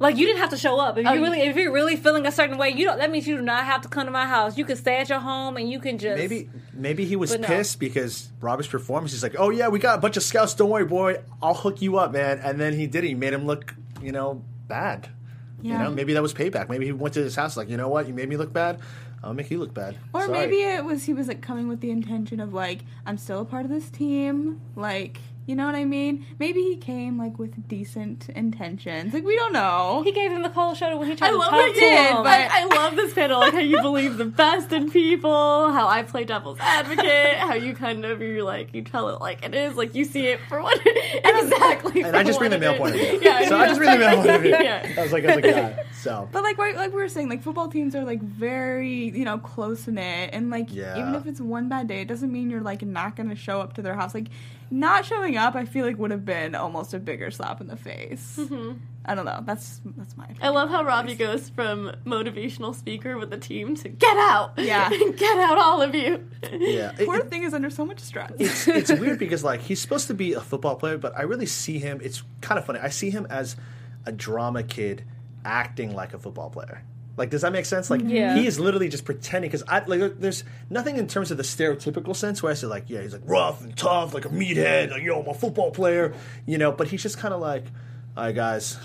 Like 0.00 0.16
you 0.18 0.26
didn't 0.26 0.40
have 0.40 0.50
to 0.50 0.56
show 0.58 0.78
up. 0.80 0.98
If 0.98 1.04
you 1.04 1.10
Oh, 1.10 1.14
really, 1.14 1.40
if 1.40 1.56
you're 1.56 1.72
really 1.72 1.96
feeling 1.96 2.26
a 2.26 2.32
certain 2.32 2.58
way, 2.58 2.70
you 2.70 2.84
don't. 2.84 2.98
That 2.98 3.10
means 3.12 3.26
you 3.28 3.36
do 3.36 3.42
not 3.42 3.64
have 3.64 3.82
to 3.82 3.88
come 3.88 4.06
to 4.06 4.10
my 4.10 4.26
house. 4.26 4.58
You 4.58 4.64
can 4.64 4.76
stay 4.76 4.96
at 4.98 5.08
your 5.08 5.20
home 5.20 5.56
and 5.56 5.70
you 5.70 5.78
can 5.78 5.98
just 5.98 6.18
Maybe 6.18 6.50
maybe 6.74 7.04
he 7.04 7.14
was 7.14 7.38
no. 7.38 7.46
pissed 7.46 7.78
because 7.78 8.28
Robert's 8.40 8.68
performance. 8.68 9.12
He's 9.12 9.22
like, 9.22 9.36
"Oh 9.38 9.50
yeah, 9.50 9.68
we 9.68 9.78
got 9.78 9.96
a 9.96 10.00
bunch 10.00 10.16
of 10.16 10.24
scouts. 10.24 10.52
Don't 10.54 10.68
worry, 10.68 10.84
boy. 10.84 11.22
I'll 11.40 11.54
hook 11.54 11.80
you 11.80 11.96
up, 11.98 12.12
man." 12.12 12.40
And 12.40 12.60
then 12.60 12.72
he 12.74 12.88
did. 12.88 13.04
He 13.04 13.14
made 13.14 13.32
him 13.32 13.46
look, 13.46 13.72
you 14.02 14.10
know, 14.10 14.42
bad. 14.66 15.08
You 15.62 15.78
know, 15.78 15.90
maybe 15.90 16.12
that 16.12 16.20
was 16.22 16.34
payback. 16.34 16.68
Maybe 16.68 16.84
he 16.84 16.92
went 16.92 17.14
to 17.14 17.20
his 17.22 17.34
house 17.36 17.56
like, 17.56 17.70
you 17.70 17.78
know 17.78 17.88
what, 17.88 18.06
you 18.06 18.12
made 18.12 18.28
me 18.28 18.36
look 18.36 18.52
bad. 18.52 18.80
I'll 19.24 19.34
make 19.34 19.50
you 19.50 19.58
look 19.58 19.72
bad. 19.72 19.96
Or 20.12 20.26
Sorry. 20.26 20.32
maybe 20.38 20.56
it 20.62 20.84
was 20.84 21.04
he 21.04 21.14
was 21.14 21.28
like 21.28 21.40
coming 21.40 21.66
with 21.66 21.80
the 21.80 21.90
intention 21.90 22.40
of 22.40 22.52
like 22.52 22.80
I'm 23.06 23.16
still 23.16 23.40
a 23.40 23.44
part 23.44 23.64
of 23.64 23.70
this 23.70 23.88
team, 23.88 24.60
like 24.76 25.18
you 25.46 25.54
know 25.56 25.66
what 25.66 25.74
I 25.74 25.84
mean? 25.84 26.24
Maybe 26.38 26.62
he 26.62 26.76
came 26.76 27.18
like 27.18 27.38
with 27.38 27.68
decent 27.68 28.28
intentions. 28.30 29.12
Like 29.12 29.24
we 29.24 29.36
don't 29.36 29.52
know. 29.52 30.02
He 30.04 30.12
gave 30.12 30.30
him 30.32 30.42
the 30.42 30.48
cold 30.48 30.76
shoulder 30.76 30.96
when 30.96 31.06
he 31.08 31.12
I 31.12 31.16
tried 31.16 31.30
to 31.30 31.36
love 31.36 31.50
talk 31.50 31.68
it, 31.68 31.74
to 31.74 31.80
did, 31.80 32.06
him. 32.10 32.16
but- 32.22 32.26
I, 32.28 32.62
I 32.62 32.64
love 32.66 32.96
this 32.96 33.12
panel, 33.14 33.40
like 33.40 33.52
how 33.52 33.58
you 33.60 33.80
believe 33.82 34.16
the 34.16 34.24
best 34.24 34.72
in 34.72 34.90
people, 34.90 35.70
how 35.72 35.86
I 35.88 36.02
play 36.02 36.24
devil's 36.24 36.58
advocate, 36.60 37.36
how 37.36 37.54
you 37.54 37.74
kind 37.74 38.04
of 38.04 38.20
you're 38.22 38.42
like 38.42 38.74
you 38.74 38.82
tell 38.82 39.08
it 39.10 39.20
like 39.20 39.44
it 39.44 39.54
is, 39.54 39.74
like 39.76 39.94
you 39.94 40.04
see 40.04 40.26
it 40.28 40.40
for 40.48 40.62
what 40.62 40.78
exactly. 41.24 42.02
And 42.02 42.10
for 42.12 42.16
I 42.16 42.22
just 42.22 42.38
bring 42.38 42.50
the 42.50 42.56
what 42.56 42.60
male 42.60 42.76
point 42.78 42.94
of 42.94 43.00
view. 43.00 43.20
Yeah, 43.22 43.48
so 43.48 43.56
I 43.58 43.66
just 43.68 43.78
bring 43.78 43.90
the 43.90 43.98
male 43.98 44.16
point 44.16 44.30
of 44.30 44.42
view. 44.42 44.50
Yeah. 44.50 44.94
I 44.98 45.02
was 45.02 45.12
like, 45.12 45.24
as 45.24 45.36
a 45.36 45.40
guy. 45.42 45.84
So 45.92 46.28
But 46.32 46.42
like 46.42 46.58
right, 46.58 46.76
like 46.76 46.92
we 46.92 47.00
were 47.00 47.08
saying, 47.08 47.28
like 47.28 47.42
football 47.42 47.68
teams 47.68 47.94
are 47.94 48.04
like 48.04 48.22
very 48.22 49.10
you 49.16 49.24
know 49.24 49.38
close 49.38 49.86
knit, 49.86 50.30
and 50.32 50.50
like 50.50 50.72
Yeah. 50.72 50.98
even 50.98 51.14
if 51.14 51.26
it's 51.26 51.40
one 51.40 51.68
bad 51.68 51.86
day, 51.88 52.02
it 52.02 52.08
doesn't 52.08 52.30
mean 52.32 52.50
you're 52.50 52.60
like 52.60 52.82
not 52.82 53.16
gonna 53.16 53.36
show 53.36 53.60
up 53.60 53.74
to 53.74 53.82
their 53.82 53.94
house. 53.94 54.14
Like 54.14 54.28
not 54.74 55.04
showing 55.04 55.36
up, 55.36 55.54
I 55.54 55.64
feel 55.64 55.86
like 55.86 55.98
would 55.98 56.10
have 56.10 56.24
been 56.24 56.54
almost 56.54 56.94
a 56.94 56.98
bigger 56.98 57.30
slap 57.30 57.60
in 57.60 57.68
the 57.68 57.76
face. 57.76 58.38
I 59.06 59.14
don't 59.14 59.24
know. 59.24 59.40
That's 59.44 59.80
that's 59.96 60.16
my. 60.16 60.26
Mm-hmm. 60.26 60.42
I 60.42 60.48
love 60.48 60.70
how 60.70 60.82
Robbie 60.82 61.14
goes 61.14 61.48
from 61.50 61.92
motivational 62.04 62.74
speaker 62.74 63.16
with 63.18 63.30
the 63.30 63.36
team 63.38 63.76
to 63.76 63.88
get 63.88 64.16
out. 64.16 64.52
Yeah. 64.56 64.88
get 65.16 65.38
out, 65.38 65.58
all 65.58 65.80
of 65.82 65.94
you. 65.94 66.26
yeah, 66.50 66.92
Poor 67.04 67.18
it- 67.18 67.30
thing 67.30 67.44
is 67.44 67.54
under 67.54 67.70
so 67.70 67.84
much 67.84 68.00
stress. 68.00 68.32
it's 68.38 68.66
it's 68.90 68.92
weird 68.92 69.18
because 69.18 69.44
like 69.44 69.60
he's 69.60 69.80
supposed 69.80 70.06
to 70.08 70.14
be 70.14 70.32
a 70.32 70.40
football 70.40 70.74
player, 70.76 70.98
but 70.98 71.16
I 71.16 71.22
really 71.22 71.46
see 71.46 71.78
him. 71.78 72.00
It's 72.02 72.22
kind 72.40 72.58
of 72.58 72.64
funny. 72.64 72.80
I 72.80 72.88
see 72.88 73.10
him 73.10 73.26
as 73.30 73.56
a 74.06 74.12
drama 74.12 74.62
kid 74.62 75.04
acting 75.44 75.94
like 75.94 76.14
a 76.14 76.18
football 76.18 76.50
player. 76.50 76.82
Like, 77.16 77.30
does 77.30 77.42
that 77.42 77.52
make 77.52 77.64
sense? 77.64 77.90
Like, 77.90 78.00
Yeah. 78.04 78.34
he 78.36 78.46
is 78.46 78.58
literally 78.58 78.88
just 78.88 79.04
pretending 79.04 79.48
because 79.48 79.62
I 79.68 79.84
like. 79.84 80.18
There's 80.18 80.42
nothing 80.68 80.96
in 80.96 81.06
terms 81.06 81.30
of 81.30 81.36
the 81.36 81.42
stereotypical 81.44 82.16
sense 82.16 82.42
where 82.42 82.50
I 82.50 82.54
say 82.54 82.66
like, 82.66 82.84
yeah, 82.88 83.02
he's 83.02 83.12
like 83.12 83.22
rough 83.24 83.60
and 83.62 83.76
tough, 83.76 84.14
like 84.14 84.24
a 84.24 84.30
meathead, 84.30 84.90
like 84.90 85.02
yo, 85.02 85.20
I'm 85.22 85.28
a 85.28 85.34
football 85.34 85.70
player, 85.70 86.12
you 86.46 86.58
know. 86.58 86.72
But 86.72 86.88
he's 86.88 87.02
just 87.02 87.18
kind 87.18 87.32
of 87.32 87.40
like, 87.40 87.64
all 88.16 88.24
right, 88.24 88.34
guys, 88.34 88.78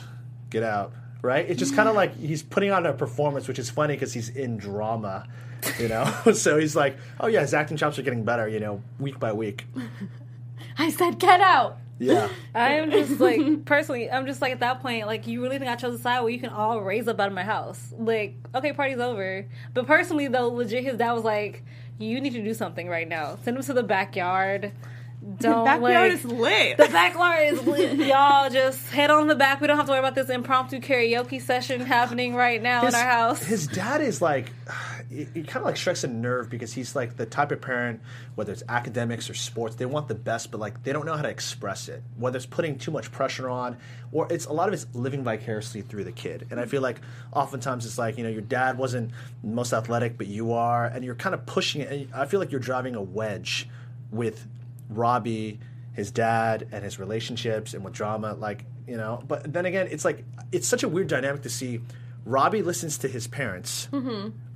get 0.52 0.62
out, 0.63 0.94
right? 1.24 1.50
It's 1.50 1.60
just 1.60 1.76
kind 1.76 1.89
of 1.89 1.96
like 1.96 2.15
he's 2.18 2.44
putting 2.44 2.72
on 2.72 2.86
a 2.86 2.94
performance, 2.94 3.48
which 3.48 3.58
is 3.60 3.70
funny 3.70 3.96
because 3.96 4.13
he's 4.13 4.30
in 4.30 4.58
drama, 4.58 5.28
you 5.80 5.88
know. 5.88 6.06
so 6.34 6.58
he's 6.60 6.76
like, 6.76 6.98
oh 7.20 7.28
yeah, 7.28 7.42
his 7.42 7.54
acting 7.56 7.78
chops 7.78 7.98
are 7.98 8.04
getting 8.04 8.24
better, 8.24 8.48
you 8.48 8.60
know, 8.60 8.84
week 9.00 9.20
by 9.20 9.34
week. 9.34 9.65
I 10.78 10.92
said, 10.92 11.20
get 11.20 11.42
out. 11.42 11.78
Yeah, 11.99 12.29
I 12.55 12.73
am 12.73 12.91
just 12.91 13.19
like 13.19 13.65
personally, 13.65 14.09
I'm 14.09 14.25
just 14.25 14.41
like 14.41 14.53
at 14.53 14.62
that 14.62 14.81
point, 14.81 15.05
like 15.05 15.27
you 15.27 15.41
really 15.41 15.59
think 15.59 15.69
I 15.69 15.75
chose 15.75 15.99
a 15.99 16.01
side 16.01 16.21
where 16.21 16.29
you 16.29 16.39
can 16.39 16.49
all 16.49 16.81
raise 16.81 17.07
up 17.07 17.19
out 17.19 17.27
of 17.27 17.33
my 17.33 17.43
house? 17.43 17.93
Like, 17.97 18.35
okay, 18.55 18.73
party's 18.73 18.99
over. 18.99 19.45
But 19.73 19.85
personally, 19.85 20.27
though, 20.27 20.47
legit, 20.47 20.83
his 20.83 20.97
dad 20.97 21.12
was 21.12 21.23
like, 21.23 21.63
"You 21.97 22.21
need 22.21 22.33
to 22.33 22.43
do 22.43 22.53
something 22.53 22.88
right 22.88 23.07
now. 23.07 23.38
Send 23.43 23.57
him 23.57 23.63
to 23.63 23.73
the 23.73 23.83
backyard. 23.83 24.71
Don't 25.21 25.65
Backyard 25.65 25.82
like, 25.82 26.12
is 26.13 26.25
lit. 26.25 26.77
the 26.77 26.88
backyard 26.88 27.53
is 27.53 27.67
lit. 27.67 27.97
Y'all 28.08 28.49
just 28.49 28.88
head 28.89 29.12
on 29.12 29.27
the 29.27 29.36
back. 29.36 29.60
We 29.60 29.67
don't 29.67 29.75
have 29.75 29.86
to 29.88 29.91
worry 29.91 29.99
about 29.99 30.15
this 30.15 30.29
impromptu 30.29 30.79
karaoke 30.79 31.41
session 31.41 31.82
happening 31.82 32.36
right 32.36 32.62
now 32.62 32.88
in 32.88 32.95
our 32.95 33.03
house. 33.03 33.43
His 33.43 33.67
dad 33.67 33.99
is 33.99 34.21
like, 34.21 34.53
he, 35.10 35.25
he 35.34 35.43
kind 35.43 35.58
of 35.58 35.65
like 35.65 35.75
strikes 35.75 36.05
a 36.05 36.08
nerve 36.08 36.49
because 36.49 36.71
he's 36.71 36.95
like 36.95 37.17
the 37.17 37.25
type 37.25 37.51
of 37.51 37.60
parent, 37.60 37.99
whether 38.36 38.53
it's 38.53 38.63
academics 38.69 39.29
or 39.29 39.34
sports, 39.34 39.75
they 39.75 39.86
want 39.86 40.08
the 40.08 40.15
best, 40.15 40.51
but 40.51 40.62
like 40.62 40.84
they 40.84 40.93
don't 40.93 41.05
know 41.05 41.17
how 41.17 41.21
to 41.21 41.29
express 41.29 41.89
it. 41.89 42.01
Whether 42.15 42.38
it's 42.38 42.45
putting 42.45 42.77
too 42.77 42.91
much 42.91 43.12
pressure 43.12 43.49
on, 43.49 43.77
or 44.13 44.25
it's 44.32 44.45
a 44.45 44.53
lot 44.53 44.69
of 44.69 44.73
it's 44.73 44.88
living 44.93 45.25
vicariously 45.25 45.82
through 45.82 46.05
the 46.05 46.13
kid. 46.13 46.47
And 46.49 46.62
I 46.62 46.65
feel 46.65 46.82
like 46.82 47.01
oftentimes 47.34 47.86
it's 47.86 47.97
like 47.97 48.17
you 48.17 48.23
know 48.23 48.29
your 48.29 48.41
dad 48.41 48.77
wasn't 48.77 49.12
most 49.43 49.73
athletic, 49.73 50.17
but 50.17 50.27
you 50.27 50.53
are, 50.53 50.86
and 50.86 51.03
you're 51.03 51.15
kind 51.15 51.36
of 51.36 51.45
pushing 51.45 51.82
it. 51.82 51.91
And 51.91 52.13
I 52.13 52.25
feel 52.25 52.39
like 52.39 52.51
you're 52.51 52.62
driving 52.62 52.95
a 52.95 53.01
wedge 53.01 53.67
with 54.12 54.47
Robbie, 54.89 55.60
his 55.93 56.12
dad, 56.12 56.67
and 56.71 56.84
his 56.84 56.99
relationships, 56.99 57.73
and 57.73 57.84
with 57.84 57.93
drama, 57.93 58.34
like 58.34 58.65
you 58.88 58.97
know. 58.97 59.23
But 59.28 59.52
then 59.52 59.65
again, 59.65 59.88
it's 59.91 60.04
like 60.04 60.25
it's 60.52 60.67
such 60.67 60.84
a 60.84 60.88
weird 60.89 61.08
dynamic 61.08 61.43
to 61.43 61.49
see. 61.49 61.82
Robbie 62.25 62.62
listens 62.62 62.97
to 62.99 63.08
his 63.08 63.28
parents, 63.28 63.88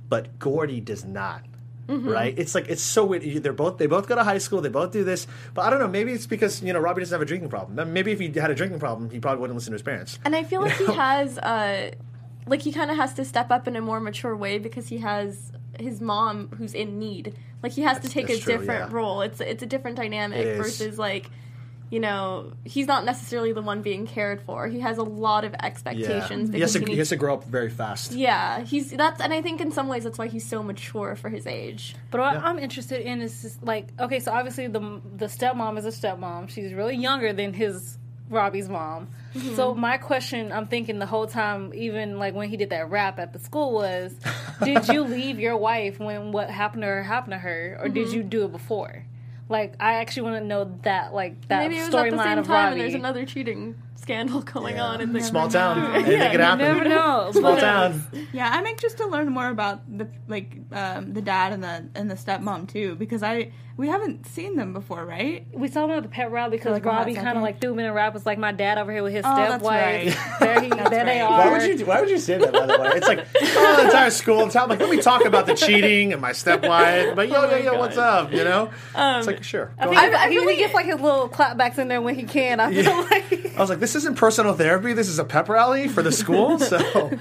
but 0.08 0.38
Gordy 0.38 0.80
does 0.80 1.04
not. 1.04 1.44
Right? 1.86 2.34
It's 2.38 2.54
like 2.54 2.68
it's 2.68 2.82
so 2.82 3.04
weird. 3.04 3.22
They're 3.42 3.52
both 3.52 3.76
they 3.76 3.86
both 3.86 4.06
go 4.08 4.14
to 4.14 4.24
high 4.24 4.38
school. 4.38 4.62
They 4.62 4.70
both 4.70 4.90
do 4.92 5.04
this, 5.04 5.26
but 5.52 5.62
I 5.66 5.70
don't 5.70 5.80
know. 5.80 5.88
Maybe 5.88 6.12
it's 6.12 6.26
because 6.26 6.62
you 6.62 6.72
know 6.72 6.78
Robbie 6.80 7.02
doesn't 7.02 7.14
have 7.14 7.20
a 7.20 7.26
drinking 7.26 7.50
problem. 7.50 7.92
Maybe 7.92 8.10
if 8.12 8.20
he 8.20 8.28
had 8.32 8.50
a 8.50 8.54
drinking 8.54 8.78
problem, 8.78 9.10
he 9.10 9.20
probably 9.20 9.40
wouldn't 9.42 9.56
listen 9.56 9.72
to 9.72 9.74
his 9.74 9.82
parents. 9.82 10.18
And 10.24 10.34
I 10.34 10.44
feel 10.44 10.62
like 10.62 10.76
he 10.76 10.86
has, 10.86 11.36
uh, 11.38 11.90
like 12.46 12.62
he 12.62 12.72
kind 12.72 12.90
of 12.90 12.96
has 12.96 13.12
to 13.14 13.24
step 13.24 13.50
up 13.50 13.68
in 13.68 13.76
a 13.76 13.82
more 13.82 14.00
mature 14.00 14.34
way 14.34 14.58
because 14.58 14.88
he 14.88 14.98
has 14.98 15.52
his 15.78 16.00
mom 16.00 16.48
who's 16.56 16.72
in 16.72 16.98
need. 16.98 17.34
Like 17.64 17.72
he 17.72 17.82
has 17.82 17.98
to 18.00 18.08
take 18.08 18.28
a 18.30 18.38
true, 18.38 18.58
different 18.58 18.90
yeah. 18.90 18.96
role. 18.96 19.22
It's 19.22 19.40
it's 19.40 19.62
a 19.62 19.66
different 19.66 19.96
dynamic 19.96 20.38
It 20.38 20.46
is. 20.46 20.56
versus 20.58 20.98
like, 20.98 21.30
you 21.90 21.98
know, 21.98 22.52
he's 22.64 22.86
not 22.86 23.04
necessarily 23.04 23.52
the 23.52 23.62
one 23.62 23.80
being 23.82 24.06
cared 24.06 24.40
for. 24.42 24.68
He 24.68 24.80
has 24.80 24.98
a 24.98 25.02
lot 25.02 25.44
of 25.44 25.54
expectations. 25.62 26.52
he 26.52 26.60
has 26.60 26.74
to 26.74 26.80
he 26.80 26.92
he 26.92 26.98
has 26.98 27.08
to 27.08 27.16
grow 27.16 27.34
up 27.34 27.44
very 27.44 27.70
fast. 27.70 28.12
yeah, 28.12 28.60
he's 28.60 28.90
that's, 28.90 29.20
and 29.20 29.32
I 29.32 29.40
think 29.42 29.60
in 29.60 29.72
some 29.72 29.88
ways 29.88 30.04
that's 30.04 30.18
why 30.18 30.28
he's 30.28 30.46
so 30.46 30.62
mature 30.62 31.16
for 31.16 31.30
his 31.30 31.46
age. 31.46 31.96
But 32.10 32.20
what 32.20 32.34
Yeah. 32.34 32.46
I'm 32.48 32.58
interested 32.58 33.00
in 33.00 33.22
is 33.22 33.42
just 33.42 33.62
like, 33.64 33.88
okay, 33.98 34.20
so 34.20 34.30
obviously 34.32 34.66
the 34.66 35.00
the 35.16 35.26
stepmom 35.26 35.78
is 35.78 35.86
a 35.86 35.94
stepmom. 36.00 36.50
She's 36.50 36.72
really 36.74 36.96
younger 36.96 37.32
than 37.32 37.54
his 37.54 37.96
Robbie's 38.30 38.68
mom. 38.68 39.08
So 39.34 39.72
mm-hmm. 39.72 39.80
my 39.80 39.98
question, 39.98 40.52
I'm 40.52 40.66
thinking 40.66 40.98
the 40.98 41.06
whole 41.06 41.26
time, 41.26 41.72
even 41.74 42.18
like 42.18 42.34
when 42.34 42.48
he 42.48 42.56
did 42.56 42.70
that 42.70 42.90
rap 42.90 43.18
at 43.18 43.32
the 43.32 43.38
school, 43.38 43.72
was, 43.72 44.14
did 44.62 44.88
you 44.88 45.02
leave 45.04 45.38
your 45.38 45.56
wife 45.56 45.98
when 45.98 46.32
what 46.32 46.50
happened 46.50 46.82
to 46.82 46.88
her 46.88 47.02
happened 47.02 47.32
to 47.32 47.38
her, 47.38 47.76
or 47.80 47.88
did 47.88 48.06
mm-hmm. 48.06 48.16
you 48.16 48.22
do 48.22 48.44
it 48.44 48.52
before? 48.52 49.04
Like, 49.48 49.74
I 49.78 49.94
actually 49.94 50.22
want 50.22 50.36
to 50.36 50.46
know 50.46 50.78
that, 50.82 51.12
like 51.12 51.48
that 51.48 51.58
Maybe 51.58 51.76
it 51.76 51.86
was 51.86 51.88
at 51.88 51.92
the 51.92 52.16
storyline 52.16 52.38
of 52.38 52.46
time, 52.46 52.54
Robbie. 52.54 52.72
and 52.72 52.80
there's 52.80 52.94
another 52.94 53.26
cheating 53.26 53.74
scandal 54.04 54.42
going 54.42 54.76
Yeah. 54.76 54.84
on 54.84 55.00
in 55.00 55.12
the 55.14 55.20
Small 55.22 55.48
town, 55.48 55.94
anything 55.94 56.18
Yeah, 56.20 56.30
could 56.30 56.40
happen. 56.40 56.58
Never 56.66 56.84
know. 56.88 57.30
Small 57.32 57.54
But- 57.54 57.60
town. 57.60 58.02
Yeah, 58.32 58.50
I'm 58.52 58.66
anxious 58.66 58.92
to 58.94 59.06
learn 59.06 59.28
more 59.32 59.48
about 59.48 59.80
the 59.98 60.08
like 60.28 60.56
um, 60.72 61.14
the 61.14 61.22
dad 61.22 61.52
and 61.54 61.62
the 61.64 61.88
and 61.94 62.10
the 62.10 62.14
stepmom 62.16 62.68
too 62.68 62.94
because 62.96 63.22
I 63.22 63.52
we 63.76 63.88
haven't 63.88 64.26
seen 64.26 64.54
them 64.54 64.72
before, 64.72 65.04
right? 65.04 65.46
We 65.52 65.66
saw 65.68 65.86
them 65.88 65.96
at 65.96 66.02
the 66.04 66.08
pet 66.08 66.30
rally 66.30 66.56
because 66.58 66.72
like 66.72 66.84
Robbie 66.84 67.14
kind 67.14 67.36
of 67.36 67.42
like 67.42 67.60
threw 67.60 67.72
him 67.72 67.80
in 67.80 67.86
a 67.86 67.92
rap. 67.92 68.14
Was 68.14 68.24
like 68.26 68.38
my 68.38 68.52
dad 68.52 68.78
over 68.78 68.92
here 68.92 69.02
with 69.02 69.12
his 69.14 69.24
Oh, 69.26 69.34
that's 69.34 69.54
stepwife. 69.54 70.16
right. 70.16 70.38
There, 70.40 70.60
he, 70.60 70.68
That's 70.74 70.90
there 70.90 71.04
they 71.04 71.20
are. 71.20 71.30
Why 71.30 71.50
would 71.58 71.80
you? 71.80 71.86
Why 71.86 72.00
would 72.00 72.10
you 72.10 72.18
say 72.18 72.38
that? 72.38 72.52
By 72.52 72.66
the 72.66 72.78
way, 72.80 72.90
it's 72.94 73.08
like 73.08 73.26
oh, 73.36 73.76
the 73.78 73.84
entire 73.86 74.10
school. 74.10 74.42
It's 74.44 74.54
how 74.54 74.66
like 74.68 74.78
let 74.80 74.90
me 74.90 75.00
talk 75.00 75.24
about 75.24 75.46
the 75.46 75.54
cheating 75.54 76.12
and 76.12 76.20
my 76.22 76.32
stepwife. 76.32 77.16
But 77.16 77.28
yo, 77.28 77.34
Oh 77.36 77.44
yo, 77.46 77.50
my 77.50 77.58
yo, 77.58 77.78
what's 77.78 77.96
up? 77.96 78.32
You 78.32 78.44
know, 78.44 78.70
it's 78.94 79.26
like 79.26 79.42
sure. 79.42 79.72
I 79.78 79.84
Go 79.86 79.90
think, 79.90 80.02
ahead. 80.02 80.14
I, 80.14 80.28
think 80.28 80.50
he 80.50 80.56
gets 80.56 80.74
like 80.74 80.86
his 80.86 81.00
little 81.00 81.28
clapbacks 81.28 81.78
in 81.78 81.88
there 81.88 82.00
when 82.02 82.14
he 82.14 82.24
can. 82.24 82.60
I 82.60 82.72
feel 82.72 83.02
like 83.10 83.56
I 83.56 83.60
was 83.60 83.70
like, 83.70 83.80
this 83.80 83.93
isn't 83.94 84.14
personal 84.16 84.54
therapy. 84.54 84.92
This 84.92 85.08
is 85.08 85.18
a 85.18 85.24
pep 85.24 85.48
rally 85.48 85.88
for 85.88 86.02
the 86.02 86.12
school. 86.12 86.58
So, 86.64 86.76
I 86.78 87.16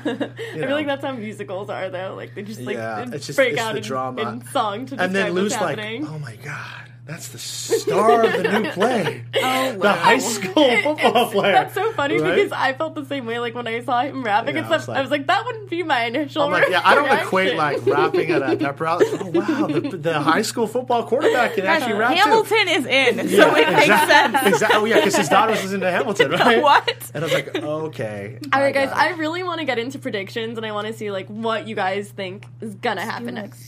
feel 0.53 0.69
like 0.71 0.88
that's 0.88 1.03
how 1.03 1.12
musicals 1.13 1.69
are, 1.69 1.89
though. 1.89 2.13
Like 2.15 2.33
they 2.36 2.43
just 2.43 2.62
like 2.62 2.75
Yeah, 2.77 3.09
it's 3.12 3.25
just- 3.27 3.38
break 3.38 3.53
it's 3.53 3.62
out 3.62 3.71
the 3.73 3.77
in, 3.79 3.83
drama. 3.83 4.21
in 4.21 4.45
song 4.47 4.86
to 4.88 5.01
and 5.01 5.13
then 5.15 5.33
Lou's 5.33 5.51
like, 5.55 5.79
oh 5.79 6.19
my 6.19 6.36
god, 6.38 6.92
that's 7.06 7.28
the 7.30 7.38
star 7.38 8.24
of 8.24 8.32
the 8.32 8.60
new 8.60 8.72
play, 8.72 9.26
Oh, 9.36 9.74
the 9.74 9.92
high 9.92 10.20
school 10.20 10.78
football 10.82 11.30
player. 11.32 11.52
That's 11.52 11.74
so 11.74 11.92
funny 11.92 12.18
Right? 12.20 12.36
because 12.36 12.52
I 12.54 12.72
felt 12.74 12.96
the 12.96 13.04
same 13.06 13.26
way. 13.26 13.39
Like 13.39 13.56
when 13.56 13.68
I 13.68 13.84
saw 13.84 14.04
him 14.04 14.24
rapping 14.24 14.56
Yeah, 14.56 14.62
and 14.63 14.74
I 14.74 14.78
was 14.78 14.88
like- 14.88 14.98
I 14.98 15.02
was 15.02 15.12
like, 15.12 15.28
that 15.28 15.46
wouldn't 15.46 15.70
be 15.70 15.84
my 15.84 16.06
initial. 16.06 16.44
I'm 16.44 16.52
like, 16.52 16.70
yeah, 16.70 16.82
I 16.84 16.96
don't 16.96 17.04
reaction. 17.06 17.28
equate 17.28 17.56
like 17.58 17.86
rapping 17.86 18.32
at 18.32 18.42
a 18.42 18.56
pep 18.56 18.80
rally. 18.80 19.06
Oh 19.12 19.26
wow, 19.32 19.68
the, 19.68 19.98
the 19.98 20.20
high 20.22 20.44
school 20.44 20.66
football 20.66 21.04
quarterback 21.06 21.56
can 21.56 21.66
actually 21.66 21.94
rap 21.94 22.13
too. 22.16 22.22
Hamilton 22.22 22.68
is 22.70 22.86
in, 22.86 23.16
so 23.30 23.36
Yeah, 23.36 23.58
it 23.58 23.70
makes 23.74 23.82
exactly. 23.82 24.39
sense. 24.39 24.54
Exactly. 24.56 24.80
Oh 24.80 24.86
yeah, 24.86 24.96
because 24.96 25.16
his 25.18 25.28
daughter 25.30 25.52
was 25.52 25.62
listening 25.62 25.82
to 25.82 25.92
Hamilton, 25.92 26.32
right? 26.39 26.62
What? 26.63 27.12
And 27.13 27.24
I 27.24 27.28
was 27.28 27.34
like, 27.34 27.54
okay. 27.56 28.39
All 28.54 28.62
right, 28.62 28.74
guys, 28.74 28.89
got 28.89 28.98
I 28.98 29.10
really 29.12 29.44
want 29.44 29.60
to 29.60 29.66
get 29.66 29.78
into 29.78 30.00
predictions, 30.00 30.58
and 30.58 30.66
I 30.66 30.72
want 30.72 30.88
to 30.88 30.94
see 30.94 31.12
like 31.12 31.28
what 31.28 31.68
you 31.68 31.76
guys 31.76 32.10
think 32.10 32.46
is 32.62 32.76
gonna 32.76 33.02
happen 33.02 33.36
next. 33.36 33.60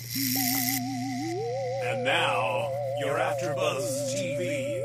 And 1.95 2.03
now, 2.03 2.69
your 2.99 3.17
AfterBuzz 3.17 4.13
TV 4.13 4.83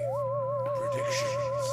predictions. 0.77 1.67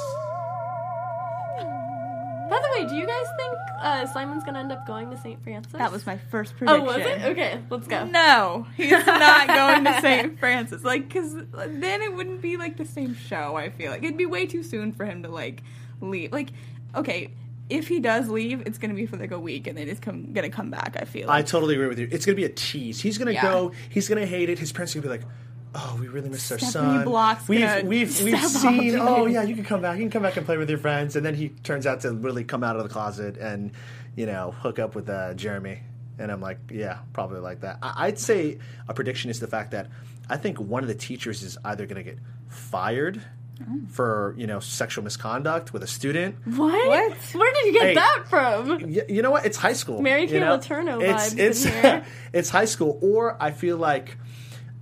By 2.50 2.58
the 2.60 2.68
way, 2.72 2.88
do 2.88 2.96
you 2.96 3.06
guys 3.06 3.26
think 3.36 3.54
uh, 3.80 4.06
Simon's 4.06 4.42
gonna 4.42 4.58
end 4.58 4.72
up 4.72 4.84
going 4.84 5.12
to 5.12 5.16
St. 5.16 5.40
Francis? 5.44 5.74
That 5.74 5.92
was 5.92 6.04
my 6.06 6.18
first 6.32 6.56
prediction. 6.56 6.88
Oh, 6.88 6.92
prediction. 6.92 7.18
was 7.22 7.24
it? 7.24 7.30
Okay, 7.30 7.60
let's 7.70 7.86
go. 7.86 8.04
No, 8.06 8.66
he's 8.76 8.90
not 9.06 9.46
going 9.46 9.84
to 9.84 10.00
St. 10.00 10.40
Francis. 10.40 10.82
Like, 10.82 11.06
because 11.06 11.34
then 11.34 12.02
it 12.02 12.12
wouldn't 12.12 12.42
be 12.42 12.56
like 12.56 12.76
the 12.76 12.84
same 12.84 13.14
show. 13.14 13.54
I 13.54 13.70
feel 13.70 13.92
like 13.92 14.02
it'd 14.02 14.16
be 14.16 14.26
way 14.26 14.46
too 14.46 14.64
soon 14.64 14.90
for 14.90 15.04
him 15.04 15.22
to 15.22 15.28
like 15.28 15.62
leave. 16.00 16.32
Like, 16.32 16.48
okay, 16.96 17.30
if 17.70 17.88
he 17.88 18.00
does 18.00 18.28
leave, 18.28 18.62
it's 18.66 18.78
gonna 18.78 18.94
be 18.94 19.06
for 19.06 19.16
like 19.16 19.30
a 19.30 19.38
week, 19.38 19.66
and 19.66 19.76
then 19.76 19.88
he's 19.88 20.00
come 20.00 20.32
gonna 20.32 20.50
come 20.50 20.70
back. 20.70 20.96
I 21.00 21.04
feel. 21.04 21.30
I 21.30 21.42
totally 21.42 21.74
agree 21.74 21.88
with 21.88 21.98
you. 21.98 22.08
It's 22.10 22.24
gonna 22.26 22.36
be 22.36 22.44
a 22.44 22.48
tease. 22.48 23.00
He's 23.00 23.18
gonna 23.18 23.32
Yeah. 23.32 23.42
go. 23.42 23.72
He's 23.88 24.08
gonna 24.08 24.26
hate 24.26 24.48
it. 24.48 24.58
His 24.58 24.72
parents 24.72 24.94
are 24.96 25.00
gonna 25.00 25.14
be 25.18 25.18
like, 25.22 25.28
"Oh, 25.74 25.96
we 26.00 26.08
really 26.08 26.28
missed 26.28 26.50
our 26.50 26.58
son. 26.58 27.04
Block's 27.04 27.48
we've 27.48 27.82
we've 27.84 28.22
we've 28.22 28.40
seen. 28.46 28.96
Oh 28.98 29.26
yeah, 29.26 29.42
you 29.42 29.54
can 29.54 29.64
come 29.64 29.82
back. 29.82 29.96
You 29.98 30.04
can 30.04 30.10
come 30.10 30.22
back 30.22 30.36
and 30.36 30.46
play 30.46 30.56
with 30.56 30.70
your 30.70 30.78
friends." 30.78 31.14
And 31.16 31.24
then 31.26 31.34
he 31.34 31.50
turns 31.50 31.86
out 31.86 32.00
to 32.02 32.12
really 32.12 32.44
come 32.44 32.64
out 32.64 32.76
of 32.76 32.82
the 32.82 32.88
closet 32.88 33.36
and 33.36 33.70
you 34.16 34.26
know 34.26 34.52
hook 34.52 34.78
up 34.78 34.94
with 34.94 35.08
uh, 35.08 35.34
Jeremy. 35.34 35.80
And 36.20 36.32
I'm 36.32 36.40
like, 36.40 36.58
yeah, 36.72 36.98
probably 37.12 37.38
like 37.38 37.60
that. 37.60 37.78
I- 37.80 38.06
I'd 38.08 38.18
say 38.18 38.58
a 38.88 38.92
prediction 38.94 39.30
is 39.30 39.38
the 39.38 39.46
fact 39.46 39.70
that 39.70 39.86
I 40.28 40.36
think 40.36 40.58
one 40.58 40.82
of 40.82 40.88
the 40.88 40.94
teachers 40.96 41.44
is 41.44 41.56
either 41.64 41.86
gonna 41.86 42.02
get 42.02 42.18
fired. 42.48 43.22
Oh. 43.60 43.80
For 43.88 44.34
you 44.36 44.46
know 44.46 44.60
sexual 44.60 45.02
misconduct 45.04 45.72
with 45.72 45.82
a 45.82 45.86
student, 45.86 46.36
What? 46.44 46.88
What? 46.88 47.16
Where 47.34 47.52
did 47.54 47.66
you 47.66 47.72
get 47.72 47.82
Hey. 47.82 47.94
that 47.94 48.24
from? 48.28 48.68
Y- 48.92 49.02
you 49.08 49.22
know 49.22 49.30
what? 49.30 49.44
It's 49.46 49.56
high 49.56 49.72
school. 49.72 50.00
Mary 50.02 50.22
you 50.22 50.28
Kay 50.28 50.40
know? 50.40 50.58
Letourneau 50.58 51.02
It's 51.02 51.34
vibes 51.34 51.38
it's 51.38 51.64
in 51.66 51.72
here. 51.72 52.04
it's 52.32 52.50
high 52.50 52.66
school, 52.66 52.98
or 53.02 53.36
I 53.42 53.50
feel 53.50 53.76
like 53.76 54.16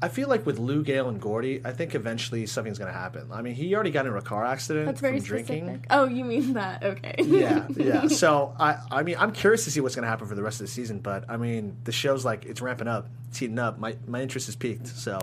I 0.02 0.08
feel 0.08 0.28
like 0.28 0.44
with 0.44 0.58
Lou 0.58 0.82
Gale 0.84 1.08
and 1.08 1.18
Gordy, 1.18 1.62
I 1.64 1.72
think 1.72 1.94
eventually 1.94 2.44
something's 2.44 2.78
going 2.78 2.92
to 2.92 2.98
happen. 2.98 3.28
I 3.32 3.40
mean, 3.40 3.54
he 3.54 3.74
already 3.74 3.90
got 3.90 4.04
in 4.06 4.14
a 4.14 4.20
car 4.20 4.44
accident 4.44 4.84
That's 4.84 5.00
very 5.00 5.20
from 5.20 5.26
drinking. 5.26 5.64
specific. 5.64 5.86
Oh, 5.88 6.04
you 6.06 6.22
mean 6.22 6.52
that? 6.52 6.82
Okay. 6.84 7.14
yeah, 7.24 7.66
yeah. 7.74 8.06
So 8.08 8.54
I, 8.60 8.76
I 8.90 9.02
mean, 9.04 9.16
I'm 9.18 9.32
curious 9.32 9.64
to 9.64 9.70
see 9.70 9.80
what's 9.80 9.94
going 9.94 10.02
to 10.02 10.08
happen 10.10 10.26
for 10.26 10.34
the 10.34 10.42
rest 10.42 10.60
of 10.60 10.66
the 10.66 10.72
season. 10.72 10.98
But 10.98 11.24
I 11.30 11.38
mean, 11.38 11.78
the 11.84 11.92
show's 11.92 12.26
like 12.26 12.44
it's 12.44 12.60
ramping 12.60 12.88
up, 12.88 13.08
it's 13.30 13.38
heating 13.38 13.58
up. 13.58 13.78
My 13.78 13.96
my 14.06 14.20
interest 14.20 14.50
is 14.50 14.54
peaked. 14.56 14.86
So 14.88 15.18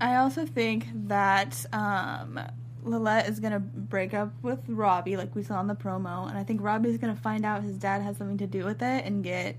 I 0.00 0.16
also 0.16 0.44
think 0.46 0.86
that 1.06 1.64
um, 1.72 2.40
Lilette 2.88 3.28
is 3.28 3.40
gonna 3.40 3.60
break 3.60 4.14
up 4.14 4.32
with 4.42 4.60
Robbie, 4.68 5.16
like 5.16 5.34
we 5.34 5.42
saw 5.42 5.60
in 5.60 5.66
the 5.66 5.74
promo, 5.74 6.28
and 6.28 6.36
I 6.38 6.44
think 6.44 6.62
Robbie's 6.62 6.98
gonna 6.98 7.14
find 7.16 7.44
out 7.44 7.62
his 7.62 7.76
dad 7.78 8.02
has 8.02 8.16
something 8.16 8.38
to 8.38 8.46
do 8.46 8.64
with 8.64 8.82
it 8.82 9.04
and 9.04 9.22
get 9.22 9.56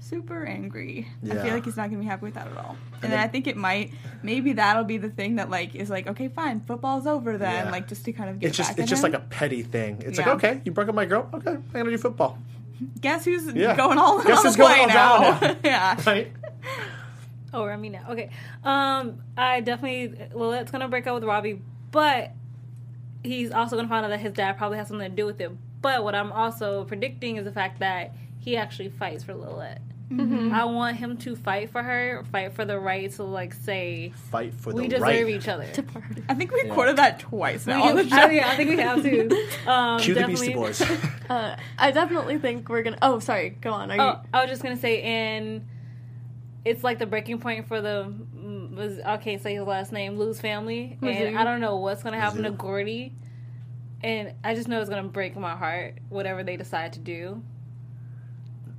super 0.00 0.44
angry. 0.44 1.08
I 1.24 1.34
feel 1.36 1.52
like 1.54 1.64
he's 1.64 1.76
not 1.76 1.90
gonna 1.90 2.00
be 2.02 2.06
happy 2.06 2.26
with 2.26 2.34
that 2.34 2.46
at 2.46 2.56
all. 2.56 2.76
And, 2.94 3.02
then, 3.02 3.10
then- 3.12 3.20
I 3.20 3.26
think 3.28 3.46
it 3.48 3.56
might, 3.56 3.92
maybe 4.22 4.52
that'll 4.52 4.84
be 4.84 4.96
the 4.96 5.10
thing 5.10 5.36
that 5.36 5.50
like 5.50 5.74
is 5.74 5.90
like, 5.90 6.06
okay, 6.06 6.28
fine, 6.28 6.60
football's 6.60 7.06
over 7.06 7.36
then, 7.36 7.66
Yeah. 7.66 7.70
like 7.72 7.88
just 7.88 8.04
to 8.04 8.12
kind 8.12 8.30
of 8.30 8.38
get 8.38 8.48
it's 8.48 8.56
just 8.56 8.70
back 8.70 8.78
it's 8.78 8.88
just 8.88 9.04
him. 9.04 9.12
like 9.12 9.20
a 9.20 9.24
petty 9.24 9.62
thing. 9.62 10.00
It's 10.06 10.18
Yeah. 10.18 10.26
like 10.30 10.36
okay, 10.44 10.60
you 10.64 10.72
broke 10.72 10.88
up 10.88 10.94
my 10.94 11.04
girl. 11.04 11.28
Okay, 11.34 11.50
I'm 11.50 11.64
gonna 11.72 11.90
do 11.90 11.98
football. 11.98 12.38
Guess 13.00 13.24
who's 13.24 13.52
Yeah. 13.54 13.74
going 13.76 13.98
all 13.98 14.22
Guess 14.22 14.38
on 14.38 14.44
who's 14.44 14.52
the 14.54 14.58
going 14.62 14.74
play 14.88 14.96
all 14.96 15.20
now? 15.32 15.38
down 15.40 15.56
yeah. 15.64 16.00
Right? 16.06 16.32
Oh, 17.52 17.64
Remy 17.66 17.88
now. 17.88 18.04
Okay. 18.10 18.30
Um, 18.62 19.20
I 19.36 19.62
definitely 19.62 20.28
Lilette's 20.34 20.70
gonna 20.70 20.86
break 20.88 21.06
up 21.06 21.14
with 21.14 21.24
Robbie, 21.24 21.60
but 21.90 22.32
he's 23.24 23.50
also 23.52 23.76
gonna 23.76 23.88
find 23.88 24.04
out 24.04 24.08
that 24.08 24.20
his 24.20 24.32
dad 24.32 24.56
probably 24.58 24.78
has 24.78 24.88
something 24.88 25.10
to 25.10 25.14
do 25.16 25.26
with 25.26 25.40
it. 25.40 25.50
But 25.80 26.02
what 26.04 26.14
I'm 26.14 26.32
also 26.32 26.84
predicting 26.84 27.36
is 27.36 27.44
the 27.44 27.52
fact 27.52 27.80
that 27.80 28.12
he 28.40 28.56
actually 28.56 28.88
fights 28.90 29.24
for 29.24 29.34
Lilette. 29.34 29.80
Mm-hmm. 30.10 30.54
I 30.54 30.64
want 30.64 30.96
him 30.96 31.18
to 31.18 31.36
fight 31.36 31.68
for 31.70 31.82
her, 31.82 32.24
fight 32.32 32.54
for 32.54 32.64
the 32.64 32.78
right 32.80 33.12
to 33.12 33.24
like 33.24 33.52
say 33.52 34.14
Fight 34.30 34.54
for 34.54 34.72
we 34.72 34.88
deserve 34.88 35.02
right. 35.02 35.28
each 35.28 35.48
other. 35.48 35.66
I 36.30 36.34
think 36.34 36.50
we 36.50 36.62
Yeah. 36.64 36.72
quoted 36.72 36.96
that 36.96 37.18
twice 37.20 37.66
now 37.66 37.82
We 37.84 37.90
on 37.90 37.96
the 37.96 38.08
show. 38.08 38.16
I, 38.16 38.30
yeah, 38.30 38.48
I 38.48 38.56
think 38.56 38.70
we 38.70 38.76
have 38.78 39.02
to. 39.02 39.48
Um, 39.70 40.00
Cue 40.00 40.14
the 40.14 40.20
definitely- 40.20 40.54
Beastie 40.54 40.54
Boys. 40.54 40.82
Uh, 41.28 41.56
I 41.76 41.90
definitely 41.90 42.38
think 42.38 42.70
we're 42.70 42.80
gonna. 42.82 42.96
Oh, 43.02 43.18
sorry. 43.18 43.50
Go 43.50 43.70
on. 43.72 43.90
Are 43.90 43.96
you? 43.96 44.00
Oh, 44.00 44.20
I 44.32 44.40
was 44.40 44.48
just 44.50 44.62
gonna 44.62 44.78
say, 44.78 45.02
and 45.02 45.66
it's 46.64 46.82
like 46.82 46.98
the 46.98 47.04
breaking 47.04 47.38
point 47.40 47.68
for 47.68 47.82
the 47.82 48.14
was 48.78 49.00
I 49.00 49.16
can't 49.18 49.42
say 49.42 49.54
his 49.54 49.66
last 49.66 49.92
name, 49.92 50.16
Lou's 50.16 50.40
family, 50.40 50.96
Mizzou. 51.02 51.28
and 51.28 51.38
I 51.38 51.44
don't 51.44 51.60
know 51.60 51.76
what's 51.76 52.02
gonna 52.02 52.20
happen 52.20 52.44
to 52.44 52.50
Gordy, 52.50 53.12
and 54.02 54.32
I 54.42 54.54
just 54.54 54.68
know 54.68 54.80
it's 54.80 54.88
gonna 54.88 55.08
break 55.08 55.36
my 55.36 55.56
heart, 55.56 55.98
whatever 56.08 56.42
they 56.42 56.56
decide 56.56 56.94
to 56.94 57.00
do 57.00 57.42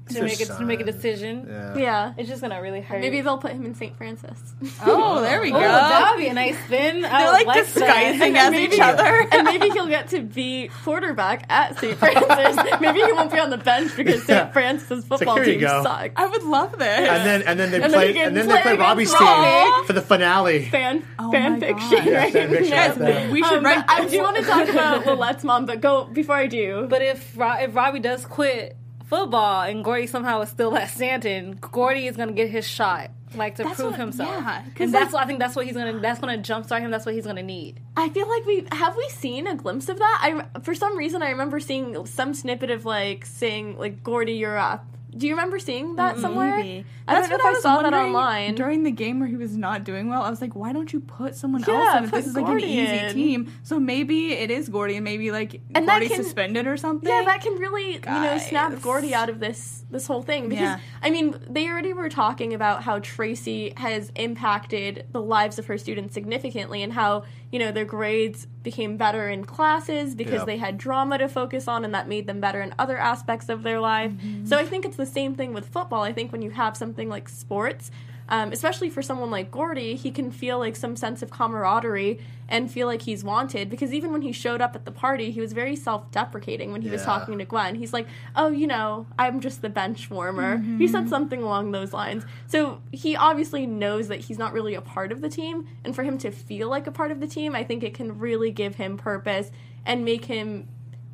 to 0.09 0.23
make 0.23 0.41
it 0.41 0.45
to 0.47 0.61
make 0.65 0.79
a 0.79 0.83
decision. 0.83 1.47
Yeah. 1.49 1.77
yeah. 1.77 2.13
It's 2.17 2.27
just 2.29 2.41
gonna 2.41 2.61
really 2.61 2.81
hurt. 2.81 2.99
Maybe 3.01 3.21
they'll 3.21 3.37
put 3.37 3.51
him 3.51 3.65
in 3.65 3.75
St. 3.75 3.95
Francis. 3.97 4.39
Oh, 4.85 5.21
there 5.21 5.41
we 5.41 5.49
Oh, 5.53 5.53
go. 5.53 5.59
that 5.59 6.11
would 6.15 6.19
be 6.21 6.27
a 6.27 6.33
nice 6.33 6.57
spin. 6.65 7.05
I 7.05 7.09
They're 7.23 7.31
would 7.33 7.45
like 7.47 7.47
that. 7.47 7.73
disguising 7.73 8.35
as 8.37 8.51
maybe- 8.51 8.73
each 8.75 8.79
other. 8.81 9.27
and 9.31 9.43
maybe 9.45 9.69
he'll 9.69 9.87
get 9.87 10.09
to 10.09 10.21
be 10.21 10.69
quarterback 10.83 11.45
at 11.49 11.77
St. 11.79 11.97
Francis. 11.99 12.79
maybe 12.81 12.99
he 13.01 13.11
won't 13.13 13.31
be 13.31 13.39
on 13.39 13.49
the 13.49 13.57
bench 13.57 13.95
because 13.95 14.19
St. 14.23 14.29
Yeah. 14.29 14.51
Francis 14.51 15.05
football 15.05 15.35
here 15.35 15.45
you 15.45 15.59
team 15.59 15.67
sucks. 15.83 16.13
I 16.15 16.25
would 16.25 16.43
love 16.43 16.71
this. 16.77 17.09
And 17.09 17.25
then 17.27 17.41
and 17.43 17.59
then 17.59 17.71
they 17.71 17.81
And 17.81 17.93
play 17.93 18.13
he 18.13 18.19
and 18.19 18.35
then 18.35 18.45
play 18.45 18.55
they 18.57 18.61
play 18.61 18.77
Robbie's 18.77 19.13
Robbie. 19.13 19.75
team 19.75 19.85
for 19.85 19.93
the 19.93 20.01
finale. 20.01 20.65
Fan 20.65 21.03
Oh 21.17 21.31
fan 21.31 21.59
fiction, 21.59 21.89
God. 21.91 22.05
Yeah, 22.05 22.17
right? 22.17 22.33
fan 22.33 22.49
fiction 22.49 22.67
Yes. 22.73 22.97
right 22.97 23.29
we 23.31 23.43
should 23.43 23.59
Um, 23.59 23.65
write 23.65 23.83
I 23.87 24.03
this. 24.03 24.11
do 24.11 24.21
want 24.21 24.37
to 24.37 24.43
talk 24.43 24.67
about 24.69 25.05
Lilette's 25.05 25.43
mom, 25.43 25.65
but 25.65 25.81
go 25.81 26.05
before 26.05 26.35
I 26.35 26.47
do. 26.47 26.87
But 26.89 27.01
if 27.01 27.35
if 27.37 27.75
Robbie 27.75 27.99
does 27.99 28.25
quit 28.25 28.75
football 29.09 29.63
and 29.63 29.83
Gordy 29.83 30.07
somehow 30.07 30.41
is 30.41 30.49
still 30.49 30.75
at 30.77 30.89
Stanton, 30.91 31.57
Gordy 31.59 32.07
is 32.07 32.15
gonna 32.15 32.31
get 32.31 32.49
his 32.49 32.67
shot, 32.67 33.09
like 33.35 33.55
to 33.55 33.63
That's 33.63 33.75
prove 33.75 33.91
what- 33.91 33.99
himself. 33.99 34.29
yeah, 34.29 34.61
'cause, 34.75 34.85
and 34.85 34.93
that's 34.93 35.05
like- 35.05 35.13
what 35.13 35.23
I 35.23 35.27
think 35.27 35.39
that's 35.39 35.55
what 35.55 35.65
he's 35.65 35.75
gonna 35.75 35.99
that's 35.99 36.19
gonna 36.19 36.37
jumpstart 36.37 36.79
him. 36.81 36.91
That's 36.91 37.05
what 37.05 37.15
he's 37.15 37.25
gonna 37.25 37.43
need. 37.43 37.79
I 37.97 38.09
feel 38.09 38.29
like 38.29 38.45
we 38.45 38.65
have 38.71 38.95
we 38.95 39.09
seen 39.09 39.47
a 39.47 39.55
glimpse 39.55 39.89
of 39.89 39.99
that. 39.99 40.19
I 40.55 40.59
for 40.61 40.73
some 40.75 40.95
reason 40.97 41.21
I 41.23 41.31
remember 41.31 41.59
seeing 41.59 42.05
some 42.05 42.33
snippet 42.33 42.69
of 42.71 42.85
like 42.85 43.25
saying 43.25 43.77
like 43.77 44.03
Gordy, 44.03 44.33
you're 44.33 44.57
up. 44.57 44.85
Do 45.17 45.25
you 45.27 45.33
remember 45.33 45.57
seeing 45.59 45.95
that 45.95 46.19
somewhere? 46.19 46.57
Maybe. 46.57 46.85
I 47.07 47.15
don't 47.19 47.29
know 47.29 47.35
if 47.37 47.45
I 47.45 47.49
was 47.51 47.61
saw 47.63 47.81
that 47.81 47.93
online. 47.95 48.53
during 48.55 48.83
the 48.83 48.91
game 48.91 49.19
where 49.19 49.27
he 49.27 49.35
was 49.35 49.57
not 49.57 49.83
doing 49.83 50.07
well. 50.07 50.21
I 50.21 50.29
was 50.29 50.39
like, 50.41 50.55
why 50.55 50.71
don't 50.71 50.93
you 50.93 50.99
put 50.99 51.35
someone 51.35 51.63
Yeah, 51.67 51.73
else 51.73 51.97
in? 51.97 52.03
If 52.05 52.11
this 52.11 52.27
is 52.27 52.35
like 52.35 52.45
Gordy 52.45 52.79
an 52.79 53.07
easy 53.07 53.13
team, 53.15 53.53
so 53.63 53.79
maybe 53.79 54.33
it 54.33 54.51
is 54.51 54.69
Gordy, 54.69 54.95
and 54.97 55.03
maybe 55.03 55.31
like 55.31 55.61
And 55.73 55.87
that 55.87 55.93
Gordy's 55.99 56.11
can- 56.11 56.23
suspended 56.23 56.67
or 56.67 56.77
something. 56.77 57.09
Yeah, 57.09 57.23
that 57.25 57.41
can 57.41 57.53
really 57.55 57.93
you 57.93 57.99
know 58.01 58.37
snap 58.37 58.79
Gordy 58.81 59.13
out 59.15 59.29
of 59.29 59.39
this 59.39 59.83
this 59.89 60.05
whole 60.05 60.21
thing 60.21 60.49
because 60.49 60.61
Yeah. 60.61 60.79
I 61.01 61.09
mean 61.09 61.35
they 61.49 61.67
already 61.67 61.93
were 61.93 62.09
talking 62.09 62.53
about 62.53 62.83
how 62.83 62.99
Tracey 62.99 63.73
has 63.77 64.11
impacted 64.15 65.07
the 65.11 65.21
lives 65.21 65.57
of 65.57 65.65
her 65.65 65.77
students 65.79 66.13
significantly 66.13 66.83
and 66.83 66.93
how 66.93 67.23
you 67.51 67.59
know 67.59 67.71
their 67.71 67.85
grades 67.85 68.45
became 68.63 68.97
better 68.97 69.29
in 69.29 69.43
classes 69.45 70.13
because 70.15 70.41
Yeah. 70.41 70.45
they 70.45 70.57
had 70.57 70.77
drama 70.77 71.17
to 71.17 71.27
focus 71.27 71.67
on 71.67 71.83
and 71.85 71.93
that 71.95 72.07
made 72.07 72.27
them 72.27 72.39
better 72.39 72.61
in 72.61 72.73
other 72.77 72.97
aspects 72.97 73.49
of 73.49 73.63
their 73.63 73.79
life. 73.79 74.11
Mm-hmm. 74.11 74.45
So 74.45 74.57
I 74.57 74.65
think 74.65 74.85
it's 74.85 74.97
the 74.97 75.05
same 75.05 75.33
thing 75.35 75.53
with 75.53 75.65
football. 75.67 76.03
I 76.03 76.13
think 76.13 76.31
when 76.31 76.41
you 76.41 76.51
have 76.51 76.77
something 76.77 77.09
like 77.09 77.27
sports. 77.29 77.89
Um, 78.29 78.51
especially 78.51 78.89
for 78.89 79.01
someone 79.01 79.31
like 79.31 79.49
Gordy, 79.49 79.95
he 79.95 80.11
can 80.11 80.29
feel 80.31 80.59
like 80.59 80.75
some 80.75 80.95
sense 80.95 81.21
of 81.21 81.31
camaraderie 81.31 82.19
and 82.47 82.69
feel 82.71 82.87
like 82.87 83.01
he's 83.01 83.23
wanted 83.23 83.69
because 83.69 83.93
even 83.93 84.11
when 84.11 84.21
he 84.21 84.31
showed 84.31 84.61
up 84.61 84.75
at 84.75 84.85
the 84.85 84.91
party, 84.91 85.31
he 85.31 85.41
was 85.41 85.53
very 85.53 85.75
self 85.75 86.09
deprecating 86.11 86.71
when 86.71 86.81
he 86.81 86.89
was 86.89 87.03
talking 87.03 87.37
to 87.39 87.45
Gwen. 87.45 87.75
He's 87.75 87.93
like, 87.93 88.07
oh, 88.35 88.49
you 88.49 88.67
know, 88.67 89.07
I'm 89.17 89.39
just 89.39 89.61
the 89.61 89.69
bench 89.69 90.09
warmer. 90.09 90.57
He 90.77 90.87
said 90.87 91.09
something 91.09 91.41
along 91.41 91.71
those 91.71 91.91
lines. 91.93 92.23
So 92.47 92.81
he 92.91 93.15
obviously 93.15 93.65
knows 93.65 94.07
that 94.09 94.19
he's 94.19 94.37
not 94.37 94.53
really 94.53 94.75
a 94.75 94.81
part 94.81 95.11
of 95.11 95.21
the 95.21 95.29
team. 95.29 95.67
And 95.83 95.95
for 95.95 96.03
him 96.03 96.17
to 96.19 96.31
feel 96.31 96.69
like 96.69 96.87
a 96.87 96.91
part 96.91 97.11
of 97.11 97.19
the 97.19 97.27
team, 97.27 97.55
I 97.55 97.63
think 97.63 97.83
it 97.83 97.93
can 97.93 98.19
really 98.19 98.51
give 98.51 98.75
him 98.75 98.97
purpose 98.97 99.51
and 99.85 100.05
make 100.05 100.25
him, 100.25 100.67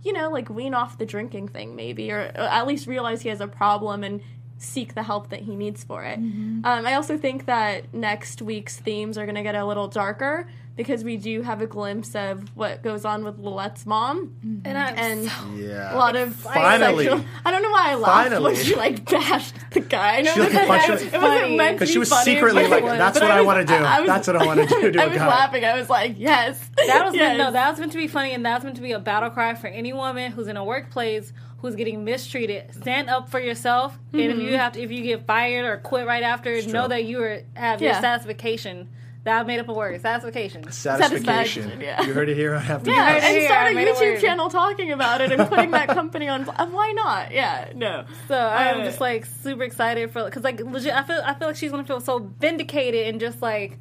you 0.04 0.14
know, 0.14 0.30
like 0.30 0.50
wean 0.50 0.74
off 0.74 0.98
the 0.98 1.06
drinking 1.06 1.50
thing, 1.50 1.76
maybe, 1.76 2.12
or 2.12 2.20
at 2.20 2.68
least 2.68 2.88
realize 2.88 3.22
he 3.22 3.30
has 3.30 3.42
a 3.42 3.48
problem 3.48 4.04
and 4.04 4.22
seek 4.58 4.96
the 4.96 5.04
help 5.04 5.30
that 5.30 5.42
he 5.42 5.56
needs 5.56 5.84
for 5.84 6.04
it. 6.04 6.18
Um, 6.18 6.64
I 6.66 6.94
also 6.96 7.18
think 7.18 7.46
that 7.46 7.94
next 7.94 8.42
week's 8.42 8.78
themes 8.78 9.18
are 9.18 9.26
going 9.26 9.36
to 9.36 9.44
get 9.44 9.56
a 9.56 9.66
little 9.66 9.88
darker 9.88 10.48
because 10.78 11.04
we 11.06 11.16
do 11.16 11.42
have 11.42 11.62
a 11.62 11.68
glimpse 11.68 12.16
of 12.16 12.50
what 12.56 12.82
goes 12.84 13.06
on 13.06 13.24
with 13.24 13.38
Lilette's 13.40 13.86
mom 13.86 14.62
And 14.66 14.78
I 14.78 14.90
and 14.92 15.24
Yeah. 15.58 15.94
a 15.94 15.98
lot 15.98 16.18
of 16.18 16.36
Finally. 16.36 17.06
sexual- 17.06 17.24
I 17.46 17.52
don't 17.52 17.62
know 17.64 17.70
why 17.72 17.92
I 17.92 17.96
laughed 17.96 18.24
Finally. 18.30 18.44
when 18.44 18.56
she 18.64 18.76
like 18.76 19.10
bashed 19.10 19.56
the 19.72 19.80
guy. 19.80 20.18
I 20.18 20.22
know 20.22 20.34
She, 20.34 20.40
like, 20.42 20.52
that- 20.52 20.68
punched 20.68 20.90
it 21.14 21.22
wasn't 21.22 21.56
meant 21.56 21.70
to 21.70 21.74
Because 21.76 21.92
she 21.92 21.98
was 22.00 22.10
funny, 22.10 22.26
secretly 22.26 22.68
like, 22.68 22.84
was. 22.84 22.98
"That's 22.98 23.20
But 23.20 23.26
what 23.30 23.32
I, 23.32 23.42
was- 23.42 23.46
want 23.46 23.68
to 23.68 23.74
do. 23.78 23.82
was- 23.84 24.08
That's 24.08 24.28
what 24.28 24.36
I 24.36 24.46
want 24.46 24.60
to 24.62 24.66
do 24.82 24.92
to 24.92 25.02
I 25.02 25.06
a 25.06 25.10
was 25.10 25.18
guy." 25.18 25.28
laughing. 25.28 25.64
I 25.66 25.78
was 25.80 25.90
like, 25.90 26.16
yes. 26.18 26.60
That 26.88 27.06
was 27.06 27.14
yes. 27.16 27.22
meant, 27.22 27.38
no, 27.38 27.52
that 27.52 27.70
was 27.72 27.80
meant 27.80 27.92
to 27.94 27.98
be 27.98 28.08
funny, 28.08 28.34
and 28.34 28.46
that's 28.46 28.64
meant 28.66 28.76
to 28.76 28.82
be 28.82 28.92
a 28.92 29.00
battle 29.00 29.30
cry 29.30 29.54
for 29.56 29.68
any 29.68 29.94
woman 29.94 30.32
who's 30.34 30.48
in 30.48 30.58
a 30.58 30.64
workplace 30.66 31.32
who's 31.60 31.76
getting 31.76 32.04
mistreated. 32.04 32.74
Stand 32.76 33.10
up 33.10 33.30
for 33.30 33.40
yourself, 33.40 33.98
and 34.14 34.22
if 34.22 34.38
you 34.40 34.58
have 34.58 34.74
to, 34.74 34.82
if 34.82 34.92
you 34.92 35.02
get 35.04 35.26
fired 35.26 35.66
or 35.66 35.78
quit 35.78 36.06
right 36.06 36.24
after, 36.24 36.52
know 36.64 36.82
true. 36.82 36.88
that 36.90 37.06
you 37.06 37.22
are, 37.24 37.40
have 37.56 37.82
your 37.82 37.94
satisfaction. 37.94 38.90
That 39.24 39.40
I 39.40 39.44
made 39.44 39.60
up 39.60 39.68
a 39.70 39.74
word. 39.74 40.00
Satisfaction. 40.02 40.72
Satisfaction. 40.72 41.24
Satisfaction, 41.64 41.82
yeah. 41.82 42.04
You 42.04 42.14
heard 42.14 42.30
it 42.30 42.36
here 42.38 42.54
on 42.54 42.62
After 42.62 42.92
Yeah, 42.92 43.10
heard 43.10 43.18
it 43.18 43.24
and 43.24 43.38
here, 43.38 43.48
start 43.48 43.66
I 43.66 43.70
a 43.72 43.74
made 43.74 43.88
a 43.88 43.94
YouTube 43.94 44.14
word. 44.14 44.22
channel 44.22 44.50
talking 44.50 44.92
about 44.92 45.20
it 45.22 45.32
and 45.32 45.50
putting 45.50 45.72
that 45.72 45.88
company 45.88 46.28
on. 46.28 46.44
Why 46.44 46.92
not? 46.92 47.32
Yeah, 47.32 47.72
no. 47.74 48.06
So 48.28 48.38
I'm 48.40 48.82
Uh, 48.82 48.84
just 48.86 49.02
like 49.02 49.26
super 49.26 49.64
excited 49.64 50.12
for 50.12 50.26
because 50.26 50.44
like 50.44 50.60
legit, 50.60 50.94
I 50.94 51.02
feel 51.02 51.20
I 51.26 51.34
feel 51.34 51.48
like 51.48 51.56
she's 51.58 51.72
gonna 51.72 51.86
feel 51.86 52.02
so 52.02 52.20
vindicated 52.40 53.08
and 53.08 53.20
just 53.20 53.42
like 53.42 53.80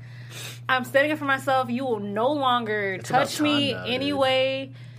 I'm 0.67 0.83
standing 0.85 1.13
up 1.13 1.19
for 1.19 1.27
myself. 1.27 1.69
You 1.69 1.85
will 1.85 2.01
no 2.01 2.33
longer 2.33 2.95
about 2.95 3.05
touch 3.05 3.39
me 3.39 3.75
time 3.75 3.83
now, 3.83 3.85
dude. 3.85 3.95